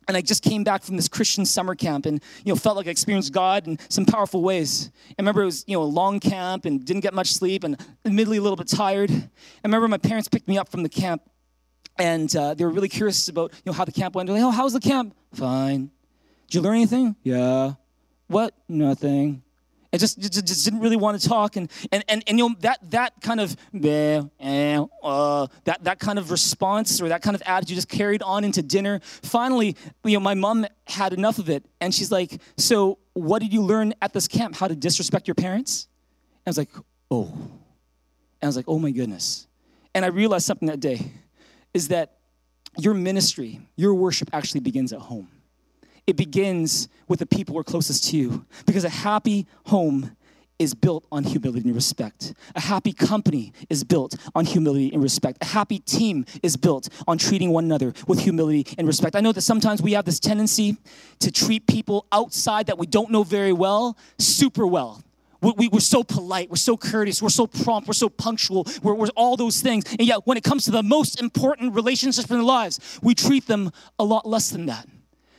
and 0.06 0.14
I 0.14 0.20
just 0.20 0.42
came 0.42 0.62
back 0.62 0.82
from 0.82 0.96
this 0.96 1.08
Christian 1.08 1.46
summer 1.46 1.74
camp 1.74 2.04
and 2.04 2.22
you 2.44 2.52
know 2.52 2.56
felt 2.56 2.76
like 2.76 2.86
I 2.86 2.90
experienced 2.90 3.32
God 3.32 3.66
in 3.66 3.78
some 3.88 4.04
powerful 4.04 4.42
ways. 4.42 4.90
I 5.10 5.14
remember 5.18 5.42
it 5.42 5.46
was 5.46 5.64
you 5.66 5.74
know 5.74 5.82
a 5.82 5.84
long 5.84 6.20
camp 6.20 6.66
and 6.66 6.84
didn't 6.84 7.00
get 7.00 7.14
much 7.14 7.32
sleep 7.32 7.64
and 7.64 7.80
admittedly 8.04 8.36
a 8.36 8.42
little 8.42 8.56
bit 8.56 8.68
tired. 8.68 9.10
I 9.10 9.28
remember 9.64 9.88
my 9.88 9.96
parents 9.96 10.28
picked 10.28 10.48
me 10.48 10.58
up 10.58 10.68
from 10.68 10.82
the 10.82 10.90
camp 10.90 11.22
and 11.98 12.34
uh, 12.36 12.52
they 12.52 12.64
were 12.64 12.70
really 12.70 12.90
curious 12.90 13.28
about 13.28 13.52
you 13.64 13.70
know 13.70 13.72
how 13.72 13.86
the 13.86 13.92
camp 13.92 14.14
went. 14.14 14.26
They're 14.26 14.36
like, 14.36 14.44
oh, 14.44 14.50
how 14.50 14.64
was 14.64 14.74
the 14.74 14.80
camp? 14.80 15.14
Fine. 15.32 15.90
Did 16.48 16.56
you 16.56 16.60
learn 16.60 16.74
anything? 16.74 17.16
Yeah. 17.22 17.74
What? 18.26 18.54
Nothing 18.68 19.42
and 19.92 20.00
just, 20.00 20.18
just, 20.18 20.46
just 20.46 20.64
didn't 20.64 20.80
really 20.80 20.96
want 20.96 21.20
to 21.20 21.28
talk. 21.28 21.56
And, 21.56 21.70
and, 21.92 22.02
and, 22.08 22.24
and 22.26 22.38
you 22.38 22.48
know, 22.48 22.54
that, 22.60 22.78
that 22.90 23.12
kind 23.20 23.40
of, 23.40 23.54
eh, 23.74 24.22
uh, 25.02 25.46
that, 25.64 25.84
that 25.84 25.98
kind 25.98 26.18
of 26.18 26.30
response 26.30 27.02
or 27.02 27.10
that 27.10 27.20
kind 27.20 27.34
of 27.34 27.42
attitude 27.44 27.74
just 27.74 27.90
carried 27.90 28.22
on 28.22 28.42
into 28.42 28.62
dinner. 28.62 29.00
Finally, 29.02 29.76
you 30.04 30.14
know, 30.14 30.20
my 30.20 30.34
mom 30.34 30.66
had 30.86 31.12
enough 31.12 31.38
of 31.38 31.50
it. 31.50 31.66
And 31.80 31.94
she's 31.94 32.10
like, 32.10 32.40
so 32.56 32.98
what 33.12 33.40
did 33.42 33.52
you 33.52 33.62
learn 33.62 33.92
at 34.00 34.14
this 34.14 34.26
camp? 34.26 34.56
How 34.56 34.66
to 34.66 34.74
disrespect 34.74 35.28
your 35.28 35.34
parents? 35.34 35.88
And 36.46 36.48
I 36.48 36.50
was 36.50 36.58
like, 36.58 36.70
oh. 37.10 37.30
And 37.30 38.44
I 38.44 38.46
was 38.46 38.56
like, 38.56 38.68
oh 38.68 38.78
my 38.78 38.92
goodness. 38.92 39.46
And 39.94 40.06
I 40.06 40.08
realized 40.08 40.46
something 40.46 40.68
that 40.68 40.80
day 40.80 41.12
is 41.74 41.88
that 41.88 42.16
your 42.78 42.94
ministry, 42.94 43.60
your 43.76 43.92
worship 43.94 44.30
actually 44.32 44.60
begins 44.60 44.94
at 44.94 45.00
home 45.00 45.28
it 46.06 46.16
begins 46.16 46.88
with 47.08 47.20
the 47.20 47.26
people 47.26 47.54
who 47.54 47.60
are 47.60 47.64
closest 47.64 48.10
to. 48.10 48.44
Because 48.66 48.84
a 48.84 48.88
happy 48.88 49.46
home 49.66 50.16
is 50.58 50.74
built 50.74 51.04
on 51.10 51.24
humility 51.24 51.68
and 51.68 51.74
respect. 51.74 52.34
A 52.54 52.60
happy 52.60 52.92
company 52.92 53.52
is 53.68 53.82
built 53.84 54.14
on 54.34 54.44
humility 54.44 54.92
and 54.92 55.02
respect. 55.02 55.38
A 55.42 55.46
happy 55.46 55.80
team 55.80 56.24
is 56.42 56.56
built 56.56 56.88
on 57.06 57.18
treating 57.18 57.50
one 57.50 57.64
another 57.64 57.92
with 58.06 58.20
humility 58.20 58.66
and 58.78 58.86
respect. 58.86 59.16
I 59.16 59.20
know 59.20 59.32
that 59.32 59.42
sometimes 59.42 59.82
we 59.82 59.92
have 59.92 60.04
this 60.04 60.20
tendency 60.20 60.76
to 61.18 61.32
treat 61.32 61.66
people 61.66 62.06
outside 62.12 62.66
that 62.66 62.78
we 62.78 62.86
don't 62.86 63.10
know 63.10 63.24
very 63.24 63.52
well 63.52 63.96
super 64.18 64.66
well. 64.66 65.02
We, 65.40 65.68
are 65.72 65.80
so 65.80 66.04
polite, 66.04 66.50
we're 66.50 66.56
so 66.56 66.76
courteous, 66.76 67.20
we're 67.20 67.28
so 67.28 67.48
prompt, 67.48 67.88
we're 67.88 67.94
so 67.94 68.08
punctual, 68.08 68.64
we're, 68.80 68.94
we're 68.94 69.08
all 69.16 69.36
those 69.36 69.60
things. 69.60 69.84
And 69.98 70.06
yet, 70.06 70.24
when 70.24 70.36
it 70.36 70.44
comes 70.44 70.66
to 70.66 70.70
the 70.70 70.84
most 70.84 71.20
important 71.20 71.74
relationships 71.74 72.30
in 72.30 72.36
our 72.36 72.44
lives, 72.44 73.00
we 73.02 73.16
treat 73.16 73.48
them 73.48 73.72
a 73.98 74.04
lot 74.04 74.24
less 74.24 74.50
than 74.50 74.66
that. 74.66 74.86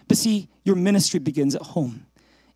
But 0.08 0.18
see, 0.18 0.50
your 0.64 0.76
ministry 0.76 1.20
begins 1.20 1.56
at 1.56 1.62
home. 1.62 2.06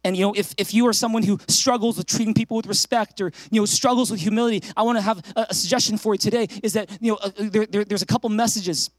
And 0.04 0.16
you 0.16 0.24
know, 0.24 0.34
if, 0.36 0.54
if 0.58 0.74
you 0.74 0.88
are 0.88 0.94
someone 0.94 1.24
who 1.24 1.40
struggles 1.48 1.98
with 1.98 2.08
treating 2.08 2.34
people 2.34 2.56
with 2.56 2.68
respect 2.68 3.20
or 3.20 3.32
you 3.52 3.60
know 3.60 3.66
struggles 3.66 4.12
with 4.12 4.22
humility, 4.22 4.64
I 4.76 4.84
want 4.84 4.98
to 4.98 5.02
have 5.02 5.18
a, 5.36 5.48
a, 5.50 5.54
suggestion 5.54 5.98
for 5.98 6.14
you 6.14 6.18
today. 6.18 6.48
Is 6.64 6.74
that 6.74 6.90
you 7.02 7.12
know 7.12 7.18
uh, 7.22 7.32
there, 7.38 7.66
there, 7.66 7.84
there's 7.84 8.04
a 8.04 8.06
couple 8.06 8.30
messages 8.30 8.90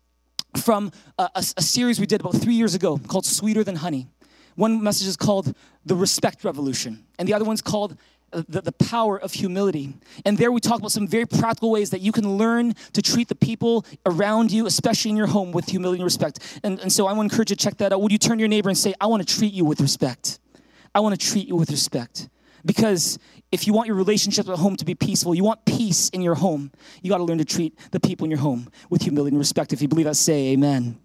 from 0.62 0.92
a, 1.18 1.30
a, 1.34 1.44
a 1.56 1.62
series 1.62 2.00
we 2.00 2.06
did 2.06 2.20
about 2.20 2.36
three 2.36 2.54
years 2.54 2.74
ago 2.74 2.98
called 2.98 3.24
"Sweeter 3.24 3.64
Than 3.64 3.76
Honey." 3.76 4.08
One 4.56 4.82
message 4.82 5.06
is 5.06 5.16
called 5.16 5.54
"The 5.86 5.94
Respect 5.94 6.44
Revolution," 6.44 7.06
and 7.18 7.26
the 7.26 7.32
other 7.32 7.44
one's 7.44 7.62
called 7.62 7.96
Uh, 8.30 8.42
the, 8.46 8.60
the 8.60 8.72
power 8.72 9.18
of 9.18 9.32
humility. 9.32 9.94
And 10.26 10.36
there 10.36 10.52
we 10.52 10.60
talk 10.60 10.80
about 10.80 10.92
some 10.92 11.08
very 11.08 11.24
practical 11.24 11.70
ways 11.70 11.88
that 11.90 12.02
you 12.02 12.12
can 12.12 12.36
learn 12.36 12.74
to 12.92 13.00
treat 13.00 13.28
the 13.28 13.34
people 13.34 13.86
around 14.04 14.52
you, 14.52 14.66
especially 14.66 15.12
in 15.12 15.16
your 15.16 15.28
home, 15.28 15.50
with 15.50 15.66
humility 15.66 16.00
and 16.00 16.04
respect. 16.04 16.60
And, 16.62 16.78
and 16.80 16.92
so 16.92 17.06
I 17.06 17.14
want 17.14 17.30
to 17.30 17.34
encourage 17.34 17.48
you 17.48 17.56
to 17.56 17.64
check 17.64 17.78
that 17.78 17.90
out. 17.90 18.02
Would 18.02 18.12
you 18.12 18.18
turn 18.18 18.36
to 18.36 18.42
your 18.42 18.48
neighbor 18.48 18.68
and 18.68 18.76
say, 18.76 18.92
I 19.00 19.06
want 19.06 19.26
to 19.26 19.34
treat 19.34 19.54
you 19.54 19.64
with 19.64 19.80
respect? 19.80 20.40
I 20.94 21.00
want 21.00 21.18
to 21.18 21.26
treat 21.26 21.48
you 21.48 21.56
with 21.56 21.70
respect. 21.70 22.28
Because 22.66 23.18
if 23.50 23.66
you 23.66 23.72
want 23.72 23.86
your 23.86 23.96
relationships 23.96 24.46
at 24.46 24.58
home 24.58 24.76
to 24.76 24.84
be 24.84 24.94
peaceful, 24.94 25.34
you 25.34 25.42
want 25.44 25.64
peace 25.64 26.10
in 26.10 26.20
your 26.20 26.34
home, 26.34 26.70
you 27.00 27.08
got 27.08 27.18
to 27.18 27.24
learn 27.24 27.38
to 27.38 27.46
treat 27.46 27.78
the 27.92 28.00
people 28.00 28.26
in 28.26 28.30
your 28.30 28.40
home 28.40 28.68
with 28.90 29.00
humility 29.00 29.34
and 29.34 29.38
respect. 29.38 29.72
If 29.72 29.80
you 29.80 29.88
believe 29.88 30.04
that, 30.04 30.16
say 30.16 30.48
amen. 30.48 30.98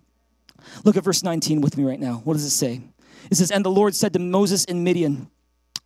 Look 0.84 0.98
at 0.98 1.06
verse 1.06 1.24
19 1.24 1.62
with 1.62 1.78
me 1.78 1.86
right 1.86 2.00
now. 2.02 2.22
What 2.26 2.34
does 2.34 2.44
it 2.44 2.50
say? 2.50 2.82
It 3.32 3.36
says, 3.36 3.50
And 3.50 3.64
the 3.64 3.72
Lord 3.72 3.96
said 3.96 4.12
to 4.12 4.20
Moses 4.20 4.66
in 4.66 4.84
Midian, 4.84 5.30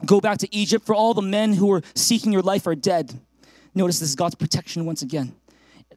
Go 0.06 0.22
back 0.22 0.38
to 0.40 0.56
Egypt, 0.56 0.86
for 0.86 0.94
all 0.94 1.14
the 1.14 1.22
men 1.22 1.54
who 1.54 1.72
are 1.72 1.82
seeking 1.96 2.32
your 2.32 2.44
life 2.44 2.68
are 2.68 2.76
dead. 2.76 3.20
Notice 3.74 4.00
this 4.00 4.10
is 4.10 4.16
God's 4.16 4.36
protection 4.36 4.86
once 4.86 5.02
again. 5.02 5.36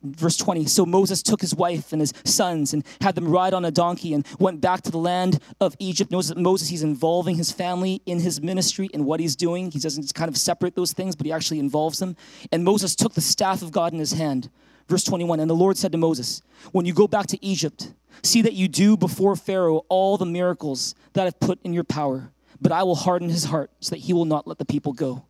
Verse 0.02 0.36
20 0.38 0.64
So 0.66 0.86
Moses 0.86 1.22
took 1.22 1.40
his 1.40 1.54
wife 1.54 1.92
and 1.92 2.00
his 2.00 2.14
sons 2.24 2.72
and 2.72 2.84
had 3.02 3.14
them 3.14 3.28
ride 3.28 3.52
on 3.52 3.64
a 3.64 3.70
donkey 3.70 4.14
and 4.14 4.26
went 4.38 4.60
back 4.60 4.80
to 4.82 4.90
the 4.90 4.98
land 4.98 5.40
of 5.60 5.76
Egypt. 5.78 6.10
Notice 6.10 6.28
that 6.28 6.38
Moses, 6.38 6.68
he's 6.68 6.82
involving 6.82 7.36
his 7.36 7.52
family 7.52 8.00
in 8.06 8.20
his 8.20 8.40
ministry 8.40 8.88
and 8.94 9.04
what 9.04 9.20
he's 9.20 9.36
doing. 9.36 9.70
He 9.70 9.78
doesn't 9.78 10.14
kind 10.14 10.28
of 10.28 10.36
separate 10.38 10.74
those 10.74 10.92
things, 10.92 11.14
but 11.14 11.26
he 11.26 11.32
actually 11.32 11.58
involves 11.58 11.98
them. 11.98 12.16
And 12.50 12.64
Moses 12.64 12.96
took 12.96 13.12
the 13.12 13.20
staff 13.20 13.60
of 13.60 13.72
God 13.72 13.92
in 13.92 13.98
his 13.98 14.12
hand. 14.12 14.48
Verse 14.88 15.04
21 15.04 15.40
And 15.40 15.50
the 15.50 15.54
Lord 15.54 15.76
said 15.76 15.92
to 15.92 15.98
Moses, 15.98 16.40
When 16.72 16.86
you 16.86 16.94
go 16.94 17.06
back 17.06 17.26
to 17.28 17.44
Egypt, 17.44 17.92
see 18.22 18.40
that 18.42 18.54
you 18.54 18.68
do 18.68 18.96
before 18.96 19.36
Pharaoh 19.36 19.84
all 19.90 20.16
the 20.16 20.26
miracles 20.26 20.94
that 21.12 21.26
I've 21.26 21.38
put 21.40 21.60
in 21.62 21.74
your 21.74 21.84
power 21.84 22.32
but 22.60 22.72
I 22.72 22.82
will 22.82 22.94
harden 22.94 23.28
his 23.28 23.44
heart 23.44 23.70
so 23.80 23.90
that 23.90 23.98
he 23.98 24.12
will 24.12 24.24
not 24.24 24.46
let 24.46 24.58
the 24.58 24.64
people 24.64 24.92
go. 24.92 25.24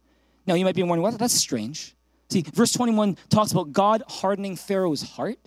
Now, 0.46 0.54
you 0.54 0.64
might 0.64 0.74
be 0.74 0.82
wondering, 0.82 1.02
well, 1.02 1.12
that's 1.12 1.34
strange. 1.34 1.94
See, 2.28 2.42
verse 2.42 2.72
21 2.72 3.16
talks 3.28 3.52
about 3.52 3.72
God 3.72 4.02
hardening 4.08 4.56
Pharaoh's 4.56 5.02
heart. 5.02 5.38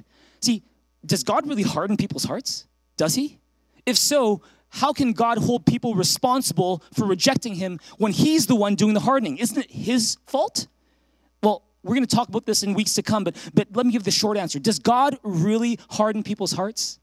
See, 0.42 0.64
does 1.06 1.24
God 1.24 1.48
really 1.48 1.64
harden 1.64 1.98
people's 1.98 2.24
hearts? 2.24 2.68
Does 2.98 3.16
he? 3.16 3.40
If 3.86 3.98
so, 3.98 4.42
how 4.70 4.92
can 4.92 5.14
God 5.14 5.38
hold 5.38 5.66
people 5.66 5.96
responsible 5.96 6.84
for 6.94 7.06
rejecting 7.06 7.56
him 7.56 7.80
when 7.98 8.12
he's 8.12 8.48
the 8.48 8.56
one 8.56 8.76
doing 8.76 8.94
the 8.94 9.00
hardening? 9.00 9.38
Isn't 9.38 9.58
it 9.58 9.72
his 9.72 10.18
fault? 10.26 10.68
Well, 11.42 11.64
we're 11.84 11.96
going 11.96 12.08
to 12.08 12.16
talk 12.16 12.30
about 12.30 12.46
this 12.46 12.64
in 12.64 12.74
weeks 12.74 12.94
to 12.96 13.04
come, 13.04 13.24
but, 13.24 13.36
but 13.54 13.68
let 13.74 13.86
me 13.86 13.92
give 13.92 14.04
the 14.04 14.12
short 14.12 14.38
answer. 14.38 14.60
Does 14.60 14.80
God 14.80 15.18
really 15.24 15.80
harden 15.90 16.24
people's 16.24 16.54
hearts? 16.54 17.00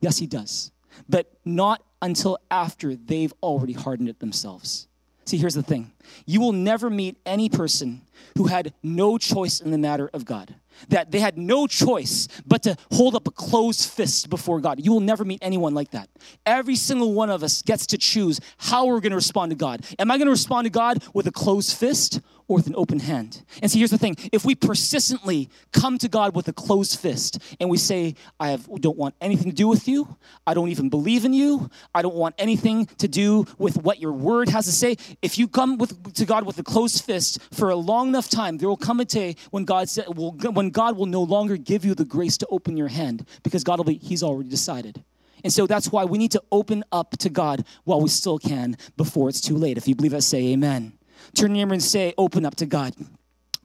Yes, 0.00 0.18
he 0.18 0.26
does. 0.26 0.70
But 1.08 1.32
not 1.44 1.82
until 2.04 2.38
after 2.50 2.94
they've 2.94 3.32
already 3.42 3.72
hardened 3.72 4.10
it 4.10 4.20
themselves. 4.20 4.86
See, 5.24 5.38
here's 5.38 5.54
the 5.54 5.62
thing 5.62 5.90
you 6.26 6.40
will 6.40 6.52
never 6.52 6.90
meet 6.90 7.16
any 7.24 7.48
person 7.48 8.02
who 8.36 8.46
had 8.46 8.74
no 8.82 9.16
choice 9.16 9.60
in 9.60 9.70
the 9.70 9.78
matter 9.78 10.10
of 10.12 10.26
God 10.26 10.54
that 10.88 11.10
they 11.10 11.20
had 11.20 11.38
no 11.38 11.66
choice 11.66 12.28
but 12.46 12.62
to 12.64 12.76
hold 12.92 13.14
up 13.14 13.26
a 13.26 13.30
closed 13.30 13.88
fist 13.88 14.28
before 14.28 14.60
God. 14.60 14.84
You 14.84 14.92
will 14.92 15.00
never 15.00 15.24
meet 15.24 15.38
anyone 15.40 15.72
like 15.72 15.92
that. 15.92 16.08
Every 16.44 16.76
single 16.76 17.14
one 17.14 17.30
of 17.30 17.42
us 17.42 17.62
gets 17.62 17.86
to 17.88 17.98
choose 17.98 18.40
how 18.58 18.86
we're 18.86 19.00
going 19.00 19.12
to 19.12 19.16
respond 19.16 19.50
to 19.50 19.56
God. 19.56 19.86
Am 19.98 20.10
I 20.10 20.18
going 20.18 20.26
to 20.26 20.32
respond 20.32 20.66
to 20.66 20.70
God 20.70 21.02
with 21.14 21.26
a 21.26 21.32
closed 21.32 21.76
fist 21.76 22.20
or 22.48 22.56
with 22.56 22.66
an 22.66 22.74
open 22.76 22.98
hand. 22.98 23.42
And 23.62 23.70
see, 23.70 23.78
here's 23.78 23.90
the 23.90 23.98
thing 23.98 24.16
if 24.32 24.44
we 24.44 24.54
persistently 24.54 25.48
come 25.72 25.98
to 25.98 26.08
God 26.08 26.34
with 26.34 26.48
a 26.48 26.52
closed 26.52 27.00
fist 27.00 27.38
and 27.60 27.70
we 27.70 27.78
say, 27.78 28.14
I 28.38 28.50
have, 28.50 28.68
don't 28.80 28.96
want 28.96 29.14
anything 29.20 29.50
to 29.50 29.56
do 29.56 29.68
with 29.68 29.88
you, 29.88 30.16
I 30.46 30.54
don't 30.54 30.68
even 30.68 30.88
believe 30.88 31.24
in 31.24 31.32
you, 31.32 31.70
I 31.94 32.02
don't 32.02 32.14
want 32.14 32.34
anything 32.38 32.86
to 32.98 33.08
do 33.08 33.46
with 33.58 33.82
what 33.82 34.00
your 34.00 34.12
word 34.12 34.48
has 34.48 34.66
to 34.66 34.72
say, 34.72 34.96
if 35.22 35.38
you 35.38 35.48
come 35.48 35.78
with, 35.78 36.14
to 36.14 36.24
God 36.24 36.44
with 36.44 36.58
a 36.58 36.62
closed 36.62 37.04
fist 37.04 37.40
for 37.52 37.70
a 37.70 37.76
long 37.76 38.08
enough 38.08 38.28
time, 38.28 38.58
there 38.58 38.68
will 38.68 38.76
come 38.76 39.00
a 39.00 39.04
day 39.04 39.36
when 39.50 39.64
God, 39.64 39.88
said, 39.88 40.06
will, 40.14 40.32
when 40.32 40.70
God 40.70 40.96
will 40.96 41.06
no 41.06 41.22
longer 41.22 41.56
give 41.56 41.84
you 41.84 41.94
the 41.94 42.04
grace 42.04 42.36
to 42.38 42.46
open 42.50 42.76
your 42.76 42.88
hand 42.88 43.26
because 43.42 43.64
God 43.64 43.78
will 43.78 43.84
be, 43.84 43.94
He's 43.94 44.22
already 44.22 44.48
decided. 44.48 45.02
And 45.42 45.52
so 45.52 45.66
that's 45.66 45.92
why 45.92 46.04
we 46.04 46.16
need 46.16 46.32
to 46.32 46.42
open 46.50 46.84
up 46.90 47.18
to 47.18 47.28
God 47.28 47.66
while 47.84 48.00
we 48.00 48.08
still 48.08 48.38
can 48.38 48.78
before 48.96 49.28
it's 49.28 49.42
too 49.42 49.56
late. 49.56 49.76
If 49.76 49.86
you 49.86 49.94
believe 49.94 50.12
that, 50.12 50.22
say 50.22 50.52
amen. 50.52 50.94
Turn 51.34 51.54
your 51.54 51.72
and 51.72 51.82
say, 51.82 52.14
Open 52.16 52.46
up 52.46 52.56
to 52.56 52.66
God. 52.66 52.94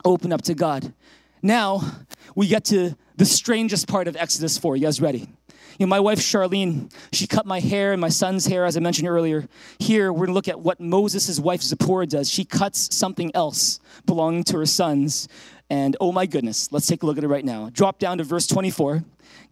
Open 0.03 0.33
up 0.33 0.41
to 0.43 0.55
God. 0.55 0.93
Now 1.41 1.81
we 2.35 2.47
get 2.47 2.65
to 2.65 2.95
the 3.15 3.25
strangest 3.25 3.87
part 3.87 4.07
of 4.07 4.15
Exodus 4.15 4.57
4. 4.57 4.75
You 4.75 4.83
guys 4.83 5.01
ready? 5.01 5.27
You 5.77 5.85
know, 5.85 5.87
my 5.87 5.99
wife 5.99 6.19
Charlene, 6.19 6.91
she 7.13 7.25
cut 7.25 7.45
my 7.45 7.61
hair 7.61 7.93
and 7.93 8.01
my 8.01 8.09
son's 8.09 8.45
hair, 8.45 8.65
as 8.65 8.75
I 8.75 8.81
mentioned 8.81 9.07
earlier. 9.07 9.47
Here, 9.77 10.11
we're 10.11 10.25
gonna 10.25 10.35
look 10.35 10.49
at 10.49 10.59
what 10.59 10.81
Moses' 10.81 11.39
wife 11.39 11.61
Zipporah 11.61 12.05
does. 12.05 12.29
She 12.29 12.43
cuts 12.43 12.93
something 12.93 13.31
else 13.33 13.79
belonging 14.05 14.43
to 14.45 14.57
her 14.57 14.65
sons. 14.65 15.29
And 15.69 15.95
oh 16.01 16.11
my 16.11 16.25
goodness, 16.25 16.71
let's 16.71 16.87
take 16.87 17.03
a 17.03 17.05
look 17.05 17.17
at 17.17 17.23
it 17.23 17.29
right 17.29 17.45
now. 17.45 17.69
Drop 17.71 17.99
down 17.99 18.17
to 18.17 18.23
verse 18.23 18.47
24. 18.47 19.03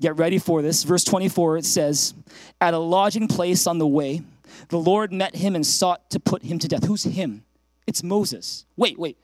Get 0.01 0.17
ready 0.17 0.37
for 0.37 0.61
this. 0.61 0.83
Verse 0.83 1.03
24, 1.03 1.57
it 1.57 1.65
says, 1.65 2.13
At 2.59 2.73
a 2.73 2.79
lodging 2.79 3.27
place 3.27 3.65
on 3.65 3.77
the 3.77 3.87
way, 3.87 4.21
the 4.69 4.77
Lord 4.77 5.13
met 5.13 5.35
him 5.35 5.55
and 5.55 5.65
sought 5.65 6.09
to 6.09 6.19
put 6.19 6.43
him 6.43 6.59
to 6.59 6.67
death. 6.67 6.85
Who's 6.85 7.03
him? 7.03 7.43
It's 7.87 8.03
Moses. 8.03 8.65
Wait, 8.75 8.99
wait. 8.99 9.17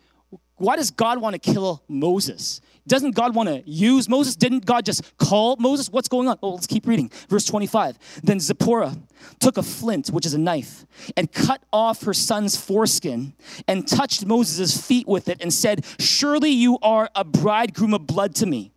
Why 0.55 0.76
does 0.76 0.91
God 0.91 1.20
want 1.20 1.34
to 1.34 1.39
kill 1.39 1.84
Moses? 1.88 2.61
Doesn't 2.88 3.11
God 3.16 3.34
want 3.34 3.49
to 3.49 3.70
use 3.70 4.09
Moses? 4.09 4.36
Didn't 4.36 4.66
God 4.66 4.86
just 4.86 5.18
call 5.18 5.55
Moses? 5.57 5.89
What's 5.89 6.07
going 6.07 6.28
on? 6.28 6.38
Oh, 6.43 6.51
let's 6.51 6.68
keep 6.68 6.86
reading. 6.86 7.11
Verse 7.30 7.45
25. 7.45 7.97
Then 8.24 8.39
Zipporah 8.39 8.95
took 9.39 9.57
a 9.57 9.64
flint, 9.64 10.09
which 10.09 10.26
is 10.26 10.34
a 10.34 10.38
knife, 10.38 10.86
and 11.16 11.32
cut 11.32 11.61
off 11.72 12.03
her 12.03 12.14
son's 12.14 12.57
foreskin 12.57 13.34
and 13.68 13.88
touched 13.88 14.26
Moses' 14.26 14.86
feet 14.86 15.07
with 15.07 15.30
it 15.30 15.41
and 15.41 15.53
said, 15.53 15.86
Surely 15.99 16.49
you 16.49 16.78
are 16.82 17.09
a 17.16 17.24
bridegroom 17.24 17.93
of 17.93 18.05
blood 18.05 18.36
to 18.36 18.45
me. 18.45 18.72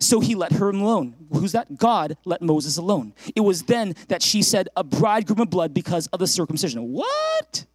So 0.00 0.20
he 0.20 0.34
let 0.34 0.52
her 0.52 0.70
alone. 0.70 1.14
Who's 1.32 1.52
that? 1.52 1.76
God 1.76 2.16
let 2.24 2.42
Moses 2.42 2.76
alone. 2.76 3.14
It 3.36 3.40
was 3.40 3.62
then 3.64 3.94
that 4.08 4.22
she 4.22 4.42
said, 4.42 4.68
A 4.76 4.82
bridegroom 4.82 5.40
of 5.40 5.50
blood 5.50 5.72
because 5.72 6.08
of 6.08 6.18
the 6.18 6.26
circumcision. 6.26 6.90
What? 6.92 7.66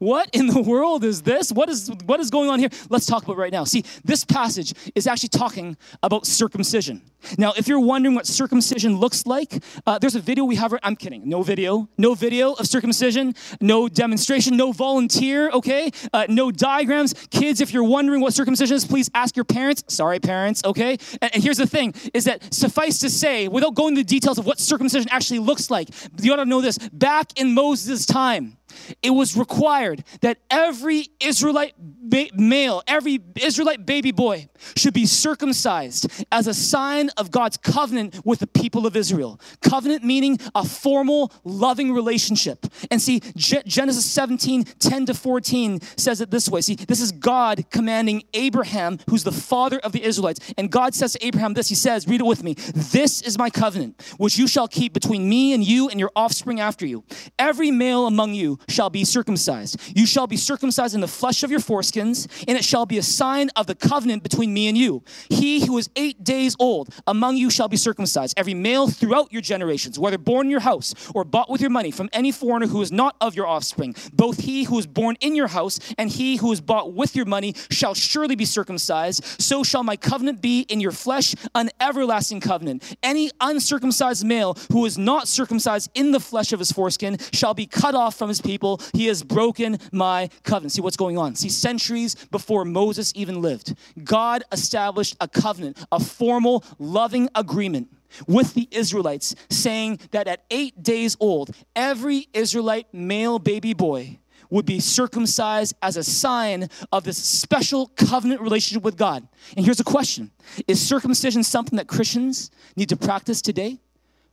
What 0.00 0.30
in 0.32 0.46
the 0.46 0.62
world 0.62 1.04
is 1.04 1.20
this? 1.20 1.52
What 1.52 1.68
is 1.68 1.90
what 2.06 2.20
is 2.20 2.30
going 2.30 2.48
on 2.48 2.58
here? 2.58 2.70
Let's 2.88 3.04
talk 3.04 3.22
about 3.22 3.36
right 3.36 3.52
now. 3.52 3.64
See, 3.64 3.84
this 4.02 4.24
passage 4.24 4.72
is 4.94 5.06
actually 5.06 5.28
talking 5.28 5.76
about 6.02 6.24
circumcision. 6.24 7.02
Now, 7.36 7.52
if 7.54 7.68
you're 7.68 7.80
wondering 7.80 8.14
what 8.14 8.26
circumcision 8.26 8.96
looks 8.96 9.26
like, 9.26 9.62
uh, 9.86 9.98
there's 9.98 10.14
a 10.14 10.20
video 10.20 10.44
we 10.44 10.56
have. 10.56 10.72
I'm 10.82 10.96
kidding. 10.96 11.28
No 11.28 11.42
video. 11.42 11.86
No 11.98 12.14
video 12.14 12.54
of 12.54 12.66
circumcision. 12.66 13.34
No 13.60 13.90
demonstration. 13.90 14.56
No 14.56 14.72
volunteer. 14.72 15.50
Okay. 15.50 15.90
Uh, 16.14 16.24
no 16.30 16.50
diagrams. 16.50 17.12
Kids, 17.30 17.60
if 17.60 17.70
you're 17.70 17.84
wondering 17.84 18.22
what 18.22 18.32
circumcision 18.32 18.76
is, 18.76 18.86
please 18.86 19.10
ask 19.12 19.36
your 19.36 19.44
parents. 19.44 19.84
Sorry, 19.88 20.18
parents. 20.18 20.62
Okay. 20.64 20.96
And, 21.20 21.34
and 21.34 21.42
here's 21.42 21.58
the 21.58 21.66
thing: 21.66 21.92
is 22.14 22.24
that 22.24 22.54
suffice 22.54 23.00
to 23.00 23.10
say, 23.10 23.48
without 23.48 23.74
going 23.74 23.90
into 23.90 24.00
the 24.00 24.08
details 24.08 24.38
of 24.38 24.46
what 24.46 24.58
circumcision 24.58 25.10
actually 25.10 25.40
looks 25.40 25.70
like, 25.70 25.90
you 26.22 26.32
ought 26.32 26.36
to 26.36 26.46
know 26.46 26.62
this. 26.62 26.78
Back 26.78 27.38
in 27.38 27.52
Moses' 27.52 28.06
time 28.06 28.56
it 29.02 29.10
was 29.10 29.36
required 29.36 30.04
that 30.20 30.38
every 30.50 31.08
Israelite 31.20 31.74
ba- 32.10 32.28
male, 32.34 32.82
every 32.86 33.20
Israelite 33.40 33.86
baby 33.86 34.12
boy 34.12 34.48
should 34.76 34.94
be 34.94 35.06
circumcised 35.06 36.10
as 36.30 36.46
a 36.46 36.54
sign 36.54 37.10
of 37.16 37.30
God's 37.30 37.56
covenant 37.56 38.20
with 38.24 38.40
the 38.40 38.46
people 38.46 38.86
of 38.86 38.96
Israel. 38.96 39.40
Covenant 39.62 40.04
meaning 40.04 40.38
a 40.54 40.64
formal, 40.64 41.32
loving 41.44 41.92
relationship. 41.92 42.66
And 42.90 43.00
see, 43.00 43.20
G- 43.36 43.62
Genesis 43.66 44.04
17, 44.04 44.64
10 44.64 45.06
to 45.06 45.14
14 45.14 45.80
says 45.96 46.20
it 46.20 46.30
this 46.30 46.48
way. 46.48 46.60
See, 46.60 46.74
this 46.74 47.00
is 47.00 47.12
God 47.12 47.64
commanding 47.70 48.22
Abraham, 48.34 48.98
who's 49.08 49.24
the 49.24 49.32
father 49.32 49.78
of 49.78 49.92
the 49.92 50.02
Israelites. 50.02 50.52
And 50.58 50.70
God 50.70 50.94
says 50.94 51.12
to 51.12 51.26
Abraham 51.26 51.54
this 51.54 51.68
He 51.68 51.74
says, 51.74 52.06
read 52.06 52.20
it 52.20 52.26
with 52.26 52.42
me. 52.42 52.54
This 52.74 53.22
is 53.22 53.38
my 53.38 53.50
covenant, 53.50 54.02
which 54.18 54.38
you 54.38 54.46
shall 54.46 54.68
keep 54.68 54.92
between 54.92 55.28
me 55.28 55.52
and 55.52 55.64
you 55.64 55.88
and 55.88 55.98
your 55.98 56.10
offspring 56.16 56.60
after 56.60 56.86
you. 56.86 57.04
Every 57.38 57.70
male 57.70 58.06
among 58.06 58.34
you 58.34 58.58
shall 58.68 58.90
be 58.90 59.04
circumcised. 59.04 59.80
You 59.96 60.06
shall 60.06 60.26
be 60.26 60.36
circumcised 60.36 60.94
in 60.94 61.00
the 61.00 61.08
flesh 61.08 61.42
of 61.42 61.50
your 61.50 61.60
foreskins, 62.00 62.44
and 62.48 62.56
it 62.56 62.64
shall 62.64 62.86
be 62.86 62.98
a 62.98 63.02
sign 63.02 63.50
of 63.56 63.66
the 63.66 63.74
covenant 63.74 64.22
between 64.22 64.52
me 64.52 64.68
and 64.68 64.76
you. 64.76 65.02
He 65.28 65.66
who 65.66 65.78
is 65.78 65.90
eight 65.96 66.22
days 66.24 66.56
old 66.58 66.94
among 67.06 67.36
you 67.36 67.50
shall 67.50 67.68
be 67.68 67.76
circumcised. 67.76 68.34
Every 68.36 68.54
male 68.54 68.88
throughout 68.88 69.32
your 69.32 69.42
generations, 69.42 69.98
whether 69.98 70.18
born 70.18 70.46
in 70.46 70.50
your 70.50 70.60
house 70.60 70.94
or 71.14 71.24
bought 71.24 71.50
with 71.50 71.60
your 71.60 71.70
money 71.70 71.90
from 71.90 72.08
any 72.12 72.32
foreigner 72.32 72.66
who 72.66 72.82
is 72.82 72.92
not 72.92 73.16
of 73.20 73.34
your 73.34 73.46
offspring, 73.46 73.94
both 74.12 74.40
he 74.40 74.64
who 74.64 74.78
is 74.78 74.86
born 74.86 75.16
in 75.20 75.34
your 75.34 75.48
house 75.48 75.78
and 75.98 76.10
he 76.10 76.36
who 76.36 76.52
is 76.52 76.60
bought 76.60 76.92
with 76.92 77.14
your 77.16 77.26
money 77.26 77.54
shall 77.70 77.94
surely 77.94 78.36
be 78.36 78.44
circumcised. 78.44 79.24
So 79.40 79.62
shall 79.62 79.82
my 79.82 79.96
covenant 79.96 80.40
be 80.40 80.62
in 80.62 80.80
your 80.80 80.92
flesh, 80.92 81.34
an 81.54 81.70
everlasting 81.80 82.40
covenant. 82.40 82.96
Any 83.02 83.30
uncircumcised 83.40 84.24
male 84.24 84.56
who 84.72 84.84
is 84.86 84.98
not 84.98 85.28
circumcised 85.28 85.90
in 85.94 86.12
the 86.12 86.20
flesh 86.20 86.52
of 86.52 86.58
his 86.58 86.72
foreskin 86.72 87.18
shall 87.32 87.54
be 87.54 87.66
cut 87.66 87.94
off 87.94 88.16
from 88.16 88.28
his 88.28 88.40
people. 88.40 88.80
He 88.94 89.06
has 89.06 89.22
broken 89.22 89.78
my 89.92 90.30
covenant. 90.42 90.72
See 90.72 90.82
what's 90.82 90.96
going 90.96 91.18
on. 91.18 91.34
See, 91.34 91.48
centuries 91.48 91.89
before 92.30 92.64
Moses 92.64 93.12
even 93.14 93.42
lived, 93.42 93.74
God 94.02 94.42
established 94.52 95.16
a 95.20 95.28
covenant, 95.28 95.84
a 95.90 96.00
formal, 96.00 96.64
loving 96.78 97.28
agreement 97.34 97.88
with 98.26 98.54
the 98.54 98.68
Israelites, 98.70 99.34
saying 99.50 100.00
that 100.10 100.26
at 100.26 100.44
eight 100.50 100.82
days 100.82 101.16
old, 101.20 101.50
every 101.76 102.28
Israelite 102.32 102.92
male 102.92 103.38
baby 103.38 103.74
boy 103.74 104.18
would 104.50 104.66
be 104.66 104.80
circumcised 104.80 105.74
as 105.80 105.96
a 105.96 106.02
sign 106.02 106.68
of 106.92 107.04
this 107.04 107.18
special 107.18 107.86
covenant 107.96 108.40
relationship 108.40 108.82
with 108.82 108.96
God. 108.96 109.26
And 109.56 109.64
here's 109.64 109.80
a 109.80 109.84
question 109.84 110.30
Is 110.66 110.86
circumcision 110.86 111.42
something 111.44 111.76
that 111.76 111.86
Christians 111.86 112.50
need 112.76 112.88
to 112.88 112.96
practice 112.96 113.40
today? 113.40 113.80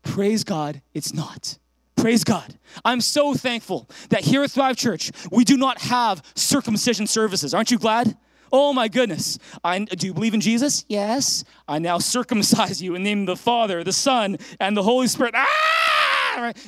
Praise 0.03 0.43
God, 0.43 0.81
it's 0.93 1.13
not. 1.13 1.57
Praise 1.97 2.23
God. 2.23 2.57
I'm 2.85 3.01
so 3.01 3.33
thankful 3.33 3.89
that 4.09 4.21
here 4.21 4.43
at 4.43 4.51
Thrive 4.51 4.77
Church, 4.77 5.11
we 5.31 5.43
do 5.43 5.57
not 5.57 5.81
have 5.81 6.23
circumcision 6.35 7.07
services. 7.07 7.53
Aren't 7.53 7.71
you 7.71 7.79
glad? 7.79 8.15
Oh 8.51 8.71
my 8.71 8.87
goodness. 8.87 9.39
I, 9.63 9.79
do 9.79 10.07
you 10.07 10.13
believe 10.13 10.33
in 10.33 10.39
Jesus? 10.39 10.85
Yes. 10.87 11.43
I 11.67 11.79
now 11.79 11.97
circumcise 11.97 12.81
you 12.81 12.95
in 12.95 13.03
the 13.03 13.09
name 13.09 13.21
of 13.21 13.27
the 13.27 13.35
Father, 13.35 13.83
the 13.83 13.91
Son, 13.91 14.37
and 14.59 14.77
the 14.77 14.83
Holy 14.83 15.07
Spirit. 15.07 15.33
Ah! 15.35 15.96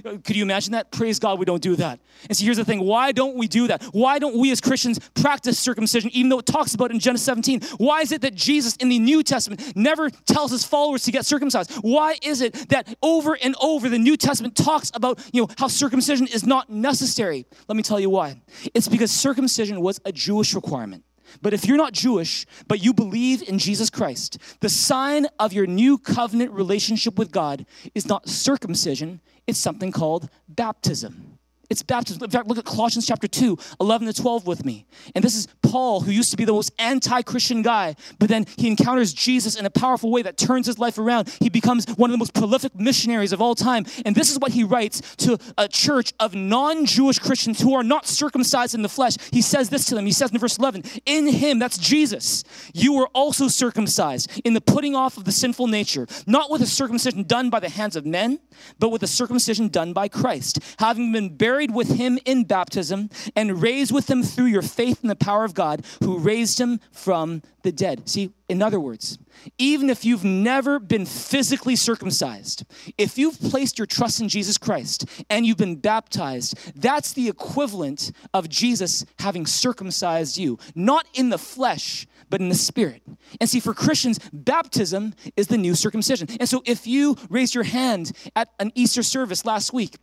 Could 0.04 0.36
you 0.36 0.44
imagine 0.44 0.74
that? 0.74 0.92
Praise 0.92 1.20
God, 1.20 1.40
we 1.40 1.46
don't 1.46 1.62
do 1.62 1.76
that. 1.76 2.00
And 2.28 2.38
so 2.38 2.44
here's 2.44 2.58
the 2.58 2.66
thing 2.66 2.82
why 2.82 3.12
don't 3.12 3.36
we 3.36 3.48
do 3.48 3.68
that? 3.68 3.84
Why 3.86 4.20
don't 4.20 4.38
we 4.38 4.52
as 4.52 4.60
Christians 4.62 5.00
practice 5.14 5.60
circumcision, 5.60 6.10
even 6.14 6.30
though 6.30 6.40
it 6.40 6.46
talks 6.46 6.74
about 6.74 6.92
it 6.92 6.96
in 6.96 7.00
Genesis 7.00 7.26
17? 7.26 7.62
Why 7.78 8.02
is 8.02 8.12
it 8.12 8.22
that 8.22 8.36
Jesus 8.36 8.76
in 8.78 8.90
the 8.90 9.00
New 9.00 9.24
Testament 9.24 9.76
never 9.76 10.10
tells 10.10 10.52
his 10.52 10.66
followers 10.66 11.04
to 11.04 11.12
get 11.12 11.26
circumcised? 11.26 11.72
Why 11.82 12.18
is 12.24 12.42
it 12.42 12.70
that 12.70 12.96
over 13.02 13.38
and 13.42 13.56
over 13.62 13.90
the 13.90 14.00
New 14.00 14.18
Testament 14.18 14.56
talks 14.56 14.92
about 14.94 15.20
you 15.32 15.44
know 15.44 15.50
how 15.58 15.68
circumcision 15.68 16.28
is 16.28 16.46
not 16.46 16.70
necessary? 16.70 17.46
Let 17.68 17.76
me 17.76 17.84
tell 17.84 18.00
you 18.00 18.10
why. 18.10 18.42
It's 18.74 18.88
because 18.88 19.12
circumcision 19.12 19.82
was 19.82 20.00
a 20.06 20.12
Jewish 20.12 20.56
requirement. 20.56 21.04
But 21.42 21.54
if 21.54 21.66
you're 21.66 21.78
not 21.78 21.94
Jewish, 21.94 22.46
but 22.68 22.84
you 22.84 22.94
believe 22.94 23.48
in 23.48 23.60
Jesus 23.60 23.90
Christ, 23.90 24.38
the 24.60 24.70
sign 24.70 25.28
of 25.40 25.54
your 25.54 25.66
new 25.66 25.98
covenant 25.98 26.52
relationship 26.52 27.18
with 27.18 27.32
God 27.32 27.66
is 27.96 28.08
not 28.08 28.30
circumcision, 28.30 29.22
it's 29.48 29.60
something 29.60 29.92
called 29.92 30.30
baptism. 30.48 31.39
It's 31.70 31.84
baptism. 31.84 32.24
In 32.24 32.30
fact, 32.30 32.48
look 32.48 32.58
at 32.58 32.66
Colossians 32.66 33.06
chapter 33.06 33.28
2, 33.28 33.58
11 33.80 34.08
to 34.08 34.14
12 34.14 34.48
with 34.48 34.66
me. 34.66 34.88
And 35.14 35.24
this 35.24 35.36
is 35.36 35.48
Paul, 35.62 36.02
who 36.02 36.12
used 36.12 36.32
to 36.32 36.38
be 36.38 36.46
the 36.46 36.54
most 36.54 36.72
anti 36.80 37.22
Christian 37.22 37.62
guy, 37.62 37.96
but 38.18 38.28
then 38.28 38.46
he 38.58 38.68
encounters 38.68 39.14
Jesus 39.14 39.56
in 39.56 39.66
a 39.66 39.70
powerful 39.70 40.12
way 40.12 40.24
that 40.24 40.38
turns 40.38 40.66
his 40.66 40.80
life 40.80 40.98
around. 40.98 41.30
He 41.40 41.50
becomes 41.50 41.86
one 41.96 42.10
of 42.10 42.14
the 42.14 42.18
most 42.18 42.34
prolific 42.34 42.76
missionaries 42.80 43.34
of 43.34 43.42
all 43.42 43.54
time. 43.54 43.86
And 44.06 44.16
this 44.16 44.32
is 44.32 44.40
what 44.40 44.52
he 44.52 44.64
writes 44.64 45.02
to 45.18 45.38
a 45.58 45.68
church 45.68 46.12
of 46.20 46.34
non 46.34 46.86
Jewish 46.86 47.20
Christians 47.20 47.62
who 47.62 47.76
are 47.76 47.84
not 47.84 48.08
circumcised 48.08 48.74
in 48.74 48.82
the 48.82 48.90
flesh. 48.90 49.16
He 49.32 49.42
says 49.42 49.70
this 49.70 49.86
to 49.86 49.96
them. 49.96 50.06
He 50.06 50.12
says 50.12 50.32
in 50.32 50.40
verse 50.40 50.58
11, 50.58 50.84
In 51.06 51.28
him, 51.28 51.60
that's 51.60 51.78
Jesus, 51.78 52.44
you 52.74 52.94
were 52.94 53.08
also 53.14 53.48
circumcised 53.48 54.42
in 54.44 54.54
the 54.54 54.62
putting 54.62 54.96
off 54.96 55.18
of 55.18 55.26
the 55.26 55.32
sinful 55.32 55.68
nature, 55.68 56.08
not 56.26 56.50
with 56.50 56.62
a 56.62 56.68
circumcision 56.68 57.24
done 57.24 57.50
by 57.50 57.60
the 57.60 57.70
hands 57.70 57.96
of 57.96 58.06
men, 58.06 58.40
but 58.80 58.90
with 58.90 59.04
a 59.04 59.08
circumcision 59.08 59.68
done 59.68 59.94
by 59.94 60.08
Christ, 60.08 60.60
having 60.80 61.12
been 61.12 61.36
buried 61.36 61.59
buried 61.60 61.76
with 61.76 61.98
him 61.98 62.18
in 62.24 62.46
baptism 62.46 63.10
and 63.36 63.62
raised 63.62 63.92
with 63.92 64.10
him 64.10 64.24
through 64.24 64.46
your 64.46 64.62
faith 64.62 65.04
in 65.04 65.10
the 65.10 65.16
power 65.16 65.44
of 65.44 65.54
God 65.54 65.84
who 66.02 66.18
raised 66.18 66.58
him 66.58 66.80
from 66.94 67.42
the 67.64 67.72
dead. 67.74 68.08
See, 68.08 68.32
in 68.48 68.62
other 68.62 68.80
words, 68.80 69.18
even 69.58 69.90
if 69.90 70.06
you've 70.06 70.24
never 70.24 70.80
been 70.80 71.06
physically 71.06 71.76
circumcised, 71.76 72.64
if 72.98 73.18
you've 73.18 73.38
placed 73.42 73.78
your 73.78 73.88
trust 73.88 74.22
in 74.22 74.30
Jesus 74.30 74.58
Christ 74.58 75.04
and 75.30 75.46
you've 75.46 75.58
been 75.58 75.76
baptized, 75.76 76.58
that's 76.80 77.12
the 77.12 77.28
equivalent 77.28 78.14
of 78.34 78.48
Jesus 78.48 79.06
having 79.20 79.46
circumcised 79.46 80.38
you, 80.38 80.58
not 80.76 81.06
in 81.14 81.28
the 81.28 81.38
flesh, 81.38 82.08
but 82.30 82.40
in 82.40 82.48
the 82.48 82.56
spirit. 82.56 83.02
And 83.42 83.50
see, 83.50 83.60
for 83.60 83.74
Christians, 83.74 84.18
baptism 84.32 85.14
is 85.36 85.48
the 85.48 85.58
new 85.58 85.76
circumcision. 85.76 86.30
And 86.40 86.48
so 86.48 86.64
if 86.66 86.88
you 86.88 87.18
raised 87.30 87.54
your 87.54 87.66
hand 87.66 88.14
at 88.34 88.48
an 88.62 88.72
Easter 88.76 89.04
service 89.04 89.44
last 89.44 89.74
week, 89.74 89.98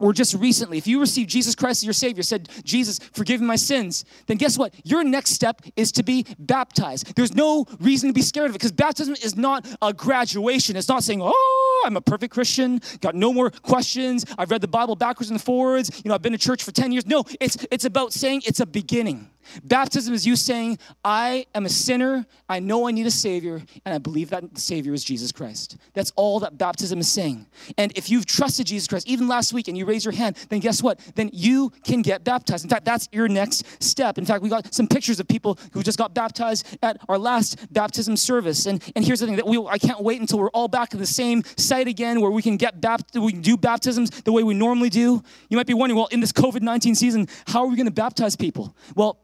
or 0.00 0.12
just 0.12 0.34
recently, 0.34 0.78
if 0.78 0.86
you 0.86 0.98
received 0.98 1.30
Jesus 1.30 1.54
Christ 1.54 1.82
as 1.82 1.84
your 1.84 1.92
Savior, 1.92 2.22
said, 2.22 2.48
Jesus, 2.64 2.98
forgive 3.12 3.40
me 3.40 3.46
my 3.46 3.56
sins, 3.56 4.04
then 4.26 4.36
guess 4.38 4.58
what? 4.58 4.74
Your 4.84 5.04
next 5.04 5.32
step 5.32 5.62
is 5.76 5.92
to 5.92 6.02
be 6.02 6.26
baptized. 6.38 7.14
There's 7.14 7.34
no 7.34 7.66
reason 7.78 8.08
to 8.08 8.12
be 8.12 8.22
scared 8.22 8.48
of 8.50 8.56
it 8.56 8.58
because 8.58 8.72
baptism 8.72 9.14
is 9.22 9.36
not 9.36 9.66
a 9.82 9.92
graduation. 9.92 10.74
It's 10.74 10.88
not 10.88 11.04
saying, 11.04 11.20
oh, 11.22 11.82
I'm 11.86 11.96
a 11.96 12.00
perfect 12.00 12.32
Christian, 12.32 12.80
got 13.00 13.14
no 13.14 13.32
more 13.32 13.50
questions, 13.50 14.24
I've 14.38 14.50
read 14.50 14.62
the 14.62 14.68
Bible 14.68 14.96
backwards 14.96 15.30
and 15.30 15.40
forwards, 15.40 16.02
you 16.04 16.08
know, 16.08 16.14
I've 16.14 16.22
been 16.22 16.32
to 16.32 16.38
church 16.38 16.64
for 16.64 16.72
10 16.72 16.92
years. 16.92 17.06
No, 17.06 17.24
it's, 17.40 17.56
it's 17.70 17.84
about 17.84 18.12
saying 18.12 18.42
it's 18.46 18.60
a 18.60 18.66
beginning. 18.66 19.30
Baptism 19.64 20.14
is 20.14 20.26
you 20.26 20.36
saying, 20.36 20.78
I 21.04 21.46
am 21.54 21.66
a 21.66 21.68
sinner, 21.68 22.26
I 22.48 22.60
know 22.60 22.88
I 22.88 22.90
need 22.90 23.06
a 23.06 23.10
Savior, 23.10 23.62
and 23.84 23.94
I 23.94 23.98
believe 23.98 24.30
that 24.30 24.54
the 24.54 24.60
Savior 24.60 24.92
is 24.92 25.04
Jesus 25.04 25.32
Christ. 25.32 25.76
That's 25.94 26.12
all 26.16 26.40
that 26.40 26.58
baptism 26.58 26.98
is 27.00 27.10
saying. 27.10 27.46
And 27.78 27.92
if 27.96 28.10
you've 28.10 28.26
trusted 28.26 28.66
Jesus 28.66 28.88
Christ, 28.88 29.08
even 29.08 29.28
last 29.28 29.52
week, 29.52 29.68
and 29.68 29.76
you 29.76 29.84
raise 29.84 30.04
your 30.04 30.12
hand, 30.12 30.36
then 30.48 30.60
guess 30.60 30.82
what? 30.82 31.00
Then 31.14 31.30
you 31.32 31.72
can 31.84 32.02
get 32.02 32.24
baptized. 32.24 32.64
In 32.64 32.70
fact, 32.70 32.84
that's 32.84 33.08
your 33.12 33.28
next 33.28 33.82
step. 33.82 34.18
In 34.18 34.24
fact, 34.24 34.42
we 34.42 34.48
got 34.48 34.72
some 34.74 34.86
pictures 34.86 35.20
of 35.20 35.28
people 35.28 35.58
who 35.72 35.82
just 35.82 35.98
got 35.98 36.14
baptized 36.14 36.78
at 36.82 36.98
our 37.08 37.18
last 37.18 37.72
baptism 37.72 38.16
service. 38.16 38.66
And, 38.66 38.82
and 38.94 39.04
here's 39.04 39.20
the 39.20 39.26
thing 39.26 39.36
that 39.36 39.46
we 39.46 39.58
I 39.58 39.78
can't 39.78 40.02
wait 40.02 40.20
until 40.20 40.38
we're 40.38 40.50
all 40.50 40.68
back 40.68 40.92
in 40.92 40.98
the 40.98 41.06
same 41.06 41.42
site 41.56 41.88
again 41.88 42.20
where 42.20 42.30
we 42.30 42.42
can 42.42 42.56
get 42.56 42.80
bapt- 42.80 43.20
we 43.20 43.32
can 43.32 43.42
do 43.42 43.56
baptisms 43.56 44.10
the 44.10 44.32
way 44.32 44.42
we 44.42 44.54
normally 44.54 44.90
do. 44.90 45.22
You 45.48 45.56
might 45.56 45.66
be 45.66 45.74
wondering, 45.74 45.96
well, 45.96 46.08
in 46.08 46.20
this 46.20 46.32
COVID-19 46.32 46.96
season, 46.96 47.28
how 47.46 47.62
are 47.64 47.66
we 47.66 47.76
going 47.76 47.86
to 47.86 47.92
baptize 47.92 48.36
people? 48.36 48.74
Well, 48.94 49.18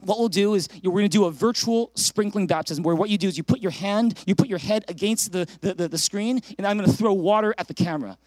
what 0.00 0.18
we'll 0.18 0.28
do 0.28 0.54
is 0.54 0.68
we're 0.84 0.92
going 0.92 1.04
to 1.04 1.08
do 1.08 1.24
a 1.24 1.30
virtual 1.30 1.90
sprinkling 1.94 2.46
baptism 2.46 2.84
where 2.84 2.94
what 2.94 3.10
you 3.10 3.18
do 3.18 3.28
is 3.28 3.36
you 3.36 3.42
put 3.42 3.60
your 3.60 3.70
hand, 3.72 4.22
you 4.26 4.34
put 4.34 4.48
your 4.48 4.58
head 4.58 4.84
against 4.88 5.32
the, 5.32 5.46
the, 5.60 5.74
the, 5.74 5.88
the 5.88 5.98
screen, 5.98 6.40
and 6.58 6.66
I'm 6.66 6.76
going 6.76 6.88
to 6.88 6.96
throw 6.96 7.12
water 7.12 7.54
at 7.58 7.68
the 7.68 7.74
camera. 7.74 8.18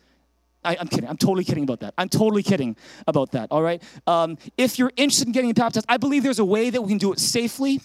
I, 0.64 0.74
am 0.74 0.88
kidding. 0.88 1.10
I'm 1.10 1.18
totally 1.18 1.46
kidding 1.46 1.64
about 1.64 1.80
that. 1.82 1.94
I'm 1.98 2.10
totally 2.10 2.44
kidding 2.44 2.76
about 3.08 3.32
that. 3.32 3.48
All 3.52 3.62
right. 3.62 3.82
Um, 4.08 4.38
if 4.58 4.78
you're 4.78 4.92
interested 4.98 5.28
in 5.28 5.32
getting 5.32 5.54
baptized, 5.54 5.86
I 5.88 5.98
believe 5.98 6.24
there's 6.24 6.40
a 6.40 6.46
way 6.46 6.70
that 6.70 6.82
we 6.82 6.90
can 6.90 6.98
do 6.98 7.14
it 7.14 7.20
safely. 7.20 7.80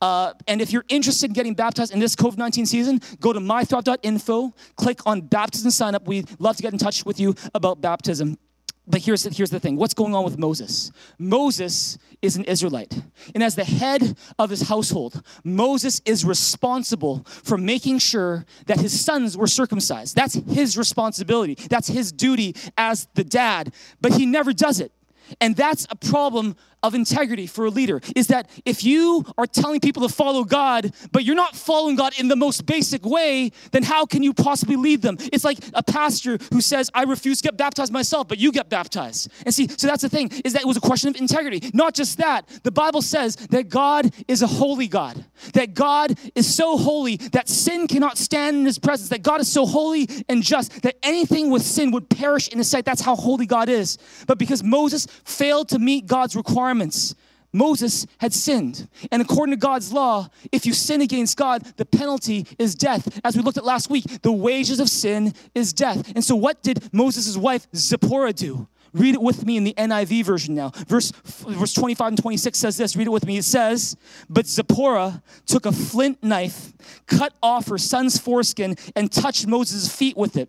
Uh, 0.00 0.32
and 0.48 0.60
if 0.60 0.72
you're 0.72 0.84
interested 0.88 1.30
in 1.30 1.34
getting 1.34 1.54
baptized 1.54 1.92
in 1.92 2.00
this 2.00 2.16
COVID 2.16 2.38
19 2.38 2.66
season, 2.66 3.00
go 3.20 3.32
to 3.32 3.40
mythrive.info, 3.40 4.54
click 4.76 5.00
on 5.06 5.20
baptism 5.20 5.70
sign 5.70 5.94
up. 5.94 6.06
We'd 6.06 6.28
love 6.40 6.56
to 6.56 6.62
get 6.62 6.72
in 6.72 6.78
touch 6.78 7.04
with 7.04 7.20
you 7.20 7.34
about 7.54 7.80
baptism. 7.80 8.38
But 8.86 9.00
here's 9.00 9.22
the, 9.22 9.30
here's 9.30 9.50
the 9.50 9.60
thing 9.60 9.76
what's 9.76 9.94
going 9.94 10.14
on 10.14 10.24
with 10.24 10.38
Moses? 10.38 10.92
Moses 11.18 11.96
is 12.20 12.36
an 12.36 12.44
Israelite. 12.44 12.94
And 13.34 13.42
as 13.42 13.54
the 13.54 13.64
head 13.64 14.16
of 14.38 14.50
his 14.50 14.68
household, 14.68 15.22
Moses 15.42 16.02
is 16.04 16.24
responsible 16.24 17.24
for 17.26 17.56
making 17.56 17.98
sure 17.98 18.44
that 18.66 18.78
his 18.78 18.98
sons 19.02 19.36
were 19.36 19.46
circumcised. 19.46 20.14
That's 20.16 20.34
his 20.34 20.76
responsibility, 20.76 21.54
that's 21.54 21.88
his 21.88 22.12
duty 22.12 22.56
as 22.76 23.08
the 23.14 23.24
dad. 23.24 23.72
But 24.00 24.12
he 24.12 24.26
never 24.26 24.52
does 24.52 24.80
it. 24.80 24.92
And 25.40 25.56
that's 25.56 25.86
a 25.88 25.96
problem 25.96 26.56
of 26.84 26.94
integrity 26.94 27.46
for 27.46 27.64
a 27.64 27.70
leader 27.70 28.00
is 28.14 28.26
that 28.28 28.48
if 28.66 28.84
you 28.84 29.24
are 29.38 29.46
telling 29.46 29.80
people 29.80 30.06
to 30.06 30.14
follow 30.14 30.44
God, 30.44 30.92
but 31.10 31.24
you're 31.24 31.34
not 31.34 31.56
following 31.56 31.96
God 31.96 32.12
in 32.18 32.28
the 32.28 32.36
most 32.36 32.66
basic 32.66 33.06
way, 33.06 33.50
then 33.72 33.82
how 33.82 34.04
can 34.04 34.22
you 34.22 34.34
possibly 34.34 34.76
lead 34.76 35.00
them? 35.00 35.16
It's 35.32 35.44
like 35.44 35.58
a 35.72 35.82
pastor 35.82 36.38
who 36.52 36.60
says, 36.60 36.90
I 36.94 37.04
refuse 37.04 37.38
to 37.38 37.48
get 37.48 37.56
baptized 37.56 37.90
myself, 37.90 38.28
but 38.28 38.38
you 38.38 38.52
get 38.52 38.68
baptized. 38.68 39.32
And 39.46 39.54
see, 39.54 39.66
so 39.66 39.86
that's 39.86 40.02
the 40.02 40.10
thing, 40.10 40.30
is 40.44 40.52
that 40.52 40.60
it 40.60 40.68
was 40.68 40.76
a 40.76 40.80
question 40.80 41.08
of 41.08 41.16
integrity. 41.16 41.70
Not 41.72 41.94
just 41.94 42.18
that, 42.18 42.46
the 42.62 42.70
Bible 42.70 43.00
says 43.00 43.36
that 43.36 43.70
God 43.70 44.12
is 44.28 44.42
a 44.42 44.46
holy 44.46 44.86
God, 44.86 45.24
that 45.54 45.72
God 45.72 46.18
is 46.34 46.54
so 46.54 46.76
holy 46.76 47.16
that 47.32 47.48
sin 47.48 47.86
cannot 47.86 48.18
stand 48.18 48.58
in 48.58 48.66
his 48.66 48.78
presence, 48.78 49.08
that 49.08 49.22
God 49.22 49.40
is 49.40 49.50
so 49.50 49.64
holy 49.64 50.06
and 50.28 50.42
just 50.42 50.82
that 50.82 50.96
anything 51.02 51.50
with 51.50 51.62
sin 51.62 51.90
would 51.92 52.10
perish 52.10 52.48
in 52.48 52.58
his 52.58 52.70
sight. 52.70 52.84
That's 52.84 53.00
how 53.00 53.16
holy 53.16 53.46
God 53.46 53.70
is. 53.70 53.96
But 54.26 54.38
because 54.38 54.62
Moses 54.62 55.06
failed 55.24 55.70
to 55.70 55.78
meet 55.78 56.06
God's 56.06 56.36
requirements, 56.36 56.73
requirements. 56.74 57.14
Moses 57.52 58.04
had 58.18 58.32
sinned. 58.32 58.88
And 59.12 59.22
according 59.22 59.52
to 59.52 59.56
God's 59.56 59.92
law, 59.92 60.28
if 60.50 60.66
you 60.66 60.72
sin 60.72 61.00
against 61.00 61.36
God, 61.36 61.62
the 61.76 61.84
penalty 61.84 62.46
is 62.58 62.74
death. 62.74 63.20
As 63.24 63.36
we 63.36 63.42
looked 63.42 63.58
at 63.58 63.64
last 63.64 63.88
week, 63.88 64.04
the 64.22 64.32
wages 64.32 64.80
of 64.80 64.88
sin 64.88 65.32
is 65.54 65.72
death. 65.72 66.12
And 66.16 66.24
so, 66.24 66.34
what 66.34 66.64
did 66.64 66.92
Moses' 66.92 67.36
wife 67.36 67.68
Zipporah 67.72 68.32
do? 68.32 68.66
Read 68.92 69.14
it 69.14 69.22
with 69.22 69.44
me 69.44 69.56
in 69.56 69.64
the 69.64 69.74
NIV 69.74 70.24
version 70.24 70.54
now. 70.54 70.70
Verse, 70.88 71.12
verse 71.12 71.74
25 71.74 72.08
and 72.08 72.18
26 72.18 72.58
says 72.58 72.76
this. 72.76 72.96
Read 72.96 73.06
it 73.06 73.10
with 73.10 73.26
me. 73.26 73.38
It 73.38 73.44
says, 73.44 73.96
But 74.28 74.46
Zipporah 74.46 75.22
took 75.46 75.66
a 75.66 75.72
flint 75.72 76.22
knife, 76.22 76.72
cut 77.06 77.34
off 77.40 77.68
her 77.68 77.78
son's 77.78 78.18
foreskin, 78.18 78.76
and 78.96 79.10
touched 79.10 79.46
Moses' 79.46 79.88
feet 79.94 80.16
with 80.16 80.36
it. 80.36 80.48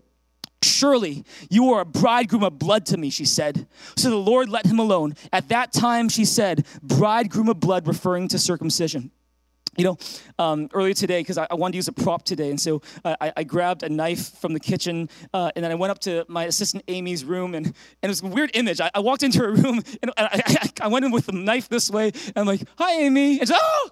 Surely 0.66 1.24
you 1.50 1.72
are 1.74 1.82
a 1.82 1.86
bridegroom 1.86 2.44
of 2.44 2.60
blood 2.60 2.86
to 2.88 2.98
me, 2.98 3.10
she 3.10 3.26
said. 3.26 3.68
So 3.96 4.10
the 4.10 4.16
Lord 4.16 4.50
let 4.50 4.66
him 4.66 4.80
alone. 4.80 5.16
At 5.32 5.50
that 5.50 5.72
time, 5.72 6.10
she 6.10 6.26
said, 6.26 6.66
bridegroom 6.82 7.50
of 7.50 7.60
blood, 7.60 7.88
referring 7.88 8.28
to 8.30 8.40
circumcision. 8.40 9.12
You 9.78 9.84
know, 9.84 9.98
um, 10.40 10.70
earlier 10.74 10.94
today, 10.94 11.20
because 11.20 11.38
I, 11.38 11.48
I, 11.52 11.56
wanted 11.56 11.74
to 11.74 11.78
use 11.78 11.90
a 11.90 11.92
prop 11.92 12.24
today, 12.24 12.50
and 12.50 12.60
so 12.60 12.82
I, 13.04 13.34
I 13.36 13.44
grabbed 13.44 13.84
a 13.84 13.90
knife 13.90 14.30
from 14.40 14.54
the 14.54 14.60
kitchen, 14.60 15.10
uh, 15.34 15.52
and 15.54 15.66
then 15.66 15.72
I 15.72 15.76
went 15.76 15.92
up 15.92 16.00
to 16.00 16.24
my 16.30 16.46
assistant 16.46 16.86
Amy's 16.88 17.26
room, 17.26 17.54
and, 17.54 17.66
and 17.66 17.74
it 18.02 18.08
was 18.08 18.24
a 18.24 18.28
weird 18.28 18.52
image. 18.54 18.80
I, 18.80 18.90
I 18.96 19.02
walked 19.02 19.24
into 19.24 19.40
her 19.40 19.52
room, 19.54 19.84
and 20.02 20.14
I, 20.18 20.70
I, 20.80 20.88
went 20.88 21.04
in 21.04 21.12
with 21.12 21.26
the 21.26 21.34
knife 21.34 21.68
this 21.68 21.90
way, 21.92 22.08
and 22.08 22.38
I'm 22.38 22.46
like, 22.46 22.62
"Hi, 22.78 22.94
Amy," 23.02 23.40
and 23.40 23.50
she's, 23.50 23.58
"Oh." 23.60 23.90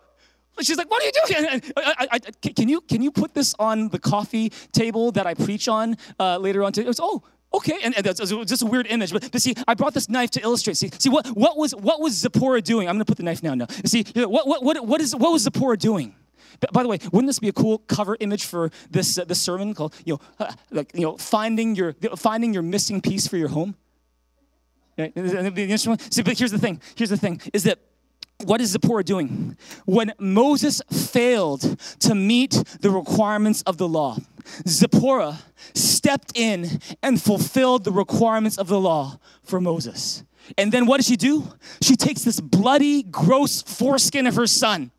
She's 0.61 0.77
like, 0.77 0.89
"What 0.89 1.01
are 1.01 1.05
you 1.05 1.11
doing?" 1.25 1.61
I, 1.77 2.07
I, 2.11 2.19
can 2.19 2.69
you 2.69 2.81
can 2.81 3.01
you 3.01 3.11
put 3.11 3.33
this 3.33 3.55
on 3.57 3.89
the 3.89 3.99
coffee 3.99 4.51
table 4.71 5.11
that 5.13 5.25
I 5.25 5.33
preach 5.33 5.67
on 5.67 5.97
uh, 6.19 6.37
later 6.37 6.63
on? 6.63 6.71
Today? 6.71 6.85
It 6.85 6.89
was, 6.89 6.99
oh, 7.01 7.23
okay, 7.53 7.79
and, 7.83 7.95
and 7.95 8.05
that's 8.05 8.19
just 8.19 8.61
a 8.61 8.65
weird 8.65 8.87
image. 8.87 9.11
But, 9.11 9.31
but 9.31 9.41
see, 9.41 9.55
I 9.67 9.73
brought 9.73 9.93
this 9.93 10.09
knife 10.09 10.31
to 10.31 10.41
illustrate. 10.41 10.77
See, 10.77 10.89
see 10.99 11.09
what 11.09 11.27
what 11.27 11.57
was 11.57 11.73
what 11.75 11.99
was 11.99 12.13
Zipporah 12.13 12.61
doing? 12.61 12.87
I'm 12.87 12.95
going 12.95 13.05
to 13.05 13.09
put 13.09 13.17
the 13.17 13.23
knife 13.23 13.41
now. 13.41 13.55
Now, 13.55 13.67
see, 13.85 14.05
what 14.15 14.47
what 14.47 14.63
what 14.63 14.85
what 14.85 15.01
is 15.01 15.15
what 15.15 15.31
was 15.31 15.43
Zipporah 15.43 15.77
doing? 15.77 16.15
By 16.71 16.83
the 16.83 16.89
way, 16.89 16.99
wouldn't 17.11 17.27
this 17.27 17.39
be 17.39 17.49
a 17.49 17.53
cool 17.53 17.79
cover 17.79 18.15
image 18.19 18.45
for 18.45 18.71
this 18.89 19.17
uh, 19.17 19.25
this 19.25 19.41
sermon 19.41 19.73
called 19.73 19.95
you 20.05 20.13
know 20.13 20.45
uh, 20.45 20.53
like 20.71 20.91
you 20.93 21.01
know 21.01 21.17
finding 21.17 21.75
your 21.75 21.93
finding 22.15 22.53
your 22.53 22.63
missing 22.63 23.01
piece 23.01 23.27
for 23.27 23.37
your 23.37 23.49
home? 23.49 23.75
Right? 24.97 25.11
See, 25.15 26.21
but 26.21 26.37
here's 26.37 26.51
the 26.51 26.59
thing. 26.59 26.79
Here's 26.95 27.09
the 27.09 27.17
thing: 27.17 27.41
is 27.53 27.63
that 27.63 27.79
what 28.45 28.61
is 28.61 28.71
Zipporah 28.71 29.03
doing? 29.03 29.57
When 29.85 30.13
Moses 30.19 30.81
failed 30.91 31.77
to 31.99 32.15
meet 32.15 32.51
the 32.81 32.89
requirements 32.89 33.61
of 33.63 33.77
the 33.77 33.87
law, 33.87 34.17
Zipporah 34.67 35.39
stepped 35.73 36.37
in 36.37 36.79
and 37.01 37.21
fulfilled 37.21 37.83
the 37.83 37.91
requirements 37.91 38.57
of 38.57 38.67
the 38.67 38.79
law 38.79 39.19
for 39.43 39.61
Moses. 39.61 40.23
And 40.57 40.71
then 40.71 40.85
what 40.85 40.97
does 40.97 41.07
she 41.07 41.15
do? 41.15 41.47
She 41.81 41.95
takes 41.95 42.23
this 42.23 42.41
bloody, 42.41 43.03
gross 43.03 43.61
foreskin 43.61 44.27
of 44.27 44.35
her 44.35 44.47
son 44.47 44.91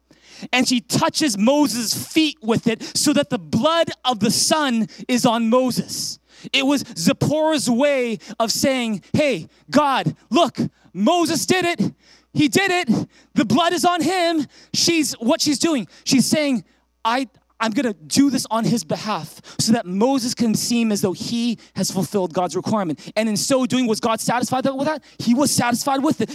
and 0.53 0.69
she 0.69 0.81
touches 0.81 1.39
Moses' 1.39 1.95
feet 1.95 2.39
with 2.43 2.67
it 2.67 2.83
so 2.97 3.13
that 3.13 3.31
the 3.31 3.39
blood 3.39 3.91
of 4.05 4.21
the 4.21 4.31
son 4.31 4.89
is 5.09 5.25
on 5.25 5.49
Moses. 5.49 6.19
It 6.53 6.67
was 6.67 6.85
Zipporah's 6.97 7.71
way 7.71 8.19
of 8.39 8.53
saying, 8.53 9.03
Hey, 9.13 9.49
God, 9.71 10.15
look, 10.31 10.59
Moses 10.93 11.47
did 11.47 11.65
it. 11.65 11.95
He 12.35 12.49
did 12.49 12.71
it. 12.71 13.09
The 13.35 13.45
blood 13.45 13.73
is 13.73 13.85
on 13.85 14.03
him. 14.03 14.47
She's 14.75 15.15
what 15.15 15.41
she's 15.41 15.59
doing. 15.59 15.87
She's 16.05 16.27
saying, 16.27 16.65
I, 17.05 17.29
I'm 17.61 17.71
going 17.71 17.87
to 17.87 17.95
do 17.95 18.29
this 18.29 18.47
on 18.51 18.65
his 18.65 18.83
behalf 18.83 19.41
so 19.59 19.73
that 19.73 19.87
Moses 19.87 20.35
can 20.35 20.55
seem 20.55 20.91
as 20.91 21.01
though 21.01 21.13
he 21.13 21.59
has 21.77 21.91
fulfilled 21.91 22.35
God's 22.35 22.57
requirement. 22.57 23.13
And 23.17 23.29
in 23.29 23.37
so 23.37 23.67
doing, 23.67 23.87
was 23.87 24.01
God 24.01 24.21
satisfied 24.21 24.67
with 24.67 24.87
that? 24.87 25.05
He 25.19 25.35
was 25.35 25.51
satisfied 25.51 26.03
with 26.03 26.21
it. 26.21 26.31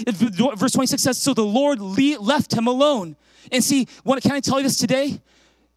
Verse 0.58 0.72
26 0.72 1.02
says, 1.02 1.18
So 1.18 1.34
the 1.34 1.44
Lord 1.44 1.80
left 1.80 2.54
him 2.54 2.68
alone. 2.68 3.18
And 3.52 3.64
see, 3.64 3.88
what, 4.04 4.22
can 4.24 4.32
I 4.32 4.40
tell 4.40 4.58
you 4.58 4.64
this 4.64 4.78
today? 4.78 5.22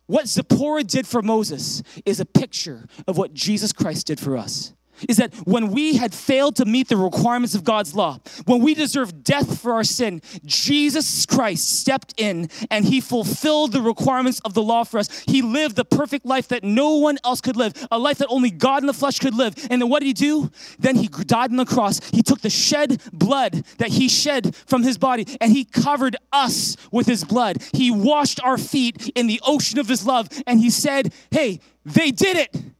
What 0.07 0.29
Zipporah 0.29 0.85
did 0.85 1.07
for 1.07 1.23
Moses 1.23 1.83
is 2.05 2.21
a 2.21 2.27
picture 2.27 2.87
of 3.09 3.17
what 3.17 3.35
Jesus 3.35 3.73
Christ 3.73 4.07
did 4.07 4.21
for 4.21 4.37
us 4.37 4.73
is 5.09 5.17
that 5.19 5.35
when 5.45 5.71
we 5.71 5.97
had 5.97 6.15
failed 6.15 6.57
to 6.57 6.65
meet 6.65 6.89
the 6.89 6.97
requirements 6.97 7.55
of 7.55 7.65
God's 7.65 7.95
law, 7.95 8.21
when 8.45 8.61
we 8.61 8.75
deserved 8.75 9.25
death 9.25 9.61
for 9.61 9.73
our 9.75 9.85
sin, 9.85 10.23
Jesus 10.45 11.27
Christ 11.27 11.81
stepped 11.81 12.15
in 12.17 12.49
and 12.71 12.85
he 12.85 13.01
fulfilled 13.01 13.73
the 13.73 13.83
requirements 13.83 14.41
of 14.41 14.55
the 14.55 14.63
law 14.63 14.85
for 14.85 14.99
us. 14.99 15.21
He 15.27 15.43
lived 15.43 15.77
the 15.77 15.85
perfect 15.85 16.27
life 16.27 16.49
that 16.49 16.65
no 16.65 16.97
one 16.97 17.19
else 17.25 17.41
could 17.41 17.57
live, 17.57 17.75
a 17.91 17.99
life 17.99 18.19
that 18.19 18.29
only 18.29 18.51
God 18.51 18.83
in 18.83 18.87
the 18.87 18.95
flesh 18.95 19.19
could 19.19 19.35
live. 19.35 19.55
And 19.71 19.83
then 19.83 19.89
what 19.89 20.01
did 20.01 20.07
he 20.07 20.13
do? 20.13 20.51
Then 20.79 20.97
he 20.97 21.09
died 21.09 21.51
on 21.51 21.57
the 21.57 21.65
cross. 21.65 22.01
He 22.11 22.23
took 22.23 22.41
the 22.41 22.51
shed 22.51 23.01
blood 23.13 23.65
that 23.79 23.89
he 23.89 24.09
shed 24.09 24.55
from 24.67 24.83
his 24.83 24.99
body 24.99 25.27
and 25.41 25.53
he 25.53 25.65
covered 25.65 26.17
us 26.33 26.77
with 26.91 27.07
his 27.07 27.25
blood. 27.25 27.63
He 27.73 27.91
washed 27.91 28.41
our 28.43 28.59
feet 28.59 29.11
in 29.15 29.27
the 29.27 29.41
ocean 29.45 29.79
of 29.79 29.89
his 29.89 30.07
love 30.07 30.29
and 30.47 30.61
he 30.61 30.71
said, 30.71 31.13
Hey, 31.31 31.61
they 31.85 32.11
did 32.11 32.37
it. 32.37 32.72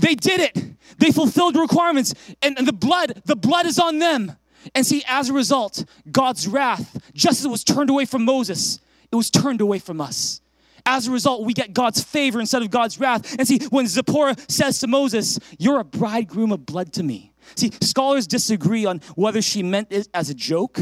They 0.00 0.14
did 0.14 0.40
it. 0.40 0.56
They 0.98 1.10
fulfilled 1.10 1.56
requirements. 1.56 2.14
And, 2.42 2.58
and 2.58 2.66
the 2.66 2.72
blood, 2.72 3.22
the 3.24 3.36
blood 3.36 3.66
is 3.66 3.78
on 3.78 3.98
them. 3.98 4.36
And 4.74 4.84
see, 4.84 5.02
as 5.06 5.30
a 5.30 5.32
result, 5.32 5.84
God's 6.10 6.46
wrath, 6.46 7.00
just 7.14 7.40
as 7.40 7.46
it 7.46 7.48
was 7.48 7.64
turned 7.64 7.90
away 7.90 8.04
from 8.04 8.24
Moses, 8.24 8.80
it 9.10 9.16
was 9.16 9.30
turned 9.30 9.60
away 9.60 9.78
from 9.78 10.00
us. 10.00 10.40
As 10.86 11.06
a 11.06 11.10
result, 11.10 11.44
we 11.44 11.52
get 11.52 11.72
God's 11.72 12.02
favor 12.02 12.40
instead 12.40 12.62
of 12.62 12.70
God's 12.70 12.98
wrath. 12.98 13.36
And 13.38 13.46
see, 13.46 13.58
when 13.70 13.86
Zipporah 13.86 14.36
says 14.48 14.78
to 14.80 14.86
Moses, 14.86 15.38
You're 15.58 15.80
a 15.80 15.84
bridegroom 15.84 16.52
of 16.52 16.64
blood 16.64 16.92
to 16.94 17.02
me. 17.02 17.32
See, 17.54 17.70
scholars 17.82 18.26
disagree 18.26 18.86
on 18.86 19.00
whether 19.16 19.42
she 19.42 19.62
meant 19.62 19.88
it 19.90 20.08
as 20.14 20.30
a 20.30 20.34
joke 20.34 20.78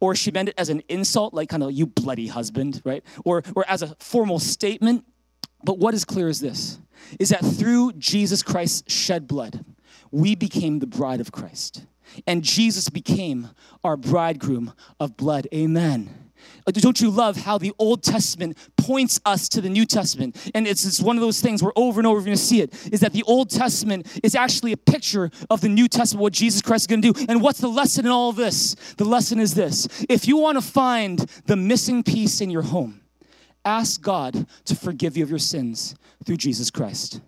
or 0.00 0.14
she 0.14 0.30
meant 0.30 0.50
it 0.50 0.54
as 0.58 0.68
an 0.68 0.82
insult, 0.88 1.32
like 1.32 1.48
kind 1.48 1.62
of 1.62 1.72
you 1.72 1.86
bloody 1.86 2.26
husband, 2.26 2.82
right? 2.84 3.04
Or, 3.24 3.42
or 3.54 3.64
as 3.68 3.82
a 3.82 3.94
formal 4.00 4.38
statement. 4.38 5.04
But 5.62 5.78
what 5.78 5.94
is 5.94 6.04
clear 6.04 6.28
is 6.28 6.40
this 6.40 6.78
is 7.18 7.30
that 7.30 7.44
through 7.44 7.92
Jesus 7.92 8.42
Christ's 8.42 8.92
shed 8.92 9.26
blood, 9.26 9.64
we 10.10 10.34
became 10.34 10.78
the 10.78 10.86
bride 10.86 11.20
of 11.20 11.32
Christ. 11.32 11.86
And 12.26 12.42
Jesus 12.42 12.88
became 12.88 13.50
our 13.84 13.96
bridegroom 13.96 14.72
of 14.98 15.16
blood. 15.16 15.46
Amen. 15.54 16.28
Uh, 16.66 16.70
don't 16.70 17.00
you 17.00 17.10
love 17.10 17.36
how 17.36 17.58
the 17.58 17.72
Old 17.78 18.02
Testament 18.02 18.56
points 18.76 19.20
us 19.24 19.48
to 19.50 19.60
the 19.60 19.68
New 19.68 19.84
Testament? 19.84 20.50
And 20.54 20.66
it's, 20.66 20.84
it's 20.84 21.00
one 21.00 21.16
of 21.16 21.20
those 21.20 21.40
things 21.40 21.62
where 21.62 21.72
over 21.76 22.00
and 22.00 22.06
over 22.06 22.18
we're 22.18 22.24
going 22.24 22.36
to 22.36 22.42
see 22.42 22.60
it 22.60 22.72
is 22.92 23.00
that 23.00 23.12
the 23.12 23.22
Old 23.24 23.50
Testament 23.50 24.06
is 24.22 24.34
actually 24.34 24.72
a 24.72 24.76
picture 24.76 25.30
of 25.50 25.60
the 25.60 25.68
New 25.68 25.88
Testament, 25.88 26.22
what 26.22 26.32
Jesus 26.32 26.62
Christ 26.62 26.84
is 26.84 26.86
going 26.86 27.02
to 27.02 27.12
do. 27.12 27.26
And 27.28 27.42
what's 27.42 27.60
the 27.60 27.68
lesson 27.68 28.06
in 28.06 28.12
all 28.12 28.32
this? 28.32 28.74
The 28.96 29.04
lesson 29.04 29.40
is 29.40 29.54
this 29.54 29.88
if 30.08 30.26
you 30.26 30.36
want 30.36 30.56
to 30.56 30.62
find 30.62 31.18
the 31.46 31.56
missing 31.56 32.02
piece 32.02 32.40
in 32.40 32.50
your 32.50 32.62
home, 32.62 33.00
ask 33.64 34.00
God 34.00 34.46
to 34.64 34.74
forgive 34.74 35.16
you 35.16 35.22
of 35.22 35.30
your 35.30 35.38
sins 35.38 35.94
through 36.24 36.36
Jesus 36.36 36.70
Christ. 36.70 37.20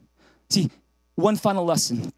See, 0.49 0.71
one 1.15 1.37
final 1.37 1.65
lesson 1.65 2.13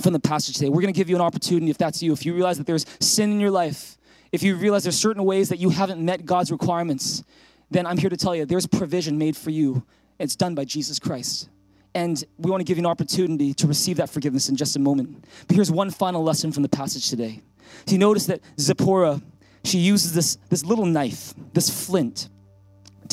from 0.00 0.12
the 0.12 0.20
passage 0.20 0.56
today. 0.56 0.68
We're 0.68 0.82
going 0.82 0.92
to 0.92 0.98
give 0.98 1.08
you 1.08 1.16
an 1.16 1.22
opportunity, 1.22 1.70
if 1.70 1.78
that's 1.78 2.02
you, 2.02 2.12
if 2.12 2.26
you 2.26 2.34
realize 2.34 2.58
that 2.58 2.66
there's 2.66 2.86
sin 3.00 3.30
in 3.30 3.40
your 3.40 3.50
life, 3.50 3.96
if 4.32 4.42
you 4.42 4.56
realize 4.56 4.82
there's 4.82 4.98
certain 4.98 5.24
ways 5.24 5.48
that 5.50 5.58
you 5.58 5.70
haven't 5.70 6.04
met 6.04 6.24
God's 6.24 6.50
requirements, 6.50 7.22
then 7.70 7.86
I'm 7.86 7.96
here 7.96 8.10
to 8.10 8.16
tell 8.16 8.34
you 8.34 8.44
there's 8.44 8.66
provision 8.66 9.18
made 9.18 9.36
for 9.36 9.50
you. 9.50 9.84
It's 10.18 10.36
done 10.36 10.54
by 10.54 10.64
Jesus 10.64 10.98
Christ. 10.98 11.48
And 11.94 12.22
we 12.38 12.50
want 12.50 12.60
to 12.60 12.64
give 12.64 12.76
you 12.76 12.82
an 12.82 12.90
opportunity 12.90 13.54
to 13.54 13.68
receive 13.68 13.98
that 13.98 14.10
forgiveness 14.10 14.48
in 14.48 14.56
just 14.56 14.74
a 14.74 14.80
moment. 14.80 15.24
But 15.46 15.54
here's 15.54 15.70
one 15.70 15.90
final 15.90 16.24
lesson 16.24 16.50
from 16.50 16.64
the 16.64 16.68
passage 16.68 17.08
today. 17.08 17.40
So 17.86 17.92
you 17.92 17.98
notice 17.98 18.26
that 18.26 18.40
Zipporah, 18.58 19.22
she 19.62 19.78
uses 19.78 20.12
this, 20.12 20.36
this 20.50 20.64
little 20.64 20.86
knife, 20.86 21.34
this 21.52 21.70
flint, 21.86 22.28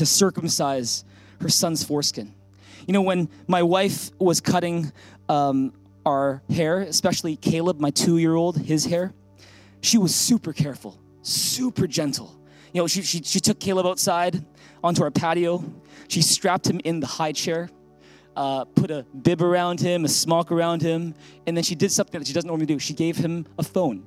to 0.02 0.06
circumcise 0.08 1.06
her 1.42 1.48
son's 1.48 1.84
foreskin. 1.84 2.34
You 2.88 2.94
know, 2.94 3.04
when 3.04 3.30
my 3.46 3.62
wife 3.62 4.10
was 4.18 4.42
cutting 4.42 4.92
um, 5.30 5.74
our 6.08 6.42
hair, 6.50 6.80
especially 6.82 7.36
Caleb, 7.36 7.80
my 7.80 7.92
two 7.92 8.18
year 8.18 8.34
old, 8.34 8.58
his 8.58 8.84
hair, 8.84 9.14
she 9.82 10.00
was 10.00 10.16
super 10.16 10.54
careful, 10.54 11.00
super 11.22 11.86
gentle. 11.86 12.36
You 12.74 12.82
know, 12.82 12.88
she, 12.88 13.04
she, 13.04 13.22
she 13.22 13.40
took 13.40 13.60
Caleb 13.60 13.86
outside 13.86 14.44
onto 14.84 15.04
our 15.04 15.12
patio. 15.12 15.64
She 16.08 16.24
strapped 16.24 16.66
him 16.66 16.82
in 16.84 17.00
the 17.00 17.06
high 17.06 17.32
chair, 17.32 17.70
uh, 18.36 18.66
put 18.66 18.90
a 18.90 19.06
bib 19.22 19.44
around 19.44 19.80
him, 19.80 20.04
a 20.04 20.08
smock 20.08 20.52
around 20.52 20.82
him, 20.82 21.14
and 21.46 21.56
then 21.56 21.64
she 21.64 21.76
did 21.76 21.92
something 21.92 22.20
that 22.20 22.26
she 22.26 22.34
doesn't 22.34 22.48
normally 22.48 22.66
do. 22.66 22.80
She 22.80 22.96
gave 22.96 23.18
him 23.18 23.46
a 23.60 23.64
phone 23.64 24.04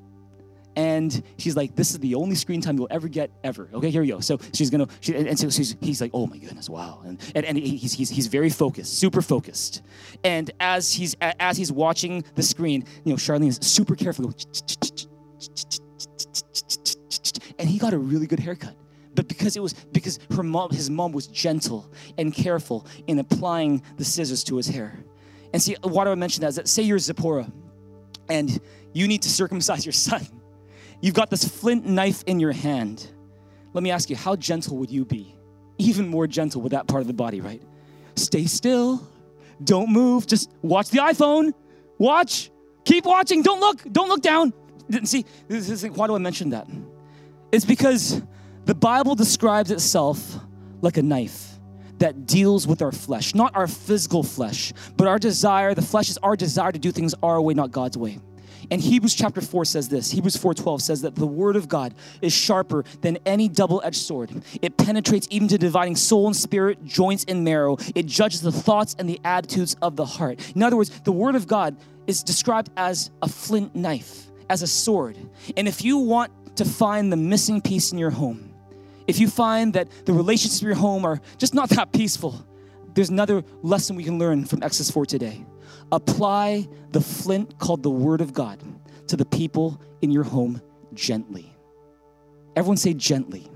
and 0.76 1.22
she's 1.38 1.56
like, 1.56 1.76
"This 1.76 1.90
is 1.90 1.98
the 1.98 2.14
only 2.14 2.34
screen 2.34 2.60
time 2.60 2.76
you'll 2.76 2.88
ever 2.90 3.08
get 3.08 3.30
ever." 3.42 3.68
Okay, 3.72 3.90
here 3.90 4.02
we 4.02 4.08
go. 4.08 4.20
So 4.20 4.38
she's 4.52 4.70
gonna, 4.70 4.88
she, 5.00 5.14
and 5.14 5.38
so 5.38 5.50
she's, 5.50 5.76
he's 5.80 6.00
like, 6.00 6.10
"Oh 6.14 6.26
my 6.26 6.38
goodness, 6.38 6.68
wow!" 6.68 7.00
And 7.04 7.20
and, 7.34 7.44
and 7.44 7.58
he's, 7.58 7.92
he's 7.92 8.08
he's 8.08 8.26
very 8.26 8.50
focused, 8.50 8.98
super 8.98 9.22
focused. 9.22 9.82
And 10.24 10.50
as 10.60 10.92
he's 10.92 11.16
as 11.20 11.56
he's 11.56 11.70
watching 11.70 12.24
the 12.34 12.42
screen, 12.42 12.84
you 13.04 13.12
know, 13.12 13.16
Charlene 13.16 13.48
is 13.48 13.58
super 13.62 13.94
careful, 13.94 14.32
and 17.58 17.68
he 17.68 17.78
got 17.78 17.92
a 17.92 17.98
really 17.98 18.26
good 18.26 18.40
haircut. 18.40 18.74
But 19.14 19.28
because 19.28 19.56
it 19.56 19.60
was 19.60 19.74
because 19.74 20.18
her 20.34 20.42
mom, 20.42 20.70
his 20.70 20.90
mom 20.90 21.12
was 21.12 21.28
gentle 21.28 21.92
and 22.18 22.34
careful 22.34 22.86
in 23.06 23.20
applying 23.20 23.82
the 23.96 24.04
scissors 24.04 24.42
to 24.44 24.56
his 24.56 24.66
hair. 24.66 25.04
And 25.52 25.62
see, 25.62 25.76
why 25.82 26.02
do 26.02 26.10
I 26.10 26.16
mention 26.16 26.40
that? 26.40 26.48
Is 26.48 26.56
that 26.56 26.68
say 26.68 26.82
you're 26.82 26.98
Zipporah, 26.98 27.46
and 28.28 28.58
you 28.92 29.06
need 29.06 29.22
to 29.22 29.28
circumcise 29.28 29.86
your 29.86 29.92
son 29.92 30.26
You've 31.04 31.12
got 31.12 31.28
this 31.28 31.46
flint 31.46 31.84
knife 31.84 32.24
in 32.26 32.40
your 32.40 32.52
hand. 32.52 33.06
Let 33.74 33.84
me 33.84 33.90
ask 33.90 34.08
you, 34.08 34.16
how 34.16 34.36
gentle 34.36 34.78
would 34.78 34.90
you 34.90 35.04
be? 35.04 35.36
Even 35.76 36.08
more 36.08 36.26
gentle 36.26 36.62
with 36.62 36.72
that 36.72 36.86
part 36.86 37.02
of 37.02 37.06
the 37.06 37.12
body, 37.12 37.42
right? 37.42 37.60
Stay 38.16 38.46
still. 38.46 39.06
Don't 39.62 39.90
move. 39.90 40.26
Just 40.26 40.50
watch 40.62 40.88
the 40.88 41.00
iPhone. 41.00 41.52
Watch. 41.98 42.50
Keep 42.86 43.04
watching. 43.04 43.42
Don't 43.42 43.60
look. 43.60 43.82
Don't 43.92 44.08
look 44.08 44.22
down. 44.22 44.54
See, 45.02 45.26
this 45.46 45.68
is, 45.68 45.84
why 45.90 46.06
do 46.06 46.14
I 46.14 46.18
mention 46.18 46.48
that? 46.50 46.66
It's 47.52 47.66
because 47.66 48.22
the 48.64 48.74
Bible 48.74 49.14
describes 49.14 49.70
itself 49.70 50.38
like 50.80 50.96
a 50.96 51.02
knife 51.02 51.50
that 51.98 52.24
deals 52.24 52.66
with 52.66 52.80
our 52.80 52.92
flesh, 52.92 53.34
not 53.34 53.54
our 53.54 53.66
physical 53.66 54.22
flesh, 54.22 54.72
but 54.96 55.06
our 55.06 55.18
desire. 55.18 55.74
The 55.74 55.82
flesh 55.82 56.08
is 56.08 56.16
our 56.22 56.34
desire 56.34 56.72
to 56.72 56.78
do 56.78 56.90
things 56.92 57.14
our 57.22 57.42
way, 57.42 57.52
not 57.52 57.72
God's 57.72 57.98
way. 57.98 58.20
And 58.70 58.80
Hebrews 58.80 59.14
chapter 59.14 59.40
4 59.40 59.64
says 59.64 59.88
this. 59.88 60.10
Hebrews 60.10 60.36
4:12 60.36 60.80
says 60.80 61.02
that 61.02 61.14
the 61.14 61.26
word 61.26 61.56
of 61.56 61.68
God 61.68 61.94
is 62.22 62.32
sharper 62.32 62.84
than 63.00 63.18
any 63.26 63.48
double-edged 63.48 63.96
sword. 63.96 64.42
It 64.62 64.76
penetrates 64.76 65.26
even 65.30 65.48
to 65.48 65.58
dividing 65.58 65.96
soul 65.96 66.26
and 66.26 66.36
spirit, 66.36 66.84
joints 66.84 67.24
and 67.28 67.44
marrow. 67.44 67.76
It 67.94 68.06
judges 68.06 68.40
the 68.40 68.52
thoughts 68.52 68.96
and 68.98 69.08
the 69.08 69.20
attitudes 69.24 69.76
of 69.82 69.96
the 69.96 70.06
heart. 70.06 70.40
In 70.54 70.62
other 70.62 70.76
words, 70.76 70.90
the 71.04 71.12
word 71.12 71.34
of 71.34 71.46
God 71.46 71.76
is 72.06 72.22
described 72.22 72.70
as 72.76 73.10
a 73.22 73.28
flint 73.28 73.74
knife, 73.74 74.26
as 74.50 74.62
a 74.62 74.66
sword. 74.66 75.16
And 75.56 75.66
if 75.66 75.84
you 75.84 75.98
want 75.98 76.32
to 76.56 76.64
find 76.64 77.12
the 77.12 77.16
missing 77.16 77.60
piece 77.60 77.92
in 77.92 77.98
your 77.98 78.10
home, 78.10 78.50
if 79.06 79.18
you 79.18 79.28
find 79.28 79.74
that 79.74 79.88
the 80.06 80.12
relationships 80.12 80.62
in 80.62 80.66
your 80.66 80.76
home 80.76 81.04
are 81.04 81.20
just 81.38 81.54
not 81.54 81.68
that 81.70 81.92
peaceful, 81.92 82.44
there's 82.94 83.10
another 83.10 83.42
lesson 83.62 83.96
we 83.96 84.04
can 84.04 84.18
learn 84.18 84.44
from 84.44 84.62
Exodus 84.62 84.90
4 84.90 85.04
today. 85.06 85.44
Apply 85.94 86.68
the 86.90 87.00
flint 87.00 87.56
called 87.60 87.84
the 87.84 87.90
Word 87.90 88.20
of 88.20 88.32
God 88.32 88.60
to 89.06 89.16
the 89.16 89.24
people 89.24 89.80
in 90.02 90.10
your 90.10 90.24
home 90.24 90.60
gently. 90.92 91.54
Everyone 92.56 92.76
say 92.76 92.94
gently. 92.94 93.46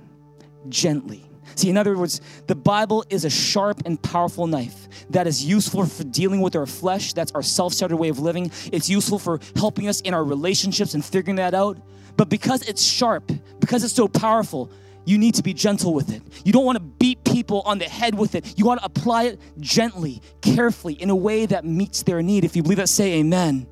Gently. 0.68 1.28
See, 1.56 1.68
in 1.68 1.76
other 1.76 1.98
words, 1.98 2.20
the 2.46 2.54
Bible 2.54 3.04
is 3.10 3.24
a 3.24 3.30
sharp 3.30 3.82
and 3.86 4.00
powerful 4.00 4.46
knife 4.46 4.88
that 5.10 5.26
is 5.26 5.44
useful 5.44 5.84
for 5.84 6.04
dealing 6.04 6.40
with 6.40 6.54
our 6.54 6.66
flesh. 6.66 7.12
That's 7.12 7.32
our 7.32 7.42
self 7.42 7.72
centered 7.72 7.96
way 7.96 8.08
of 8.08 8.20
living. 8.20 8.52
It's 8.70 8.88
useful 8.88 9.18
for 9.18 9.40
helping 9.56 9.88
us 9.88 10.00
in 10.02 10.14
our 10.14 10.22
relationships 10.22 10.94
and 10.94 11.04
figuring 11.04 11.36
that 11.36 11.54
out. 11.54 11.76
But 12.16 12.28
because 12.28 12.62
it's 12.62 12.84
sharp, 12.84 13.32
because 13.58 13.82
it's 13.82 13.94
so 13.94 14.06
powerful, 14.06 14.70
you 15.08 15.16
need 15.16 15.34
to 15.36 15.42
be 15.42 15.54
gentle 15.54 15.94
with 15.94 16.12
it. 16.12 16.22
You 16.44 16.52
don't 16.52 16.66
want 16.66 16.76
to 16.76 16.82
beat 16.82 17.24
people 17.24 17.62
on 17.62 17.78
the 17.78 17.86
head 17.86 18.14
with 18.14 18.34
it. 18.34 18.58
You 18.58 18.66
want 18.66 18.80
to 18.80 18.86
apply 18.86 19.24
it 19.24 19.40
gently, 19.58 20.20
carefully, 20.42 20.94
in 20.94 21.08
a 21.08 21.16
way 21.16 21.46
that 21.46 21.64
meets 21.64 22.02
their 22.02 22.20
need. 22.20 22.44
If 22.44 22.54
you 22.54 22.62
believe 22.62 22.76
that, 22.76 22.90
say 22.90 23.14
amen. 23.14 23.66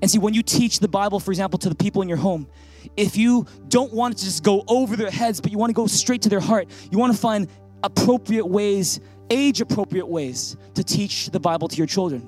And 0.00 0.10
see, 0.10 0.18
when 0.18 0.32
you 0.32 0.42
teach 0.42 0.78
the 0.78 0.88
Bible, 0.88 1.20
for 1.20 1.32
example, 1.32 1.58
to 1.58 1.68
the 1.68 1.74
people 1.74 2.00
in 2.00 2.08
your 2.08 2.16
home, 2.16 2.48
if 2.96 3.18
you 3.18 3.46
don't 3.68 3.92
want 3.92 4.16
to 4.16 4.24
just 4.24 4.42
go 4.42 4.64
over 4.68 4.96
their 4.96 5.10
heads, 5.10 5.38
but 5.40 5.52
you 5.52 5.58
want 5.58 5.68
to 5.68 5.74
go 5.74 5.86
straight 5.86 6.22
to 6.22 6.30
their 6.30 6.40
heart, 6.40 6.70
you 6.90 6.98
want 6.98 7.12
to 7.12 7.18
find 7.18 7.48
appropriate 7.82 8.46
ways, 8.46 9.00
age 9.28 9.60
appropriate 9.60 10.06
ways 10.06 10.56
to 10.74 10.82
teach 10.82 11.28
the 11.30 11.40
Bible 11.40 11.68
to 11.68 11.76
your 11.76 11.86
children. 11.86 12.26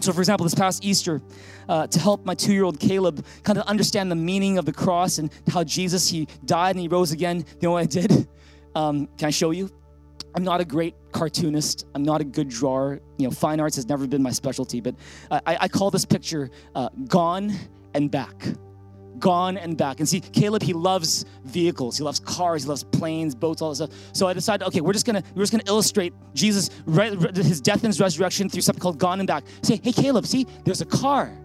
So, 0.00 0.12
for 0.12 0.20
example, 0.20 0.44
this 0.44 0.54
past 0.54 0.84
Easter, 0.84 1.22
uh, 1.68 1.86
to 1.86 1.98
help 1.98 2.24
my 2.24 2.34
two 2.34 2.52
year 2.52 2.64
old 2.64 2.78
Caleb 2.78 3.24
kind 3.42 3.58
of 3.58 3.66
understand 3.66 4.10
the 4.10 4.16
meaning 4.16 4.58
of 4.58 4.64
the 4.64 4.72
cross 4.72 5.18
and 5.18 5.30
how 5.48 5.64
Jesus, 5.64 6.08
he 6.08 6.28
died 6.44 6.76
and 6.76 6.80
he 6.80 6.88
rose 6.88 7.12
again, 7.12 7.38
you 7.38 7.44
know 7.62 7.72
what 7.72 7.82
I 7.82 7.86
did? 7.86 8.28
Um, 8.76 9.06
can 9.18 9.28
I 9.28 9.30
show 9.30 9.52
you? 9.52 9.70
I'm 10.34 10.42
not 10.42 10.60
a 10.60 10.64
great 10.64 10.96
cartoonist. 11.12 11.86
I'm 11.94 12.02
not 12.02 12.20
a 12.20 12.24
good 12.24 12.48
drawer. 12.48 13.00
You 13.18 13.28
know, 13.28 13.30
fine 13.30 13.60
arts 13.60 13.76
has 13.76 13.86
never 13.88 14.08
been 14.08 14.20
my 14.20 14.32
specialty, 14.32 14.80
but 14.80 14.96
I, 15.30 15.56
I 15.60 15.68
call 15.68 15.92
this 15.92 16.04
picture 16.04 16.50
uh, 16.74 16.88
Gone 17.06 17.52
and 17.94 18.10
Back. 18.10 18.34
Gone 19.18 19.56
and 19.56 19.76
back. 19.76 20.00
And 20.00 20.08
see, 20.08 20.20
Caleb, 20.20 20.62
he 20.62 20.72
loves 20.72 21.24
vehicles. 21.44 21.96
He 21.96 22.04
loves 22.04 22.20
cars. 22.20 22.64
He 22.64 22.68
loves 22.68 22.84
planes, 22.84 23.34
boats, 23.34 23.62
all 23.62 23.70
this 23.70 23.78
stuff. 23.78 23.90
So 24.12 24.26
I 24.26 24.32
decided, 24.32 24.66
okay, 24.66 24.80
we're 24.80 24.92
just 24.92 25.06
gonna 25.06 25.22
we're 25.34 25.42
just 25.42 25.52
gonna 25.52 25.64
illustrate 25.66 26.12
Jesus, 26.34 26.70
his 26.86 27.60
death 27.60 27.84
and 27.84 27.86
his 27.86 28.00
resurrection 28.00 28.48
through 28.48 28.62
something 28.62 28.80
called 28.80 28.98
Gone 28.98 29.20
and 29.20 29.26
Back. 29.26 29.44
Say, 29.62 29.80
hey, 29.82 29.92
Caleb, 29.92 30.26
see, 30.26 30.46
there's 30.64 30.80
a 30.80 30.86
car, 30.86 31.36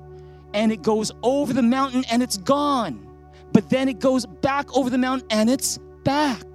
and 0.53 0.71
it 0.71 0.81
goes 0.81 1.11
over 1.23 1.53
the 1.53 1.61
mountain 1.61 2.03
and 2.11 2.23
it's 2.23 2.37
gone, 2.37 3.07
but 3.53 3.69
then 3.69 3.87
it 3.87 3.99
goes 3.99 4.25
back 4.25 4.75
over 4.75 4.89
the 4.89 4.97
mountain 4.97 5.27
and 5.31 5.49
it's 5.49 5.77
back. 6.03 6.45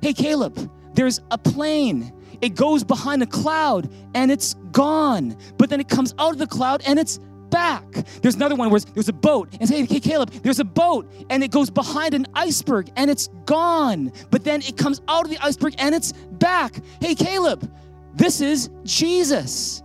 Hey, 0.00 0.12
Caleb, 0.12 0.70
there's 0.94 1.20
a 1.30 1.38
plane. 1.38 2.12
It 2.40 2.56
goes 2.56 2.82
behind 2.82 3.22
a 3.22 3.26
cloud 3.26 3.88
and 4.14 4.30
it's 4.30 4.54
gone. 4.72 5.36
But 5.58 5.70
then 5.70 5.80
it 5.80 5.88
comes 5.88 6.12
out 6.18 6.32
of 6.32 6.38
the 6.38 6.46
cloud 6.46 6.82
and 6.84 6.98
it's 6.98 7.20
back. 7.52 7.84
There's 8.22 8.34
another 8.34 8.56
one 8.56 8.70
where 8.70 8.80
there's 8.80 9.08
a 9.08 9.12
boat 9.12 9.48
and 9.60 9.68
say, 9.68 9.84
hey, 9.84 10.00
Caleb, 10.00 10.30
there's 10.42 10.58
a 10.58 10.64
boat 10.64 11.08
and 11.30 11.44
it 11.44 11.52
goes 11.52 11.70
behind 11.70 12.14
an 12.14 12.26
iceberg 12.34 12.90
and 12.96 13.08
it's 13.10 13.28
gone. 13.44 14.10
But 14.30 14.42
then 14.42 14.62
it 14.62 14.76
comes 14.76 15.00
out 15.06 15.24
of 15.24 15.30
the 15.30 15.38
iceberg 15.38 15.74
and 15.78 15.94
it's 15.94 16.12
back. 16.12 16.76
Hey, 17.00 17.14
Caleb, 17.14 17.70
this 18.14 18.40
is 18.40 18.70
Jesus. 18.82 19.82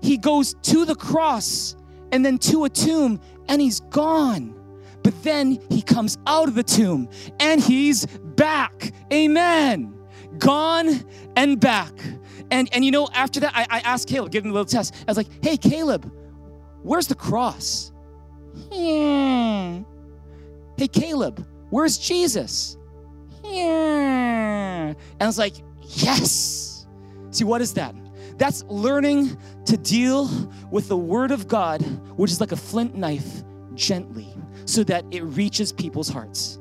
He 0.00 0.16
goes 0.16 0.54
to 0.62 0.86
the 0.86 0.94
cross 0.94 1.76
and 2.12 2.24
then 2.24 2.38
to 2.38 2.64
a 2.64 2.70
tomb 2.70 3.20
and 3.48 3.60
he's 3.60 3.80
gone. 3.80 4.56
But 5.02 5.20
then 5.22 5.58
he 5.68 5.82
comes 5.82 6.16
out 6.26 6.48
of 6.48 6.54
the 6.54 6.62
tomb 6.62 7.08
and 7.40 7.60
he's 7.60 8.06
back. 8.06 8.92
Amen 9.12 9.96
gone 10.38 11.04
and 11.36 11.60
back. 11.60 11.92
And, 12.50 12.68
and 12.72 12.84
you 12.84 12.90
know, 12.90 13.08
after 13.14 13.40
that, 13.40 13.52
I, 13.54 13.66
I 13.70 13.80
asked 13.80 14.08
Caleb, 14.08 14.32
give 14.32 14.44
him 14.44 14.50
a 14.50 14.54
little 14.54 14.64
test. 14.64 14.94
I 15.06 15.10
was 15.10 15.16
like, 15.16 15.28
hey, 15.42 15.56
Caleb, 15.56 16.10
where's 16.82 17.06
the 17.06 17.14
cross? 17.14 17.92
Yeah. 18.70 19.80
Hey, 20.76 20.88
Caleb, 20.88 21.46
where's 21.70 21.98
Jesus? 21.98 22.76
Yeah. 23.44 24.88
And 24.88 24.96
I 25.20 25.26
was 25.26 25.38
like, 25.38 25.54
yes. 25.82 26.86
See, 27.30 27.44
what 27.44 27.60
is 27.60 27.74
that? 27.74 27.94
That's 28.38 28.64
learning 28.64 29.36
to 29.66 29.76
deal 29.76 30.30
with 30.70 30.88
the 30.88 30.96
Word 30.96 31.30
of 31.30 31.46
God, 31.46 31.82
which 32.16 32.30
is 32.30 32.40
like 32.40 32.52
a 32.52 32.56
flint 32.56 32.94
knife, 32.94 33.42
gently, 33.74 34.28
so 34.64 34.82
that 34.84 35.04
it 35.10 35.22
reaches 35.22 35.72
people's 35.72 36.08
hearts. 36.08 36.58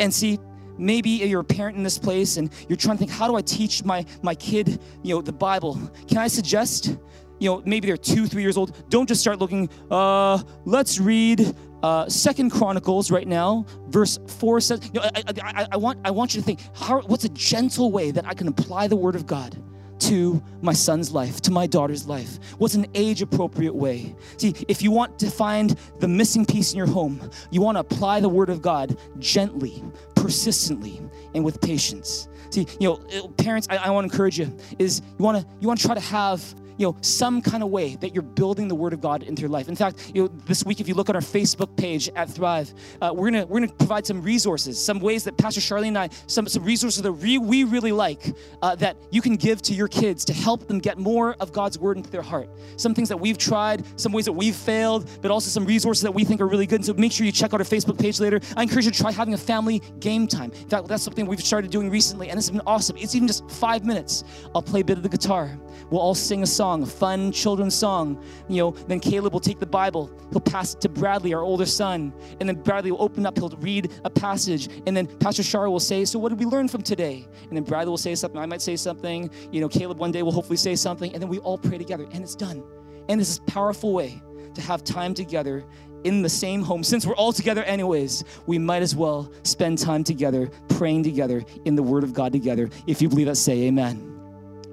And 0.00 0.12
see, 0.12 0.38
maybe 0.76 1.10
you're 1.10 1.40
a 1.40 1.44
parent 1.44 1.76
in 1.76 1.82
this 1.82 1.98
place 1.98 2.36
and 2.36 2.50
you're 2.68 2.76
trying 2.76 2.96
to 2.96 2.98
think, 2.98 3.10
how 3.10 3.28
do 3.28 3.36
I 3.36 3.42
teach 3.42 3.84
my, 3.84 4.04
my 4.22 4.34
kid, 4.34 4.80
you 5.02 5.14
know, 5.14 5.22
the 5.22 5.32
Bible? 5.32 5.78
Can 6.08 6.18
I 6.18 6.26
suggest, 6.26 6.96
you 7.40 7.50
know, 7.50 7.62
maybe 7.64 7.88
they're 7.88 7.96
two, 7.96 8.26
three 8.26 8.42
years 8.42 8.56
old. 8.56 8.88
Don't 8.88 9.08
just 9.08 9.20
start 9.20 9.40
looking, 9.40 9.68
uh, 9.90 10.40
let's 10.64 11.00
read 11.00 11.54
uh, 11.82 12.08
Second 12.08 12.50
Chronicles 12.50 13.10
right 13.10 13.26
now, 13.26 13.66
verse 13.88 14.18
four 14.26 14.60
says, 14.60 14.80
you 14.92 15.00
know, 15.00 15.10
I, 15.14 15.22
I, 15.42 15.66
I, 15.72 15.76
want, 15.76 15.98
I 16.04 16.10
want 16.10 16.34
you 16.34 16.40
to 16.40 16.46
think, 16.46 16.60
how, 16.74 17.00
what's 17.02 17.24
a 17.24 17.30
gentle 17.30 17.90
way 17.90 18.10
that 18.10 18.26
I 18.26 18.34
can 18.34 18.48
apply 18.48 18.86
the 18.86 18.96
word 18.96 19.16
of 19.16 19.26
God? 19.26 19.60
to 20.00 20.42
my 20.62 20.72
son's 20.72 21.12
life, 21.12 21.40
to 21.42 21.50
my 21.50 21.66
daughter's 21.66 22.06
life? 22.06 22.38
What's 22.58 22.74
an 22.74 22.86
age 22.94 23.20
appropriate 23.22 23.74
way? 23.74 24.14
See, 24.38 24.54
if 24.66 24.82
you 24.82 24.90
want 24.90 25.18
to 25.18 25.30
find 25.30 25.78
the 25.98 26.08
missing 26.08 26.46
piece 26.46 26.72
in 26.72 26.78
your 26.78 26.86
home, 26.86 27.30
you 27.50 27.60
want 27.60 27.76
to 27.76 27.80
apply 27.80 28.20
the 28.20 28.28
word 28.28 28.48
of 28.48 28.62
God 28.62 28.96
gently, 29.18 29.84
persistently, 30.16 31.00
and 31.34 31.44
with 31.44 31.60
patience. 31.60 32.28
See, 32.50 32.66
you 32.80 32.88
know, 32.88 33.28
parents, 33.36 33.68
I, 33.70 33.76
I 33.76 33.90
want 33.90 34.08
to 34.08 34.12
encourage 34.12 34.38
you 34.38 34.50
is 34.78 35.02
you 35.18 35.24
want 35.24 35.38
to 35.38 35.46
you 35.60 35.68
want 35.68 35.78
to 35.78 35.86
try 35.86 35.94
to 35.94 36.00
have 36.00 36.42
you 36.80 36.86
know, 36.86 36.96
some 37.02 37.42
kind 37.42 37.62
of 37.62 37.68
way 37.68 37.96
that 37.96 38.14
you're 38.14 38.22
building 38.22 38.66
the 38.66 38.74
Word 38.74 38.94
of 38.94 39.02
God 39.02 39.22
into 39.22 39.42
your 39.42 39.50
life. 39.50 39.68
In 39.68 39.76
fact, 39.76 40.12
you 40.14 40.22
know, 40.22 40.28
this 40.46 40.64
week, 40.64 40.80
if 40.80 40.88
you 40.88 40.94
look 40.94 41.10
at 41.10 41.14
our 41.14 41.20
Facebook 41.20 41.76
page 41.76 42.08
at 42.16 42.30
Thrive, 42.30 42.72
uh, 43.02 43.12
we're 43.14 43.30
gonna 43.30 43.44
we're 43.44 43.60
gonna 43.60 43.72
provide 43.74 44.06
some 44.06 44.22
resources, 44.22 44.82
some 44.82 44.98
ways 44.98 45.22
that 45.24 45.36
Pastor 45.36 45.60
Charlene 45.60 45.88
and 45.88 45.98
I, 45.98 46.08
some 46.26 46.48
some 46.48 46.64
resources 46.64 47.02
that 47.02 47.12
we, 47.12 47.36
we 47.36 47.64
really 47.64 47.92
like 47.92 48.34
uh, 48.62 48.74
that 48.76 48.96
you 49.10 49.20
can 49.20 49.36
give 49.36 49.60
to 49.60 49.74
your 49.74 49.88
kids 49.88 50.24
to 50.24 50.32
help 50.32 50.68
them 50.68 50.78
get 50.78 50.96
more 50.96 51.36
of 51.38 51.52
God's 51.52 51.78
Word 51.78 51.98
into 51.98 52.08
their 52.08 52.22
heart. 52.22 52.48
Some 52.78 52.94
things 52.94 53.10
that 53.10 53.20
we've 53.20 53.36
tried, 53.36 53.84
some 54.00 54.12
ways 54.12 54.24
that 54.24 54.32
we've 54.32 54.56
failed, 54.56 55.06
but 55.20 55.30
also 55.30 55.50
some 55.50 55.66
resources 55.66 56.02
that 56.02 56.14
we 56.14 56.24
think 56.24 56.40
are 56.40 56.48
really 56.48 56.66
good. 56.66 56.76
And 56.76 56.86
so 56.86 56.94
make 56.94 57.12
sure 57.12 57.26
you 57.26 57.32
check 57.32 57.52
out 57.52 57.60
our 57.60 57.66
Facebook 57.66 58.00
page 58.00 58.20
later. 58.20 58.40
I 58.56 58.62
encourage 58.62 58.86
you 58.86 58.90
to 58.90 58.98
try 58.98 59.12
having 59.12 59.34
a 59.34 59.38
family 59.52 59.82
game 59.98 60.26
time. 60.26 60.50
In 60.52 60.68
fact, 60.70 60.88
that's 60.88 61.02
something 61.02 61.26
we've 61.26 61.44
started 61.44 61.70
doing 61.70 61.90
recently, 61.90 62.30
and 62.30 62.38
it's 62.38 62.48
been 62.48 62.62
awesome. 62.66 62.96
It's 62.96 63.14
even 63.14 63.28
just 63.28 63.50
five 63.50 63.84
minutes. 63.84 64.24
I'll 64.54 64.62
play 64.62 64.80
a 64.80 64.84
bit 64.84 64.96
of 64.96 65.02
the 65.02 65.10
guitar. 65.10 65.58
We'll 65.90 66.00
all 66.00 66.14
sing 66.14 66.42
a 66.42 66.46
song, 66.46 66.69
a 66.70 66.86
fun 66.86 67.32
children's 67.32 67.74
song. 67.74 68.22
You 68.48 68.62
know, 68.62 68.70
then 68.86 69.00
Caleb 69.00 69.32
will 69.32 69.40
take 69.40 69.58
the 69.58 69.66
Bible, 69.66 70.10
he'll 70.30 70.40
pass 70.40 70.74
it 70.74 70.80
to 70.82 70.88
Bradley, 70.88 71.34
our 71.34 71.42
older 71.42 71.66
son, 71.66 72.12
and 72.38 72.48
then 72.48 72.62
Bradley 72.62 72.92
will 72.92 73.02
open 73.02 73.26
up, 73.26 73.36
he'll 73.36 73.50
read 73.60 73.90
a 74.04 74.10
passage, 74.10 74.68
and 74.86 74.96
then 74.96 75.06
Pastor 75.06 75.42
Shara 75.42 75.70
will 75.70 75.80
say, 75.80 76.04
So, 76.04 76.18
what 76.18 76.30
did 76.30 76.38
we 76.38 76.46
learn 76.46 76.68
from 76.68 76.82
today? 76.82 77.26
And 77.48 77.56
then 77.56 77.64
Bradley 77.64 77.90
will 77.90 77.98
say 77.98 78.14
something, 78.14 78.40
I 78.40 78.46
might 78.46 78.62
say 78.62 78.76
something, 78.76 79.30
you 79.50 79.60
know, 79.60 79.68
Caleb 79.68 79.98
one 79.98 80.12
day 80.12 80.22
will 80.22 80.32
hopefully 80.32 80.56
say 80.56 80.76
something, 80.76 81.12
and 81.12 81.20
then 81.22 81.28
we 81.28 81.38
all 81.38 81.58
pray 81.58 81.78
together, 81.78 82.06
and 82.12 82.22
it's 82.22 82.36
done. 82.36 82.62
And 83.08 83.20
this 83.20 83.28
is 83.28 83.38
a 83.38 83.42
powerful 83.42 83.92
way 83.92 84.22
to 84.54 84.60
have 84.62 84.84
time 84.84 85.14
together 85.14 85.64
in 86.04 86.22
the 86.22 86.28
same 86.28 86.62
home. 86.62 86.82
Since 86.82 87.06
we're 87.06 87.14
all 87.14 87.32
together, 87.32 87.62
anyways, 87.64 88.24
we 88.46 88.58
might 88.58 88.82
as 88.82 88.96
well 88.96 89.32
spend 89.42 89.78
time 89.78 90.04
together, 90.04 90.50
praying 90.68 91.02
together 91.02 91.44
in 91.64 91.74
the 91.74 91.82
Word 91.82 92.04
of 92.04 92.14
God 92.14 92.32
together. 92.32 92.70
If 92.86 93.02
you 93.02 93.08
believe 93.08 93.26
that, 93.26 93.36
say 93.36 93.62
amen 93.64 94.09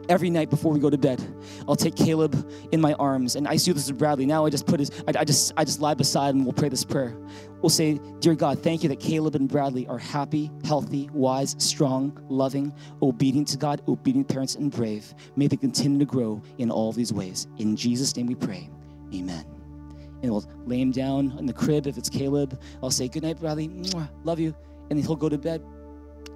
every 0.10 0.30
night 0.30 0.50
before 0.50 0.72
we 0.72 0.80
go 0.80 0.90
to 0.90 0.98
bed 0.98 1.22
i'll 1.68 1.76
take 1.76 1.96
caleb 1.96 2.50
in 2.72 2.80
my 2.80 2.94
arms 2.94 3.36
and 3.36 3.48
i 3.48 3.56
to 3.56 3.66
do 3.66 3.74
this 3.74 3.88
with 3.88 3.98
bradley. 3.98 4.26
Now 4.26 4.46
i 4.46 4.50
just 4.50 4.66
put 4.66 4.80
his 4.80 4.92
I, 5.08 5.20
I, 5.20 5.24
just 5.24 5.54
i 5.58 5.64
just 5.64 5.82
lie 5.82 5.94
beside 5.94 6.36
him 6.36 6.44
we'll 6.46 6.54
pray 6.54 6.70
this 6.70 6.84
prayer. 6.84 7.16
We'll 7.62 7.70
say 7.70 8.00
dear 8.20 8.36
god 8.36 8.64
thank 8.64 8.84
you 8.84 8.90
that 8.90 9.00
caleb 9.00 9.36
and 9.36 9.50
bradley 9.50 9.88
are 9.88 9.98
happy 9.98 10.52
healthy 10.64 11.10
wise 11.14 11.56
strong 11.58 12.18
loving 12.30 12.74
obedient 13.02 13.48
to 13.50 13.58
god 13.58 13.82
obedient 13.88 14.28
parents 14.28 14.56
and 14.56 14.72
brave. 14.72 15.14
May 15.36 15.48
they 15.48 15.58
continue 15.58 16.00
to 16.00 16.06
grow 16.06 16.42
in 16.58 16.72
all 16.72 16.92
these 16.92 17.12
ways. 17.12 17.48
In 17.58 17.76
jesus 17.76 18.16
name 18.16 18.28
we 18.28 18.36
pray. 18.36 18.70
Amen. 19.14 19.46
And 20.24 20.32
we'll 20.32 20.46
lay 20.66 20.82
him 20.82 20.92
down 20.92 21.36
in 21.38 21.46
the 21.46 21.54
crib 21.54 21.88
if 21.88 21.98
it's 21.98 22.10
caleb. 22.10 22.60
I'll 22.82 22.92
say 22.92 23.08
good 23.08 23.24
night 23.24 23.40
bradley. 23.40 23.68
Mwah, 23.68 24.10
love 24.24 24.40
you. 24.40 24.56
And 24.90 25.00
he'll 25.00 25.16
go 25.16 25.30
to 25.30 25.38
bed. 25.38 25.62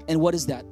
And 0.07 0.19
what 0.19 0.35
is 0.35 0.45
that? 0.47 0.65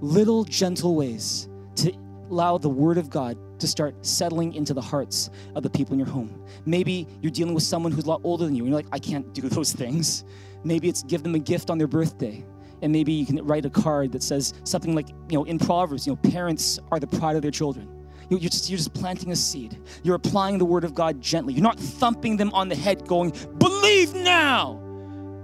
Little 0.00 0.44
gentle 0.44 0.94
ways 0.94 1.48
to 1.76 1.92
allow 2.30 2.58
the 2.58 2.68
word 2.68 2.98
of 2.98 3.10
God 3.10 3.38
to 3.60 3.66
start 3.66 3.94
settling 4.04 4.54
into 4.54 4.74
the 4.74 4.80
hearts 4.80 5.30
of 5.54 5.62
the 5.62 5.70
people 5.70 5.94
in 5.94 5.98
your 5.98 6.08
home. 6.08 6.44
Maybe 6.64 7.06
you're 7.20 7.32
dealing 7.32 7.54
with 7.54 7.62
someone 7.62 7.92
who's 7.92 8.04
a 8.04 8.08
lot 8.08 8.20
older 8.24 8.44
than 8.44 8.54
you 8.54 8.64
and 8.64 8.70
you're 8.70 8.78
like, 8.78 8.92
I 8.92 8.98
can't 8.98 9.32
do 9.32 9.42
those 9.48 9.72
things. 9.72 10.24
Maybe 10.64 10.88
it's 10.88 11.02
give 11.02 11.22
them 11.22 11.34
a 11.34 11.38
gift 11.38 11.70
on 11.70 11.78
their 11.78 11.86
birthday. 11.86 12.44
And 12.82 12.92
maybe 12.92 13.12
you 13.12 13.24
can 13.24 13.44
write 13.46 13.64
a 13.64 13.70
card 13.70 14.12
that 14.12 14.22
says 14.22 14.52
something 14.64 14.94
like, 14.94 15.08
you 15.30 15.38
know, 15.38 15.44
in 15.44 15.58
Proverbs, 15.58 16.06
you 16.06 16.12
know, 16.12 16.30
parents 16.30 16.78
are 16.92 17.00
the 17.00 17.06
pride 17.06 17.36
of 17.36 17.42
their 17.42 17.50
children. 17.50 17.88
You're 18.28 18.40
just, 18.40 18.68
you're 18.68 18.76
just 18.76 18.92
planting 18.92 19.30
a 19.30 19.36
seed. 19.36 19.78
You're 20.02 20.16
applying 20.16 20.58
the 20.58 20.64
word 20.64 20.84
of 20.84 20.94
God 20.94 21.20
gently. 21.20 21.54
You're 21.54 21.62
not 21.62 21.78
thumping 21.78 22.36
them 22.36 22.50
on 22.52 22.68
the 22.68 22.74
head 22.74 23.06
going, 23.06 23.32
believe 23.58 24.14
now. 24.14 24.82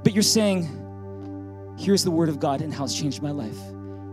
But 0.03 0.15
you're 0.15 0.23
saying, 0.23 0.65
here's 1.79 2.03
the 2.03 2.11
word 2.11 2.29
of 2.29 2.41
God 2.41 2.61
and 2.61 2.75
how 2.75 2.85
it's 2.85 2.99
changed 2.99 3.23
my 3.23 3.31
life. 3.31 3.59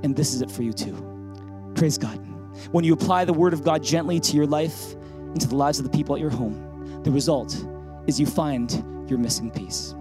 And 0.04 0.16
this 0.16 0.34
is 0.34 0.42
it 0.42 0.52
for 0.52 0.64
you 0.64 0.72
too. 0.72 1.74
Praise 1.76 1.98
God. 1.98 2.24
When 2.72 2.84
you 2.84 2.94
apply 2.94 3.26
the 3.26 3.34
Word 3.34 3.54
of 3.54 3.64
God 3.64 3.84
gently 3.84 4.20
to 4.20 4.36
your 4.36 4.46
life 4.46 4.94
and 4.94 5.40
to 5.42 5.48
the 5.48 5.56
lives 5.56 5.80
of 5.80 5.84
the 5.84 5.92
people 5.92 6.16
at 6.16 6.22
your 6.22 6.30
home, 6.30 7.02
the 7.04 7.12
result 7.12 7.66
is 8.08 8.20
you 8.20 8.26
find 8.26 8.72
your 9.10 9.20
missing 9.20 9.52
piece. 9.52 9.96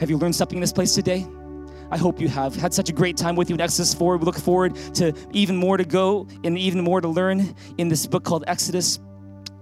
Have 0.00 0.10
you 0.10 0.16
learned 0.16 0.34
something 0.34 0.56
in 0.56 0.60
this 0.60 0.72
place 0.72 0.94
today? 0.94 1.26
I 1.90 1.98
hope 1.98 2.20
you 2.20 2.28
have 2.28 2.54
had 2.54 2.72
such 2.72 2.88
a 2.88 2.92
great 2.92 3.16
time 3.16 3.34
with 3.34 3.50
you 3.50 3.54
in 3.54 3.60
Exodus 3.60 3.92
4. 3.92 4.16
We 4.16 4.24
look 4.24 4.38
forward 4.38 4.76
to 4.94 5.12
even 5.32 5.56
more 5.56 5.76
to 5.76 5.84
go 5.84 6.26
and 6.44 6.56
even 6.56 6.82
more 6.82 7.00
to 7.00 7.08
learn 7.08 7.54
in 7.78 7.88
this 7.88 8.06
book 8.06 8.24
called 8.24 8.44
Exodus. 8.46 9.00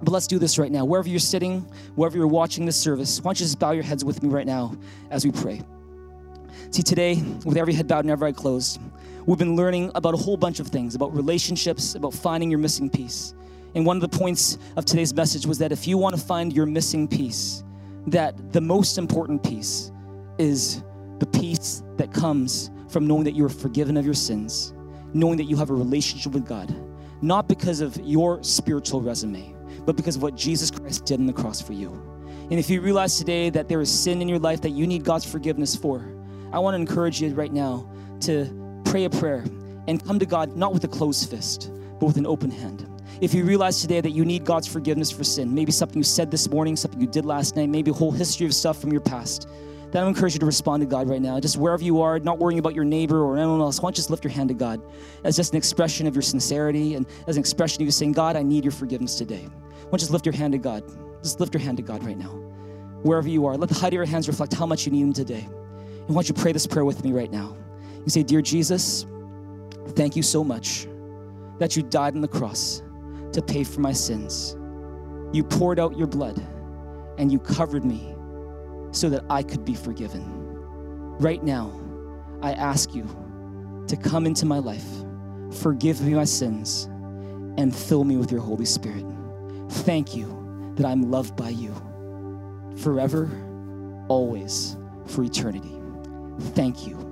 But 0.03 0.13
let's 0.13 0.27
do 0.27 0.39
this 0.39 0.59
right 0.59 0.71
now. 0.71 0.85
Wherever 0.85 1.09
you're 1.09 1.19
sitting, 1.19 1.63
wherever 1.97 2.17
you're 2.17 2.27
watching 2.27 2.67
this 2.67 2.77
service, 2.77 3.21
why 3.21 3.31
don't 3.31 3.41
you 3.41 3.47
just 3.47 3.59
bow 3.59 3.73
your 3.73 3.83
heads 3.83 4.05
with 4.05 4.23
me 4.23 4.29
right 4.29 4.47
now 4.47 4.77
as 5.11 5.25
we 5.25 5.33
pray. 5.33 5.63
See, 6.71 6.83
today, 6.83 7.17
with 7.47 7.57
every 7.57 7.73
head 7.73 7.89
bowed 7.89 8.05
and 8.05 8.11
every 8.11 8.29
eye 8.29 8.33
closed, 8.33 8.79
we've 9.29 9.39
been 9.39 9.57
learning 9.57 9.91
about 9.95 10.15
a 10.15 10.17
whole 10.17 10.39
bunch 10.39 10.59
of 10.59 10.69
things 10.69 10.95
about 10.95 11.15
relationships, 11.15 11.95
about 11.95 12.15
finding 12.15 12.49
your 12.49 12.59
missing 12.59 12.89
piece. 12.89 13.35
And 13.75 13.85
one 13.85 13.99
of 13.99 14.01
the 14.01 14.09
points 14.09 14.57
of 14.77 14.87
today's 14.87 15.13
message 15.13 15.45
was 15.45 15.59
that 15.59 15.71
if 15.71 15.87
you 15.87 15.99
want 15.99 16.17
to 16.17 16.21
find 16.21 16.51
your 16.51 16.65
missing 16.65 17.07
piece, 17.07 17.63
that 18.07 18.55
the 18.55 18.61
most 18.63 18.97
important 18.97 19.45
piece 19.45 19.93
is 20.39 20.83
the 21.19 21.27
peace 21.27 21.83
that 21.99 22.11
comes 22.11 22.71
from 22.89 23.07
knowing 23.07 23.23
that 23.25 23.33
you 23.33 23.45
are 23.45 23.51
forgiven 23.51 23.99
of 23.99 24.07
your 24.07 24.15
sins, 24.15 24.73
knowing 25.13 25.37
that 25.37 25.45
you 25.45 25.57
have 25.57 25.69
a 25.69 25.75
relationship 25.75 26.33
with 26.33 26.47
God, 26.47 26.75
not 27.21 27.49
because 27.49 27.83
of 27.83 27.99
your 27.99 28.43
spiritual 28.43 29.03
resume, 29.03 29.55
but 29.85 29.95
because 29.95 30.17
of 30.17 30.23
what 30.23 30.37
Jesus 30.37 30.71
Christ 30.71 31.05
did 31.05 31.21
on 31.21 31.27
the 31.27 31.35
cross 31.35 31.61
for 31.61 31.75
you. 31.75 31.91
And 32.51 32.55
if 32.55 32.71
you 32.71 32.81
realize 32.81 33.19
today 33.19 33.51
that 33.51 33.69
there 33.69 33.83
is 33.83 33.91
sin 33.91 34.23
in 34.23 34.29
your 34.31 34.39
life 34.39 34.63
that 34.63 34.71
you 34.71 34.87
need 34.87 35.05
God's 35.05 35.31
forgiveness 35.31 35.77
for, 35.77 36.15
I 36.51 36.61
want 36.61 36.77
to 36.77 36.81
encourage 36.81 37.21
you 37.21 37.35
right 37.35 37.53
now 37.53 37.93
to 38.21 38.68
pray 38.89 39.05
a 39.05 39.11
prayer 39.11 39.45
and 39.87 40.03
come 40.05 40.19
to 40.19 40.25
God 40.25 40.57
not 40.57 40.73
with 40.73 40.83
a 40.85 40.89
closed 40.89 41.31
fist, 41.31 41.71
but 42.01 42.07
with 42.07 42.17
an 42.17 42.27
open 42.27 42.51
hand. 42.51 42.89
If 43.21 43.35
you 43.35 43.45
realize 43.45 43.83
today 43.83 44.01
that 44.01 44.13
you 44.13 44.25
need 44.25 44.47
God's 44.47 44.67
forgiveness 44.67 45.11
for 45.11 45.25
sin, 45.25 45.55
maybe 45.55 45.73
something 45.73 45.99
you 45.99 46.05
said 46.05 46.31
this 46.31 46.49
morning, 46.49 46.75
something 46.75 47.01
you 47.01 47.07
did 47.07 47.27
last 47.27 47.55
night, 47.55 47.69
maybe 47.69 47.91
a 47.91 47.95
whole 47.95 48.13
history 48.13 48.47
of 48.47 48.55
stuff 48.55 48.81
from 48.81 48.91
your 48.91 49.03
past, 49.03 49.47
then 49.91 50.05
I 50.05 50.09
encourage 50.09 50.33
you 50.35 50.41
to 50.41 50.47
respond 50.47 50.81
to 50.83 50.87
God 50.87 51.09
right 51.09 51.21
now. 51.21 51.39
Just 51.39 51.59
wherever 51.59 51.83
you 51.83 52.01
are, 52.01 52.19
not 52.19 52.39
worrying 52.39 52.59
about 52.59 52.75
your 52.75 52.85
neighbor 52.85 53.23
or 53.23 53.37
anyone 53.37 53.61
else, 53.61 53.79
why 53.81 53.89
don't 53.89 53.97
you 53.97 53.97
just 53.97 54.11
lift 54.11 54.25
your 54.25 54.33
hand 54.33 54.49
to 54.49 54.55
God 54.55 54.81
as 55.25 55.37
just 55.37 55.53
an 55.53 55.59
expression 55.59 56.07
of 56.07 56.15
your 56.15 56.23
sincerity 56.23 56.95
and 56.95 57.07
as 57.27 57.37
an 57.37 57.41
expression 57.41 57.83
of 57.83 57.87
you 57.87 57.93
saying, 57.93 58.13
God, 58.13 58.37
I 58.37 58.43
need 58.43 58.65
your 58.65 58.73
forgiveness 58.73 59.17
today. 59.17 59.43
Why 59.43 59.83
don't 59.83 59.93
you 59.93 59.99
just 59.99 60.13
lift 60.13 60.25
your 60.25 60.35
hand 60.35 60.53
to 60.53 60.59
God? 60.59 60.83
Just 61.23 61.41
lift 61.41 61.53
your 61.53 61.63
hand 61.63 61.77
to 61.77 61.83
God 61.83 62.03
right 62.05 62.17
now. 62.17 62.31
Wherever 63.03 63.29
you 63.29 63.45
are, 63.47 63.57
let 63.57 63.69
the 63.69 63.75
height 63.75 63.89
of 63.89 63.95
your 63.95 64.07
hands 64.07 64.29
reflect 64.29 64.55
how 64.55 64.65
much 64.65 64.87
you 64.87 64.93
need 64.93 65.03
Him 65.03 65.13
today. 65.13 65.47
And 65.47 66.09
why 66.09 66.23
don't 66.23 66.29
you 66.29 66.35
pray 66.35 66.53
this 66.53 66.67
prayer 66.67 66.85
with 66.87 67.05
me 67.05 67.13
right 67.13 67.31
now? 67.31 67.57
You 68.09 68.11
say, 68.11 68.23
Dear 68.23 68.41
Jesus, 68.41 69.05
thank 69.89 70.17
you 70.17 70.23
so 70.23 70.43
much 70.43 70.89
that 71.59 71.77
you 71.77 71.83
died 71.83 72.15
on 72.15 72.23
the 72.23 72.29
cross 72.29 72.83
to 73.35 73.43
pay 73.43 73.65
for 73.65 73.83
my 73.83 73.93
sins. 73.93 74.57
You 75.35 75.45
poured 75.45 75.79
out 75.79 75.99
your 75.99 76.07
blood 76.07 76.43
and 77.19 77.31
you 77.31 77.39
covered 77.39 77.85
me 77.85 78.15
so 78.93 79.11
that 79.11 79.27
I 79.29 79.43
could 79.43 79.63
be 79.63 79.75
forgiven. 79.75 80.25
Right 81.19 81.45
now, 81.45 81.71
I 82.41 82.53
ask 82.53 82.95
you 82.95 83.05
to 83.89 83.95
come 83.95 84.25
into 84.25 84.47
my 84.47 84.59
life, 84.59 84.89
forgive 85.61 86.01
me 86.01 86.15
my 86.15 86.25
sins, 86.25 86.85
and 87.59 87.77
fill 87.77 88.05
me 88.05 88.17
with 88.17 88.33
your 88.33 88.41
Holy 88.41 88.65
Spirit. 88.65 89.05
Thank 89.85 90.17
you 90.17 90.73
that 90.77 90.87
I'm 90.87 91.11
loved 91.11 91.37
by 91.37 91.51
you 91.51 91.75
forever, 92.79 93.29
always, 94.09 94.79
for 95.05 95.25
eternity. 95.25 95.79
Thank 96.55 96.87
you. 96.87 97.08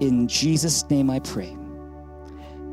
In 0.00 0.28
Jesus' 0.28 0.88
name 0.90 1.10
I 1.10 1.18
pray. 1.20 1.56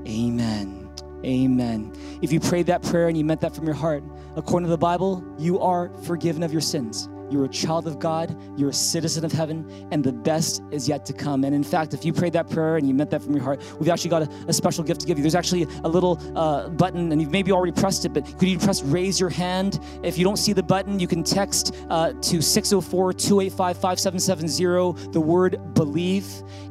Amen. 0.07 0.89
Amen. 1.23 1.91
If 2.21 2.31
you 2.31 2.39
prayed 2.39 2.67
that 2.67 2.83
prayer 2.83 3.07
and 3.07 3.17
you 3.17 3.25
meant 3.25 3.41
that 3.41 3.55
from 3.55 3.65
your 3.65 3.73
heart, 3.73 4.03
according 4.35 4.67
to 4.67 4.71
the 4.71 4.77
Bible, 4.77 5.23
you 5.39 5.59
are 5.59 5.89
forgiven 6.03 6.43
of 6.43 6.51
your 6.51 6.61
sins. 6.61 7.09
You're 7.29 7.45
a 7.45 7.49
child 7.49 7.87
of 7.87 7.99
God, 7.99 8.35
you're 8.57 8.69
a 8.69 8.73
citizen 8.73 9.25
of 9.25 9.31
heaven, 9.31 9.87
and 9.91 10.03
the 10.03 10.13
best 10.13 10.61
is 10.71 10.87
yet 10.87 11.05
to 11.07 11.13
come. 11.13 11.43
And 11.43 11.55
in 11.55 11.63
fact, 11.63 11.93
if 11.93 12.05
you 12.05 12.13
prayed 12.13 12.33
that 12.33 12.49
prayer 12.49 12.77
and 12.77 12.87
you 12.87 12.93
meant 12.93 13.09
that 13.11 13.23
from 13.23 13.33
your 13.33 13.43
heart, 13.43 13.61
we've 13.79 13.89
actually 13.89 14.09
got 14.09 14.23
a, 14.23 14.29
a 14.47 14.53
special 14.53 14.83
gift 14.83 15.01
to 15.01 15.07
give 15.07 15.17
you. 15.17 15.23
There's 15.23 15.35
actually 15.35 15.63
a 15.83 15.89
little 15.89 16.19
uh, 16.37 16.69
button, 16.69 17.11
and 17.11 17.21
you've 17.21 17.31
maybe 17.31 17.51
already 17.51 17.71
pressed 17.71 18.05
it, 18.05 18.09
but 18.09 18.25
could 18.37 18.47
you 18.47 18.59
press 18.59 18.83
raise 18.83 19.19
your 19.19 19.29
hand? 19.29 19.79
If 20.03 20.17
you 20.17 20.23
don't 20.23 20.37
see 20.37 20.53
the 20.53 20.63
button, 20.63 20.99
you 20.99 21.07
can 21.07 21.23
text 21.23 21.75
uh, 21.89 22.13
to 22.13 22.41
604 22.41 23.13
285 23.13 23.77
5770 23.77 25.11
the 25.11 25.21
word 25.21 25.73
believe, 25.73 26.25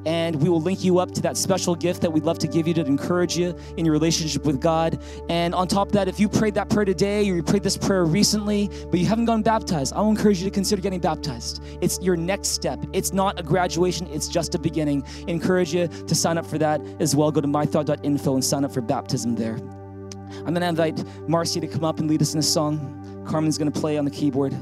and 0.06 0.40
we 0.42 0.48
will 0.48 0.60
link 0.60 0.84
you 0.84 0.98
up 0.98 1.10
to 1.12 1.22
that 1.22 1.36
special 1.36 1.74
gift 1.74 2.02
that 2.02 2.10
we'd 2.10 2.24
love 2.24 2.38
to 2.38 2.46
give 2.46 2.66
you 2.68 2.74
to 2.74 2.84
encourage 2.84 3.36
you 3.36 3.56
in 3.76 3.84
your 3.84 3.92
relationship 3.92 4.44
with 4.44 4.60
God. 4.60 5.00
And 5.28 5.54
on 5.54 5.68
top 5.68 5.88
of 5.88 5.92
that, 5.94 6.08
if 6.08 6.20
you 6.20 6.28
prayed 6.28 6.54
that 6.54 6.68
prayer 6.68 6.84
today 6.84 7.28
or 7.30 7.36
you 7.36 7.42
prayed 7.42 7.62
this 7.62 7.76
prayer 7.76 8.04
recently, 8.04 8.68
but 8.90 9.00
you 9.00 9.06
haven't 9.06 9.26
gotten 9.26 9.42
baptized, 9.42 9.92
I 9.94 10.00
will 10.00 10.10
encourage 10.10 10.40
you 10.40 10.43
to 10.44 10.50
consider 10.50 10.80
getting 10.82 11.00
baptized. 11.00 11.62
It's 11.80 11.98
your 12.00 12.16
next 12.16 12.48
step. 12.48 12.84
It's 12.92 13.12
not 13.12 13.38
a 13.38 13.42
graduation, 13.42 14.06
it's 14.08 14.28
just 14.28 14.54
a 14.54 14.58
beginning. 14.58 15.04
encourage 15.26 15.74
you 15.74 15.88
to 15.88 16.14
sign 16.14 16.38
up 16.38 16.46
for 16.46 16.58
that 16.58 16.80
as 17.00 17.16
well. 17.16 17.30
Go 17.30 17.40
to 17.40 17.48
mythrive.info 17.48 18.34
and 18.34 18.44
sign 18.44 18.64
up 18.64 18.72
for 18.72 18.80
baptism 18.80 19.34
there. 19.34 19.54
I'm 19.54 20.54
going 20.54 20.60
to 20.60 20.66
invite 20.66 21.04
Marcy 21.28 21.60
to 21.60 21.66
come 21.66 21.84
up 21.84 21.98
and 21.98 22.08
lead 22.08 22.22
us 22.22 22.34
in 22.34 22.40
a 22.40 22.42
song. 22.42 23.24
Carmen's 23.26 23.58
going 23.58 23.70
to 23.70 23.80
play 23.80 23.98
on 23.98 24.04
the 24.04 24.10
keyboard. 24.10 24.52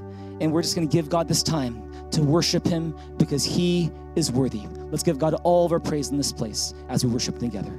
And 0.40 0.52
we're 0.52 0.62
just 0.62 0.74
going 0.74 0.88
to 0.88 0.92
give 0.92 1.08
God 1.08 1.28
this 1.28 1.42
time 1.42 2.10
to 2.10 2.22
worship 2.22 2.66
Him 2.66 2.96
because 3.16 3.44
He 3.44 3.90
is 4.16 4.30
worthy. 4.30 4.66
Let's 4.90 5.02
give 5.02 5.18
God 5.18 5.34
all 5.44 5.66
of 5.66 5.72
our 5.72 5.80
praise 5.80 6.10
in 6.10 6.16
this 6.16 6.32
place 6.32 6.74
as 6.88 7.04
we 7.04 7.12
worship 7.12 7.38
together. 7.38 7.72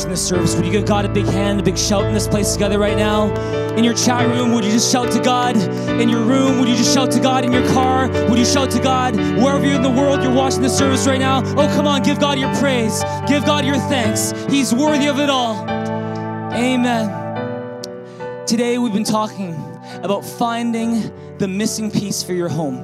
Watching 0.00 0.12
this 0.12 0.26
service, 0.26 0.56
would 0.56 0.64
you 0.64 0.72
give 0.72 0.86
God 0.86 1.04
a 1.04 1.10
big 1.10 1.26
hand, 1.26 1.60
a 1.60 1.62
big 1.62 1.76
shout 1.76 2.06
in 2.06 2.14
this 2.14 2.26
place 2.26 2.54
together 2.54 2.78
right 2.78 2.96
now? 2.96 3.30
In 3.74 3.84
your 3.84 3.92
chat 3.92 4.26
room, 4.28 4.54
would 4.54 4.64
you 4.64 4.70
just 4.70 4.90
shout 4.90 5.12
to 5.12 5.20
God? 5.20 5.58
In 6.00 6.08
your 6.08 6.22
room, 6.22 6.58
would 6.58 6.70
you 6.70 6.74
just 6.74 6.94
shout 6.94 7.10
to 7.10 7.20
God? 7.20 7.44
In 7.44 7.52
your 7.52 7.68
car, 7.68 8.08
would 8.30 8.38
you 8.38 8.46
shout 8.46 8.70
to 8.70 8.80
God? 8.80 9.14
Wherever 9.14 9.62
you're 9.62 9.74
in 9.74 9.82
the 9.82 9.90
world, 9.90 10.22
you're 10.22 10.32
watching 10.32 10.62
this 10.62 10.74
service 10.74 11.06
right 11.06 11.18
now. 11.18 11.42
Oh, 11.44 11.66
come 11.76 11.86
on, 11.86 12.02
give 12.02 12.18
God 12.18 12.38
your 12.38 12.50
praise. 12.54 13.04
Give 13.28 13.44
God 13.44 13.66
your 13.66 13.76
thanks. 13.76 14.32
He's 14.48 14.74
worthy 14.74 15.06
of 15.06 15.18
it 15.18 15.28
all. 15.28 15.68
Amen. 16.54 18.46
Today, 18.46 18.78
we've 18.78 18.94
been 18.94 19.04
talking 19.04 19.54
about 20.02 20.24
finding 20.24 21.12
the 21.36 21.46
missing 21.46 21.90
Peace 21.90 22.22
for 22.22 22.32
your 22.32 22.48
home. 22.48 22.78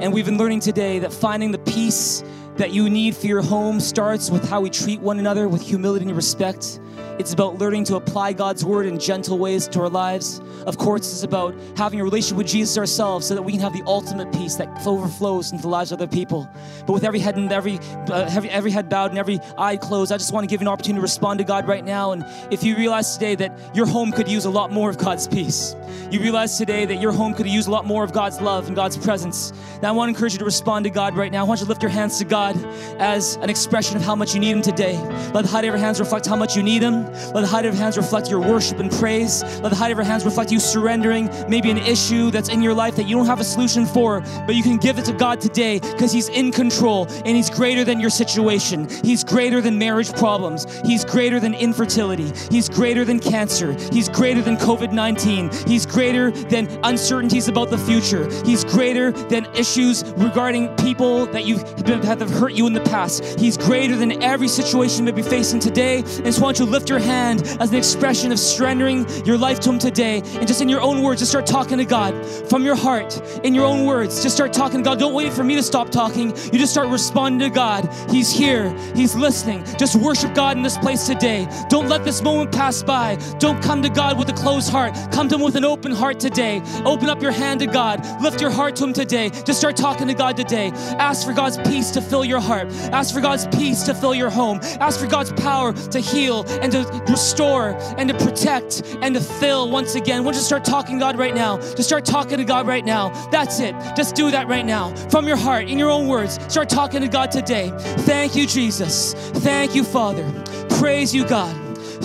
And 0.00 0.14
we've 0.14 0.24
been 0.24 0.38
learning 0.38 0.60
today 0.60 0.98
that 1.00 1.12
finding 1.12 1.50
the 1.50 1.58
peace 1.58 2.24
that 2.56 2.72
you 2.72 2.88
need 2.88 3.16
for 3.16 3.26
your 3.26 3.42
home 3.42 3.80
starts 3.80 4.30
with 4.30 4.48
how 4.48 4.60
we 4.60 4.70
treat 4.70 5.00
one 5.00 5.18
another 5.18 5.48
with 5.48 5.60
humility 5.60 6.04
and 6.06 6.16
respect. 6.16 6.80
It's 7.18 7.32
about 7.32 7.58
learning 7.58 7.84
to 7.84 7.96
apply 7.96 8.32
God's 8.32 8.64
word 8.64 8.86
in 8.86 8.98
gentle 8.98 9.38
ways 9.38 9.68
to 9.68 9.80
our 9.80 9.88
lives. 9.88 10.40
Of 10.66 10.78
course, 10.78 11.12
it's 11.12 11.22
about 11.22 11.54
having 11.76 12.00
a 12.00 12.04
relationship 12.04 12.38
with 12.38 12.48
Jesus 12.48 12.76
ourselves 12.76 13.26
so 13.26 13.34
that 13.34 13.42
we 13.42 13.52
can 13.52 13.60
have 13.60 13.72
the 13.72 13.84
ultimate 13.86 14.32
peace 14.32 14.56
that 14.56 14.68
overflows 14.84 15.52
into 15.52 15.62
the 15.62 15.68
lives 15.68 15.92
of 15.92 16.00
other 16.00 16.10
people. 16.10 16.48
But 16.86 16.92
with 16.92 17.04
every 17.04 17.20
head 17.20 17.36
and 17.36 17.52
every, 17.52 17.78
uh, 18.08 18.28
every, 18.30 18.50
every 18.50 18.70
head 18.72 18.88
bowed 18.88 19.10
and 19.10 19.18
every 19.18 19.38
eye 19.56 19.76
closed, 19.76 20.10
I 20.10 20.16
just 20.16 20.32
want 20.32 20.42
to 20.44 20.48
give 20.48 20.60
you 20.60 20.66
an 20.66 20.72
opportunity 20.72 20.98
to 20.98 21.02
respond 21.02 21.38
to 21.38 21.44
God 21.44 21.68
right 21.68 21.84
now. 21.84 22.12
And 22.12 22.24
if 22.52 22.64
you 22.64 22.76
realize 22.76 23.14
today 23.14 23.36
that 23.36 23.76
your 23.76 23.86
home 23.86 24.10
could 24.10 24.28
use 24.28 24.44
a 24.44 24.50
lot 24.50 24.72
more 24.72 24.90
of 24.90 24.98
God's 24.98 25.28
peace, 25.28 25.76
you 26.10 26.20
realize 26.20 26.58
today 26.58 26.84
that 26.84 27.00
your 27.00 27.12
home 27.12 27.34
could 27.34 27.46
use 27.46 27.66
a 27.66 27.70
lot 27.70 27.84
more 27.84 28.02
of 28.02 28.12
God's 28.12 28.40
love 28.40 28.66
and 28.66 28.74
God's 28.74 28.96
presence, 28.96 29.52
then 29.80 29.84
I 29.84 29.92
want 29.92 30.08
to 30.08 30.14
encourage 30.14 30.32
you 30.32 30.38
to 30.40 30.44
respond 30.44 30.84
to 30.84 30.90
God 30.90 31.16
right 31.16 31.30
now. 31.30 31.44
I 31.44 31.48
want 31.48 31.60
you 31.60 31.66
to 31.66 31.68
lift 31.68 31.82
your 31.82 31.90
hands 31.90 32.18
to 32.18 32.24
God 32.24 32.56
as 32.98 33.36
an 33.36 33.50
expression 33.50 33.96
of 33.96 34.02
how 34.02 34.16
much 34.16 34.34
you 34.34 34.40
need 34.40 34.50
Him 34.50 34.62
today. 34.62 34.96
Let 35.32 35.42
the 35.42 35.48
height 35.48 35.64
of 35.64 35.66
your 35.66 35.76
hands 35.76 36.00
reflect 36.00 36.26
how 36.26 36.36
much 36.36 36.56
you 36.56 36.62
need 36.62 36.82
Him. 36.82 37.03
Let 37.32 37.42
the 37.42 37.46
height 37.46 37.66
of 37.66 37.74
your 37.74 37.82
hands 37.82 37.96
reflect 37.96 38.30
your 38.30 38.40
worship 38.40 38.78
and 38.78 38.90
praise. 38.90 39.42
Let 39.60 39.70
the 39.70 39.76
height 39.76 39.92
of 39.92 39.98
your 39.98 40.04
hands 40.04 40.24
reflect 40.24 40.50
you 40.50 40.60
surrendering 40.60 41.30
maybe 41.48 41.70
an 41.70 41.78
issue 41.78 42.30
that's 42.30 42.48
in 42.48 42.62
your 42.62 42.74
life 42.74 42.96
that 42.96 43.04
you 43.04 43.16
don't 43.16 43.26
have 43.26 43.40
a 43.40 43.44
solution 43.44 43.86
for, 43.86 44.20
but 44.46 44.54
you 44.54 44.62
can 44.62 44.76
give 44.76 44.98
it 44.98 45.04
to 45.06 45.12
God 45.12 45.40
today 45.40 45.78
because 45.78 46.12
He's 46.12 46.28
in 46.28 46.52
control 46.52 47.06
and 47.24 47.36
He's 47.36 47.50
greater 47.50 47.84
than 47.84 48.00
your 48.00 48.10
situation. 48.10 48.88
He's 49.02 49.24
greater 49.24 49.60
than 49.60 49.78
marriage 49.78 50.12
problems. 50.12 50.66
He's 50.80 51.04
greater 51.04 51.40
than 51.40 51.54
infertility. 51.54 52.32
He's 52.50 52.68
greater 52.68 53.04
than 53.04 53.20
cancer. 53.20 53.72
He's 53.92 54.08
greater 54.08 54.42
than 54.42 54.56
COVID 54.56 54.92
19. 54.92 55.50
He's 55.66 55.86
greater 55.86 56.30
than 56.30 56.68
uncertainties 56.84 57.48
about 57.48 57.70
the 57.70 57.78
future. 57.78 58.30
He's 58.44 58.64
greater 58.64 59.12
than 59.12 59.46
issues 59.54 60.04
regarding 60.16 60.74
people 60.76 61.26
that 61.26 61.44
you 61.44 61.58
have 61.86 62.30
hurt 62.30 62.52
you 62.52 62.66
in 62.66 62.72
the 62.72 62.80
past. 62.80 63.24
He's 63.38 63.56
greater 63.56 63.96
than 63.96 64.22
every 64.22 64.48
situation 64.48 65.06
you 65.06 65.12
may 65.12 65.22
be 65.22 65.28
facing 65.28 65.60
today. 65.60 65.98
And 65.98 66.24
just 66.24 66.40
want 66.40 66.58
you 66.58 66.64
to 66.64 66.70
lift 66.70 66.88
your 66.88 66.93
hand 66.98 67.42
as 67.60 67.70
an 67.70 67.76
expression 67.76 68.32
of 68.32 68.38
surrendering 68.38 69.06
your 69.24 69.38
life 69.38 69.60
to 69.60 69.70
Him 69.70 69.78
today. 69.78 70.18
And 70.18 70.46
just 70.46 70.60
in 70.60 70.68
your 70.68 70.80
own 70.80 71.02
words, 71.02 71.20
just 71.20 71.30
start 71.30 71.46
talking 71.46 71.78
to 71.78 71.84
God 71.84 72.14
from 72.48 72.64
your 72.64 72.76
heart. 72.76 73.20
In 73.44 73.54
your 73.54 73.64
own 73.64 73.86
words, 73.86 74.22
just 74.22 74.34
start 74.34 74.52
talking 74.52 74.78
to 74.78 74.84
God. 74.84 74.98
Don't 74.98 75.14
wait 75.14 75.32
for 75.32 75.44
me 75.44 75.54
to 75.56 75.62
stop 75.62 75.90
talking. 75.90 76.30
You 76.30 76.58
just 76.58 76.72
start 76.72 76.88
responding 76.88 77.48
to 77.48 77.54
God. 77.54 77.88
He's 78.10 78.30
here. 78.30 78.70
He's 78.94 79.14
listening. 79.14 79.64
Just 79.78 79.96
worship 79.96 80.34
God 80.34 80.56
in 80.56 80.62
this 80.62 80.78
place 80.78 81.06
today. 81.06 81.48
Don't 81.68 81.88
let 81.88 82.04
this 82.04 82.22
moment 82.22 82.52
pass 82.52 82.82
by. 82.82 83.16
Don't 83.38 83.62
come 83.62 83.82
to 83.82 83.88
God 83.88 84.18
with 84.18 84.28
a 84.28 84.32
closed 84.32 84.70
heart. 84.70 84.94
Come 85.12 85.28
to 85.28 85.36
Him 85.36 85.42
with 85.42 85.56
an 85.56 85.64
open 85.64 85.92
heart 85.92 86.20
today. 86.20 86.62
Open 86.84 87.08
up 87.08 87.22
your 87.22 87.32
hand 87.32 87.60
to 87.60 87.66
God. 87.66 88.04
Lift 88.22 88.40
your 88.40 88.50
heart 88.50 88.76
to 88.76 88.84
Him 88.84 88.92
today. 88.92 89.30
Just 89.30 89.58
start 89.58 89.76
talking 89.76 90.08
to 90.08 90.14
God 90.14 90.36
today. 90.36 90.70
Ask 90.98 91.26
for 91.26 91.32
God's 91.32 91.58
peace 91.58 91.90
to 91.92 92.00
fill 92.00 92.24
your 92.24 92.40
heart. 92.40 92.68
Ask 92.92 93.14
for 93.14 93.20
God's 93.20 93.46
peace 93.48 93.82
to 93.84 93.94
fill 93.94 94.14
your 94.14 94.30
home. 94.30 94.60
Ask 94.80 95.00
for 95.00 95.06
God's 95.06 95.32
power 95.32 95.72
to 95.72 96.00
heal 96.00 96.44
and 96.60 96.72
to 96.72 96.83
restore 97.08 97.76
and 97.98 98.08
to 98.08 98.14
protect 98.16 98.82
and 99.02 99.14
to 99.14 99.20
fill 99.20 99.70
once 99.70 99.94
again. 99.94 100.24
We'll 100.24 100.32
just 100.32 100.46
start 100.46 100.64
talking 100.64 100.98
God 100.98 101.18
right 101.18 101.34
now. 101.34 101.58
Just 101.58 101.84
start 101.84 102.04
talking 102.04 102.38
to 102.38 102.44
God 102.44 102.66
right 102.66 102.84
now. 102.84 103.10
That's 103.30 103.60
it. 103.60 103.74
Just 103.96 104.14
do 104.14 104.30
that 104.30 104.48
right 104.48 104.64
now. 104.64 104.94
From 105.10 105.26
your 105.26 105.36
heart, 105.36 105.68
in 105.68 105.78
your 105.78 105.90
own 105.90 106.08
words, 106.08 106.38
start 106.52 106.68
talking 106.68 107.00
to 107.00 107.08
God 107.08 107.30
today. 107.30 107.72
Thank 107.78 108.34
you, 108.34 108.46
Jesus. 108.46 109.14
Thank 109.14 109.74
you, 109.74 109.84
Father. 109.84 110.24
Praise 110.70 111.14
you, 111.14 111.26
God. 111.26 111.54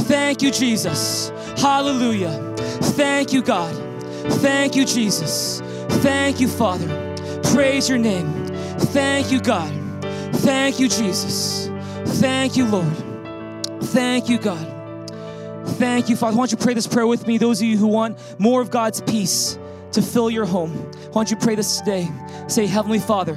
Thank 0.08 0.42
you, 0.42 0.52
Jesus. 0.52 1.30
Hallelujah. 1.58 2.32
Thank 2.96 3.34
you, 3.34 3.42
God. 3.42 3.76
Thank 4.42 4.76
you, 4.76 4.86
Jesus. 4.86 5.62
Thank 6.02 6.40
you, 6.40 6.48
Father. 6.48 6.88
Praise 7.44 7.90
your 7.90 7.98
name. 7.98 8.32
Thank 8.78 9.32
you, 9.32 9.42
God. 9.42 9.72
Thank 10.36 10.80
you, 10.80 10.88
Jesus. 10.88 11.70
Thank 12.20 12.56
you, 12.56 12.66
Lord. 12.66 13.09
Thank 13.82 14.30
you, 14.30 14.38
God. 14.38 14.80
Thank 15.78 16.10
you, 16.10 16.16
Father. 16.16 16.36
Why 16.36 16.42
don't 16.42 16.52
you 16.52 16.58
pray 16.58 16.74
this 16.74 16.88
prayer 16.88 17.08
with 17.08 17.28
me? 17.28 17.38
Those 17.38 17.62
of 17.62 17.68
you 17.68 17.78
who 17.78 17.88
want 17.88 18.18
more 18.40 18.62
of 18.62 18.70
God's 18.70 19.02
peace 19.02 19.58
to 19.94 20.02
fill 20.02 20.30
your 20.30 20.46
home, 20.46 20.72
why 20.72 21.24
don't 21.24 21.32
you 21.32 21.38
pray 21.38 21.56
this 21.56 21.80
today? 21.80 22.10
Say, 22.48 22.66
Heavenly 22.66 23.00
Father, 23.00 23.36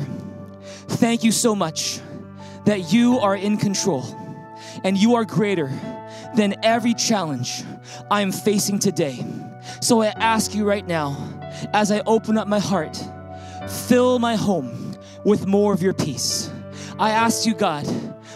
thank 0.88 1.24
you 1.24 1.32
so 1.32 1.54
much 1.54 2.00
that 2.64 2.92
you 2.92 3.18
are 3.18 3.36
in 3.36 3.56
control 3.56 4.04
and 4.84 4.96
you 4.96 5.14
are 5.16 5.24
greater 5.24 5.70
than 6.36 6.54
every 6.62 6.94
challenge 6.94 7.62
I 8.10 8.22
am 8.22 8.32
facing 8.32 8.78
today. 8.78 9.24
So 9.80 10.02
I 10.02 10.08
ask 10.08 10.54
you 10.54 10.64
right 10.64 10.86
now, 10.86 11.16
as 11.72 11.90
I 11.90 12.00
open 12.06 12.38
up 12.38 12.48
my 12.48 12.58
heart, 12.58 12.98
fill 13.68 14.18
my 14.18 14.36
home 14.36 14.96
with 15.24 15.46
more 15.46 15.72
of 15.72 15.82
your 15.82 15.94
peace. 15.94 16.50
I 16.98 17.10
ask 17.10 17.46
you, 17.46 17.54
God, 17.54 17.86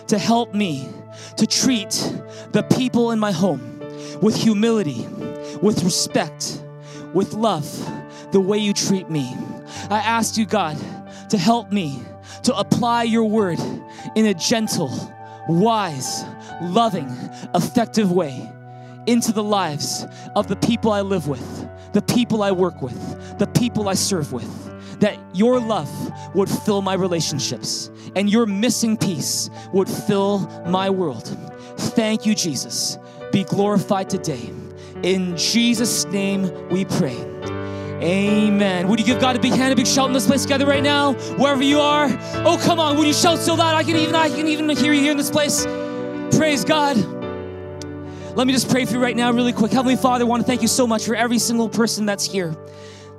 to 0.08 0.18
help 0.18 0.54
me 0.54 0.88
to 1.36 1.46
treat 1.46 1.90
the 2.52 2.62
people 2.76 3.10
in 3.10 3.18
my 3.18 3.32
home 3.32 3.78
with 4.20 4.36
humility, 4.36 5.06
with 5.62 5.82
respect, 5.84 6.62
with 7.12 7.34
love, 7.34 7.66
the 8.32 8.40
way 8.40 8.58
you 8.58 8.72
treat 8.72 9.10
me. 9.10 9.34
I 9.90 9.98
ask 9.98 10.36
you, 10.36 10.46
God, 10.46 10.76
to 11.30 11.38
help 11.38 11.72
me 11.72 12.02
to 12.44 12.56
apply 12.56 13.04
your 13.04 13.24
word 13.24 13.58
in 14.14 14.26
a 14.26 14.34
gentle, 14.34 14.90
wise, 15.48 16.24
loving, 16.60 17.08
effective 17.54 18.12
way 18.12 18.50
into 19.06 19.32
the 19.32 19.42
lives 19.42 20.06
of 20.34 20.48
the 20.48 20.56
people 20.56 20.92
I 20.92 21.00
live 21.00 21.28
with, 21.28 21.68
the 21.92 22.02
people 22.02 22.42
I 22.42 22.52
work 22.52 22.82
with, 22.82 23.38
the 23.38 23.46
people 23.46 23.88
I 23.88 23.94
serve 23.94 24.32
with. 24.32 24.75
That 25.00 25.18
your 25.34 25.60
love 25.60 25.90
would 26.34 26.48
fill 26.48 26.82
my 26.82 26.94
relationships 26.94 27.90
and 28.14 28.30
your 28.30 28.46
missing 28.46 28.96
piece 28.96 29.50
would 29.72 29.88
fill 29.88 30.40
my 30.66 30.88
world. 30.88 31.36
Thank 31.76 32.24
you, 32.24 32.34
Jesus. 32.34 32.98
Be 33.32 33.44
glorified 33.44 34.08
today. 34.08 34.50
In 35.02 35.36
Jesus' 35.36 36.06
name 36.06 36.50
we 36.70 36.84
pray. 36.84 37.16
Amen. 38.02 38.88
Would 38.88 39.00
you 39.00 39.06
give 39.06 39.20
God 39.20 39.36
a 39.36 39.38
big 39.38 39.52
hand, 39.52 39.72
a 39.72 39.76
big 39.76 39.86
shout 39.86 40.06
in 40.06 40.12
this 40.12 40.26
place 40.26 40.42
together 40.42 40.66
right 40.66 40.82
now, 40.82 41.14
wherever 41.38 41.62
you 41.62 41.80
are? 41.80 42.08
Oh, 42.44 42.60
come 42.62 42.78
on! 42.78 42.98
Would 42.98 43.06
you 43.06 43.14
shout 43.14 43.38
so 43.38 43.54
loud 43.54 43.74
I 43.74 43.82
can 43.82 43.96
even 43.96 44.14
I 44.14 44.28
can 44.28 44.46
even 44.46 44.68
hear 44.70 44.92
you 44.92 45.00
here 45.00 45.12
in 45.12 45.16
this 45.16 45.30
place? 45.30 45.64
Praise 46.36 46.64
God. 46.64 46.96
Let 48.36 48.46
me 48.46 48.52
just 48.52 48.68
pray 48.68 48.84
for 48.84 48.94
you 48.94 49.02
right 49.02 49.16
now, 49.16 49.32
really 49.32 49.54
quick. 49.54 49.72
Heavenly 49.72 49.96
Father, 49.96 50.24
I 50.24 50.28
want 50.28 50.42
to 50.42 50.46
thank 50.46 50.60
you 50.60 50.68
so 50.68 50.86
much 50.86 51.06
for 51.06 51.14
every 51.14 51.38
single 51.38 51.70
person 51.70 52.04
that's 52.04 52.26
here. 52.26 52.54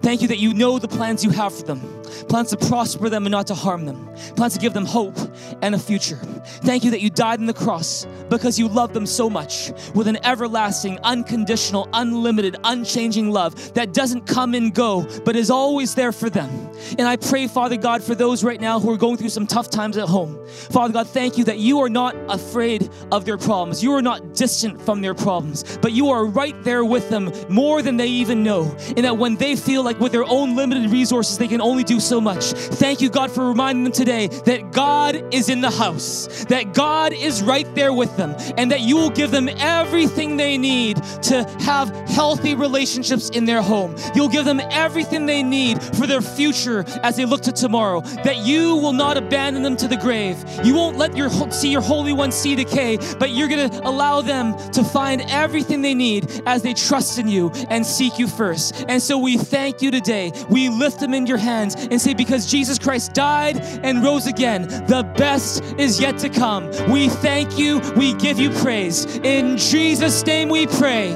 Thank 0.01 0.21
you 0.21 0.27
that 0.29 0.39
you 0.39 0.53
know 0.53 0.79
the 0.79 0.87
plans 0.87 1.23
you 1.23 1.31
have 1.31 1.53
for 1.53 1.63
them 1.63 1.96
plans 2.29 2.49
to 2.49 2.57
prosper 2.57 3.09
them 3.09 3.25
and 3.25 3.31
not 3.31 3.47
to 3.47 3.55
harm 3.55 3.85
them, 3.85 4.09
plans 4.35 4.53
to 4.53 4.59
give 4.59 4.73
them 4.73 4.85
hope 4.85 5.17
and 5.61 5.75
a 5.75 5.79
future. 5.79 6.17
Thank 6.63 6.83
you 6.83 6.91
that 6.91 7.01
you 7.01 7.09
died 7.09 7.39
on 7.39 7.45
the 7.45 7.53
cross 7.53 8.05
because 8.29 8.59
you 8.59 8.67
love 8.67 8.93
them 8.93 9.05
so 9.05 9.29
much 9.29 9.71
with 9.93 10.07
an 10.07 10.17
everlasting, 10.25 10.99
unconditional, 11.03 11.87
unlimited, 11.93 12.55
unchanging 12.63 13.31
love 13.31 13.73
that 13.73 13.93
doesn't 13.93 14.27
come 14.27 14.53
and 14.53 14.73
go, 14.73 15.07
but 15.25 15.35
is 15.35 15.49
always 15.49 15.95
there 15.95 16.11
for 16.11 16.29
them. 16.29 16.49
And 16.97 17.07
I 17.07 17.15
pray, 17.15 17.47
Father 17.47 17.77
God, 17.77 18.03
for 18.03 18.15
those 18.15 18.43
right 18.43 18.59
now 18.59 18.79
who 18.79 18.91
are 18.91 18.97
going 18.97 19.17
through 19.17 19.29
some 19.29 19.47
tough 19.47 19.69
times 19.69 19.97
at 19.97 20.07
home. 20.07 20.39
Father 20.47 20.93
God, 20.93 21.07
thank 21.07 21.37
you 21.37 21.43
that 21.45 21.59
you 21.59 21.79
are 21.79 21.89
not 21.89 22.15
afraid 22.29 22.89
of 23.11 23.25
their 23.25 23.37
problems. 23.37 23.83
You 23.83 23.93
are 23.93 24.01
not 24.01 24.33
distant 24.33 24.81
from 24.81 25.01
their 25.01 25.13
problems, 25.13 25.77
but 25.81 25.91
you 25.91 26.09
are 26.09 26.25
right 26.25 26.61
there 26.63 26.85
with 26.85 27.09
them 27.09 27.31
more 27.49 27.81
than 27.81 27.97
they 27.97 28.07
even 28.07 28.43
know. 28.43 28.75
And 28.95 29.05
that 29.05 29.17
when 29.17 29.35
they 29.35 29.55
feel 29.55 29.83
like 29.83 29.99
with 29.99 30.11
their 30.11 30.23
own 30.23 30.55
limited 30.55 30.89
resources, 30.91 31.37
they 31.37 31.47
can 31.47 31.61
only 31.61 31.83
do 31.83 31.99
so 32.07 32.21
much. 32.21 32.53
Thank 32.53 33.01
you, 33.01 33.09
God, 33.09 33.31
for 33.31 33.47
reminding 33.47 33.83
them 33.83 33.93
today 33.93 34.27
that 34.45 34.71
God 34.71 35.33
is 35.33 35.49
in 35.49 35.61
the 35.61 35.69
house, 35.69 36.45
that 36.45 36.73
God 36.73 37.13
is 37.13 37.43
right 37.43 37.67
there 37.75 37.93
with 37.93 38.15
them, 38.17 38.35
and 38.57 38.71
that 38.71 38.81
you 38.81 38.95
will 38.95 39.09
give 39.09 39.31
them 39.31 39.49
everything 39.49 40.37
they 40.37 40.57
need 40.57 40.97
to 41.23 41.43
have 41.59 41.89
healthy 42.09 42.55
relationships 42.55 43.29
in 43.29 43.45
their 43.45 43.61
home. 43.61 43.95
You'll 44.15 44.29
give 44.29 44.45
them 44.45 44.61
everything 44.71 45.25
they 45.25 45.43
need 45.43 45.81
for 45.81 46.07
their 46.07 46.21
future 46.21 46.85
as 47.03 47.17
they 47.17 47.25
look 47.25 47.41
to 47.41 47.51
tomorrow. 47.51 48.01
That 48.23 48.37
you 48.37 48.75
will 48.75 48.93
not 48.93 49.17
abandon 49.17 49.63
them 49.63 49.75
to 49.77 49.87
the 49.87 49.97
grave. 49.97 50.37
You 50.63 50.75
won't 50.75 50.97
let 50.97 51.15
your 51.15 51.29
see 51.51 51.69
your 51.69 51.81
holy 51.81 52.13
one 52.13 52.31
see 52.31 52.55
decay, 52.55 52.97
but 53.19 53.31
you're 53.31 53.47
going 53.47 53.69
to 53.69 53.87
allow 53.87 54.21
them 54.21 54.57
to 54.71 54.83
find 54.83 55.21
everything 55.29 55.81
they 55.81 55.93
need 55.93 56.41
as 56.45 56.61
they 56.61 56.73
trust 56.73 57.19
in 57.19 57.27
you 57.27 57.49
and 57.69 57.85
seek 57.85 58.17
you 58.19 58.27
first. 58.27 58.85
And 58.87 59.01
so 59.01 59.17
we 59.17 59.37
thank 59.37 59.81
you 59.81 59.91
today. 59.91 60.31
We 60.49 60.69
lift 60.69 60.99
them 60.99 61.13
in 61.13 61.25
your 61.25 61.37
hands 61.37 61.75
and 61.75 61.96
say 61.99 62.13
because 62.13 62.49
Jesus 62.49 62.77
Christ 62.79 63.13
died 63.13 63.57
and 63.83 64.03
rose 64.03 64.27
again, 64.27 64.63
the 64.87 65.11
best 65.17 65.63
is 65.77 65.99
yet 65.99 66.17
to 66.19 66.29
come. 66.29 66.69
We 66.89 67.09
thank 67.09 67.57
you. 67.57 67.79
We 67.95 68.13
give 68.13 68.39
you 68.39 68.49
praise. 68.49 69.05
In 69.17 69.57
Jesus 69.57 70.25
name 70.25 70.49
we 70.49 70.67
pray. 70.67 71.13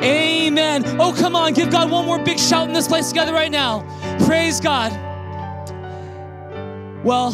Amen. 0.00 0.84
Oh, 1.00 1.14
come 1.16 1.36
on, 1.36 1.52
give 1.52 1.70
God 1.70 1.90
one 1.90 2.04
more 2.04 2.22
big 2.22 2.38
shout 2.38 2.66
in 2.66 2.74
this 2.74 2.88
place 2.88 3.08
together 3.08 3.32
right 3.32 3.50
now. 3.50 3.86
Praise 4.26 4.60
God. 4.60 4.92
Well, 7.04 7.32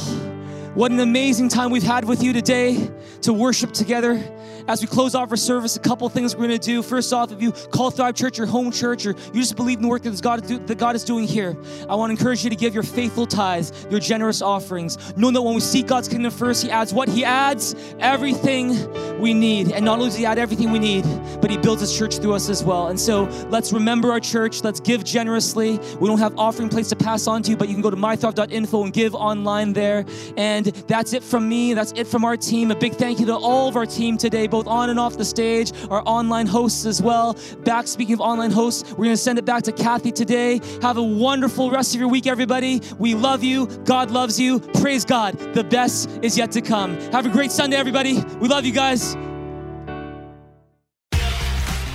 what 0.75 0.93
an 0.93 1.01
amazing 1.01 1.49
time 1.49 1.71
we've 1.71 1.83
had 1.83 2.05
with 2.05 2.23
you 2.23 2.33
today 2.33 2.91
to 3.23 3.33
worship 3.33 3.73
together. 3.73 4.23
As 4.69 4.81
we 4.81 4.87
close 4.87 5.15
off 5.15 5.31
our 5.31 5.37
service, 5.37 5.77
a 5.77 5.81
couple 5.81 6.09
things 6.09 6.35
we're 6.35 6.47
going 6.47 6.59
to 6.59 6.65
do. 6.65 6.83
First 6.83 7.13
off, 7.13 7.33
if 7.33 7.43
you 7.43 7.53
call 7.53 7.91
Thrive 7.91 8.15
Church 8.15 8.39
your 8.39 8.47
home 8.47 8.71
church 8.71 9.07
or 9.07 9.11
you 9.11 9.41
just 9.41 9.57
believe 9.57 9.79
in 9.79 9.83
the 9.83 9.89
work 9.89 10.03
that 10.03 10.21
God, 10.23 10.43
that 10.45 10.79
God 10.79 10.97
is 10.97 11.05
doing 11.05 11.27
here, 11.27 11.57
I 11.89 11.95
want 11.95 12.11
to 12.11 12.19
encourage 12.19 12.45
you 12.45 12.51
to 12.51 12.57
give 12.57 12.75
your 12.75 12.83
faithful 12.83 13.27
tithes, 13.27 13.73
your 13.91 14.01
generous 14.01 14.43
offerings, 14.43 14.99
knowing 15.17 15.35
that 15.35 15.43
when 15.43 15.55
we 15.55 15.61
seek 15.61 15.87
God's 15.87 16.09
kingdom 16.09 16.31
first, 16.31 16.63
He 16.63 16.71
adds 16.71 16.93
what? 16.93 17.09
He 17.09 17.25
adds 17.25 17.75
everything 17.99 19.21
we 19.21 19.35
need. 19.35 19.73
And 19.73 19.85
not 19.85 19.95
only 19.95 20.07
does 20.07 20.17
He 20.17 20.27
add 20.27 20.39
everything 20.39 20.71
we 20.71 20.79
need, 20.79 21.05
but 21.41 21.51
He 21.51 21.57
builds 21.59 21.81
His 21.81 21.97
church 21.97 22.19
through 22.19 22.35
us 22.35 22.49
as 22.49 22.63
well. 22.63 22.89
And 22.89 22.99
so 22.99 23.25
let's 23.51 23.73
remember 23.73 24.13
our 24.13 24.21
church. 24.21 24.63
Let's 24.63 24.81
give 24.81 25.05
generously. 25.05 25.79
We 26.01 26.09
don't 26.09 26.19
have 26.19 26.39
offering 26.39 26.69
plates 26.69 26.89
to 26.91 26.97
pass 26.97 27.27
on 27.27 27.43
to 27.43 27.51
you, 27.51 27.57
but 27.57 27.69
you 27.69 27.75
can 27.75 27.83
go 27.83 27.91
to 27.91 27.97
mythrive.info 27.97 28.85
and 28.85 28.93
give 28.93 29.15
online 29.15 29.73
there. 29.73 30.05
And 30.37 30.67
that's 30.67 31.13
it 31.13 31.23
from 31.23 31.49
me. 31.49 31.75
That's 31.75 31.93
it 31.93 32.07
from 32.07 32.25
our 32.25 32.37
team. 32.37 32.71
A 32.71 32.75
big 32.75 32.95
thank 32.95 33.19
you 33.21 33.27
to 33.27 33.37
all 33.37 33.69
of 33.69 33.77
our 33.77 33.87
team 33.87 34.17
today, 34.17 34.30
both 34.31 34.67
on 34.67 34.91
and 34.91 34.99
off 34.99 35.17
the 35.17 35.25
stage, 35.25 35.73
our 35.91 36.03
online 36.07 36.47
hosts 36.47 36.87
as 36.87 37.03
well. 37.03 37.37
Back, 37.65 37.87
speaking 37.87 38.15
of 38.15 38.21
online 38.21 38.51
hosts, 38.51 38.91
we're 38.93 39.05
going 39.05 39.11
to 39.11 39.17
send 39.17 39.39
it 39.39 39.45
back 39.45 39.63
to 39.65 39.73
Kathy 39.73 40.13
today. 40.13 40.61
Have 40.83 40.97
a 40.97 41.03
wonderful 41.03 41.71
rest 41.71 41.95
of 41.95 42.01
your 42.01 42.09
week, 42.09 42.27
everybody. 42.27 42.81
We 42.99 43.15
love 43.15 43.43
you. 43.43 43.67
God 43.85 44.11
loves 44.11 44.39
you. 44.39 44.61
Praise 44.61 45.05
God. 45.05 45.39
The 45.55 45.65
best 45.65 46.09
is 46.23 46.39
yet 46.39 46.53
to 46.53 46.61
come. 46.61 46.99
Have 47.13 47.27
a 47.27 47.31
great 47.31 47.53
Sunday, 47.53 47.77
everybody. 47.77 48.23
We 48.41 48.49
love 48.49 48.65
you 48.65 48.73
guys. 48.73 49.17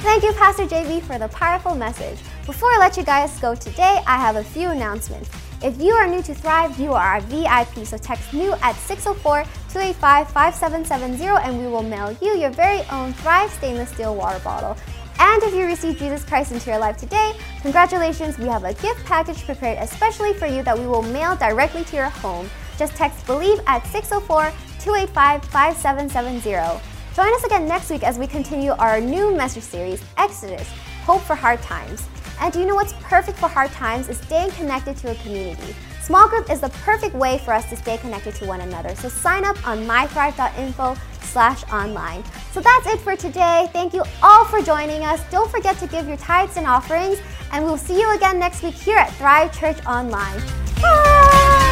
Thank 0.05 0.23
you, 0.23 0.33
Pastor 0.33 0.65
JB, 0.65 1.01
for 1.01 1.17
the 1.17 1.27
powerful 1.29 1.75
message. 1.75 2.19
Before 2.45 2.69
I 2.71 2.77
let 2.77 2.95
you 2.95 3.03
guys 3.03 3.39
go 3.39 3.55
today, 3.55 4.03
I 4.05 4.17
have 4.17 4.35
a 4.35 4.43
few 4.43 4.69
announcements. 4.69 5.29
If 5.65 5.81
you 5.81 5.93
are 5.93 6.05
new 6.05 6.21
to 6.21 6.35
Thrive, 6.35 6.79
you 6.79 6.93
are 6.93 7.15
our 7.15 7.21
VIP, 7.21 7.87
so 7.87 7.97
text 7.97 8.31
new 8.35 8.53
at 8.61 8.75
604 8.75 9.45
285 9.73 10.29
5770 10.29 11.25
and 11.43 11.59
we 11.59 11.65
will 11.65 11.81
mail 11.81 12.15
you 12.21 12.37
your 12.37 12.51
very 12.51 12.83
own 12.91 13.13
Thrive 13.13 13.49
stainless 13.49 13.89
steel 13.89 14.15
water 14.15 14.37
bottle. 14.43 14.77
And 15.17 15.41
if 15.41 15.55
you 15.55 15.65
receive 15.65 15.97
Jesus 15.97 16.23
Christ 16.23 16.51
into 16.51 16.69
your 16.69 16.77
life 16.77 16.97
today, 16.97 17.33
congratulations, 17.63 18.37
we 18.37 18.45
have 18.45 18.63
a 18.63 18.75
gift 18.75 19.03
package 19.05 19.43
prepared 19.43 19.79
especially 19.81 20.35
for 20.35 20.45
you 20.45 20.61
that 20.61 20.77
we 20.77 20.85
will 20.85 21.01
mail 21.01 21.35
directly 21.35 21.83
to 21.85 21.95
your 21.95 22.09
home. 22.09 22.47
Just 22.77 22.93
text 22.95 23.25
BELIEVE 23.25 23.59
at 23.65 23.87
604 23.87 24.53
285 24.79 25.45
5770. 25.45 26.79
Join 27.15 27.33
us 27.33 27.43
again 27.43 27.67
next 27.67 27.89
week 27.89 28.03
as 28.03 28.19
we 28.19 28.27
continue 28.27 28.73
our 28.73 29.01
new 29.01 29.35
message 29.35 29.63
series, 29.63 30.03
Exodus 30.19 30.69
Hope 31.05 31.23
for 31.23 31.33
Hard 31.33 31.59
Times. 31.63 32.07
And 32.41 32.53
do 32.53 32.59
you 32.59 32.65
know 32.65 32.75
what's 32.75 32.93
perfect 33.01 33.37
for 33.37 33.47
hard 33.47 33.71
times 33.71 34.09
is 34.09 34.17
staying 34.17 34.51
connected 34.51 34.97
to 34.97 35.11
a 35.11 35.15
community. 35.15 35.75
Small 36.01 36.27
group 36.27 36.51
is 36.51 36.61
the 36.61 36.69
perfect 36.69 37.15
way 37.15 37.39
for 37.39 37.53
us 37.53 37.67
to 37.69 37.75
stay 37.75 37.97
connected 37.97 38.35
to 38.35 38.45
one 38.45 38.61
another. 38.61 38.95
So 38.95 39.09
sign 39.09 39.43
up 39.43 39.67
on 39.67 39.85
mythrive.info 39.87 40.95
slash 41.21 41.63
online. 41.71 42.23
So 42.51 42.61
that's 42.61 42.87
it 42.87 42.99
for 42.99 43.15
today. 43.15 43.67
Thank 43.73 43.93
you 43.93 44.03
all 44.21 44.45
for 44.45 44.61
joining 44.61 45.03
us. 45.03 45.21
Don't 45.31 45.49
forget 45.49 45.77
to 45.79 45.87
give 45.87 46.07
your 46.07 46.17
tithes 46.17 46.57
and 46.57 46.67
offerings, 46.67 47.19
and 47.51 47.65
we'll 47.65 47.77
see 47.77 47.99
you 47.99 48.15
again 48.15 48.39
next 48.39 48.61
week 48.63 48.75
here 48.75 48.97
at 48.97 49.13
Thrive 49.15 49.57
Church 49.57 49.83
Online. 49.85 50.39
Bye! 50.81 51.64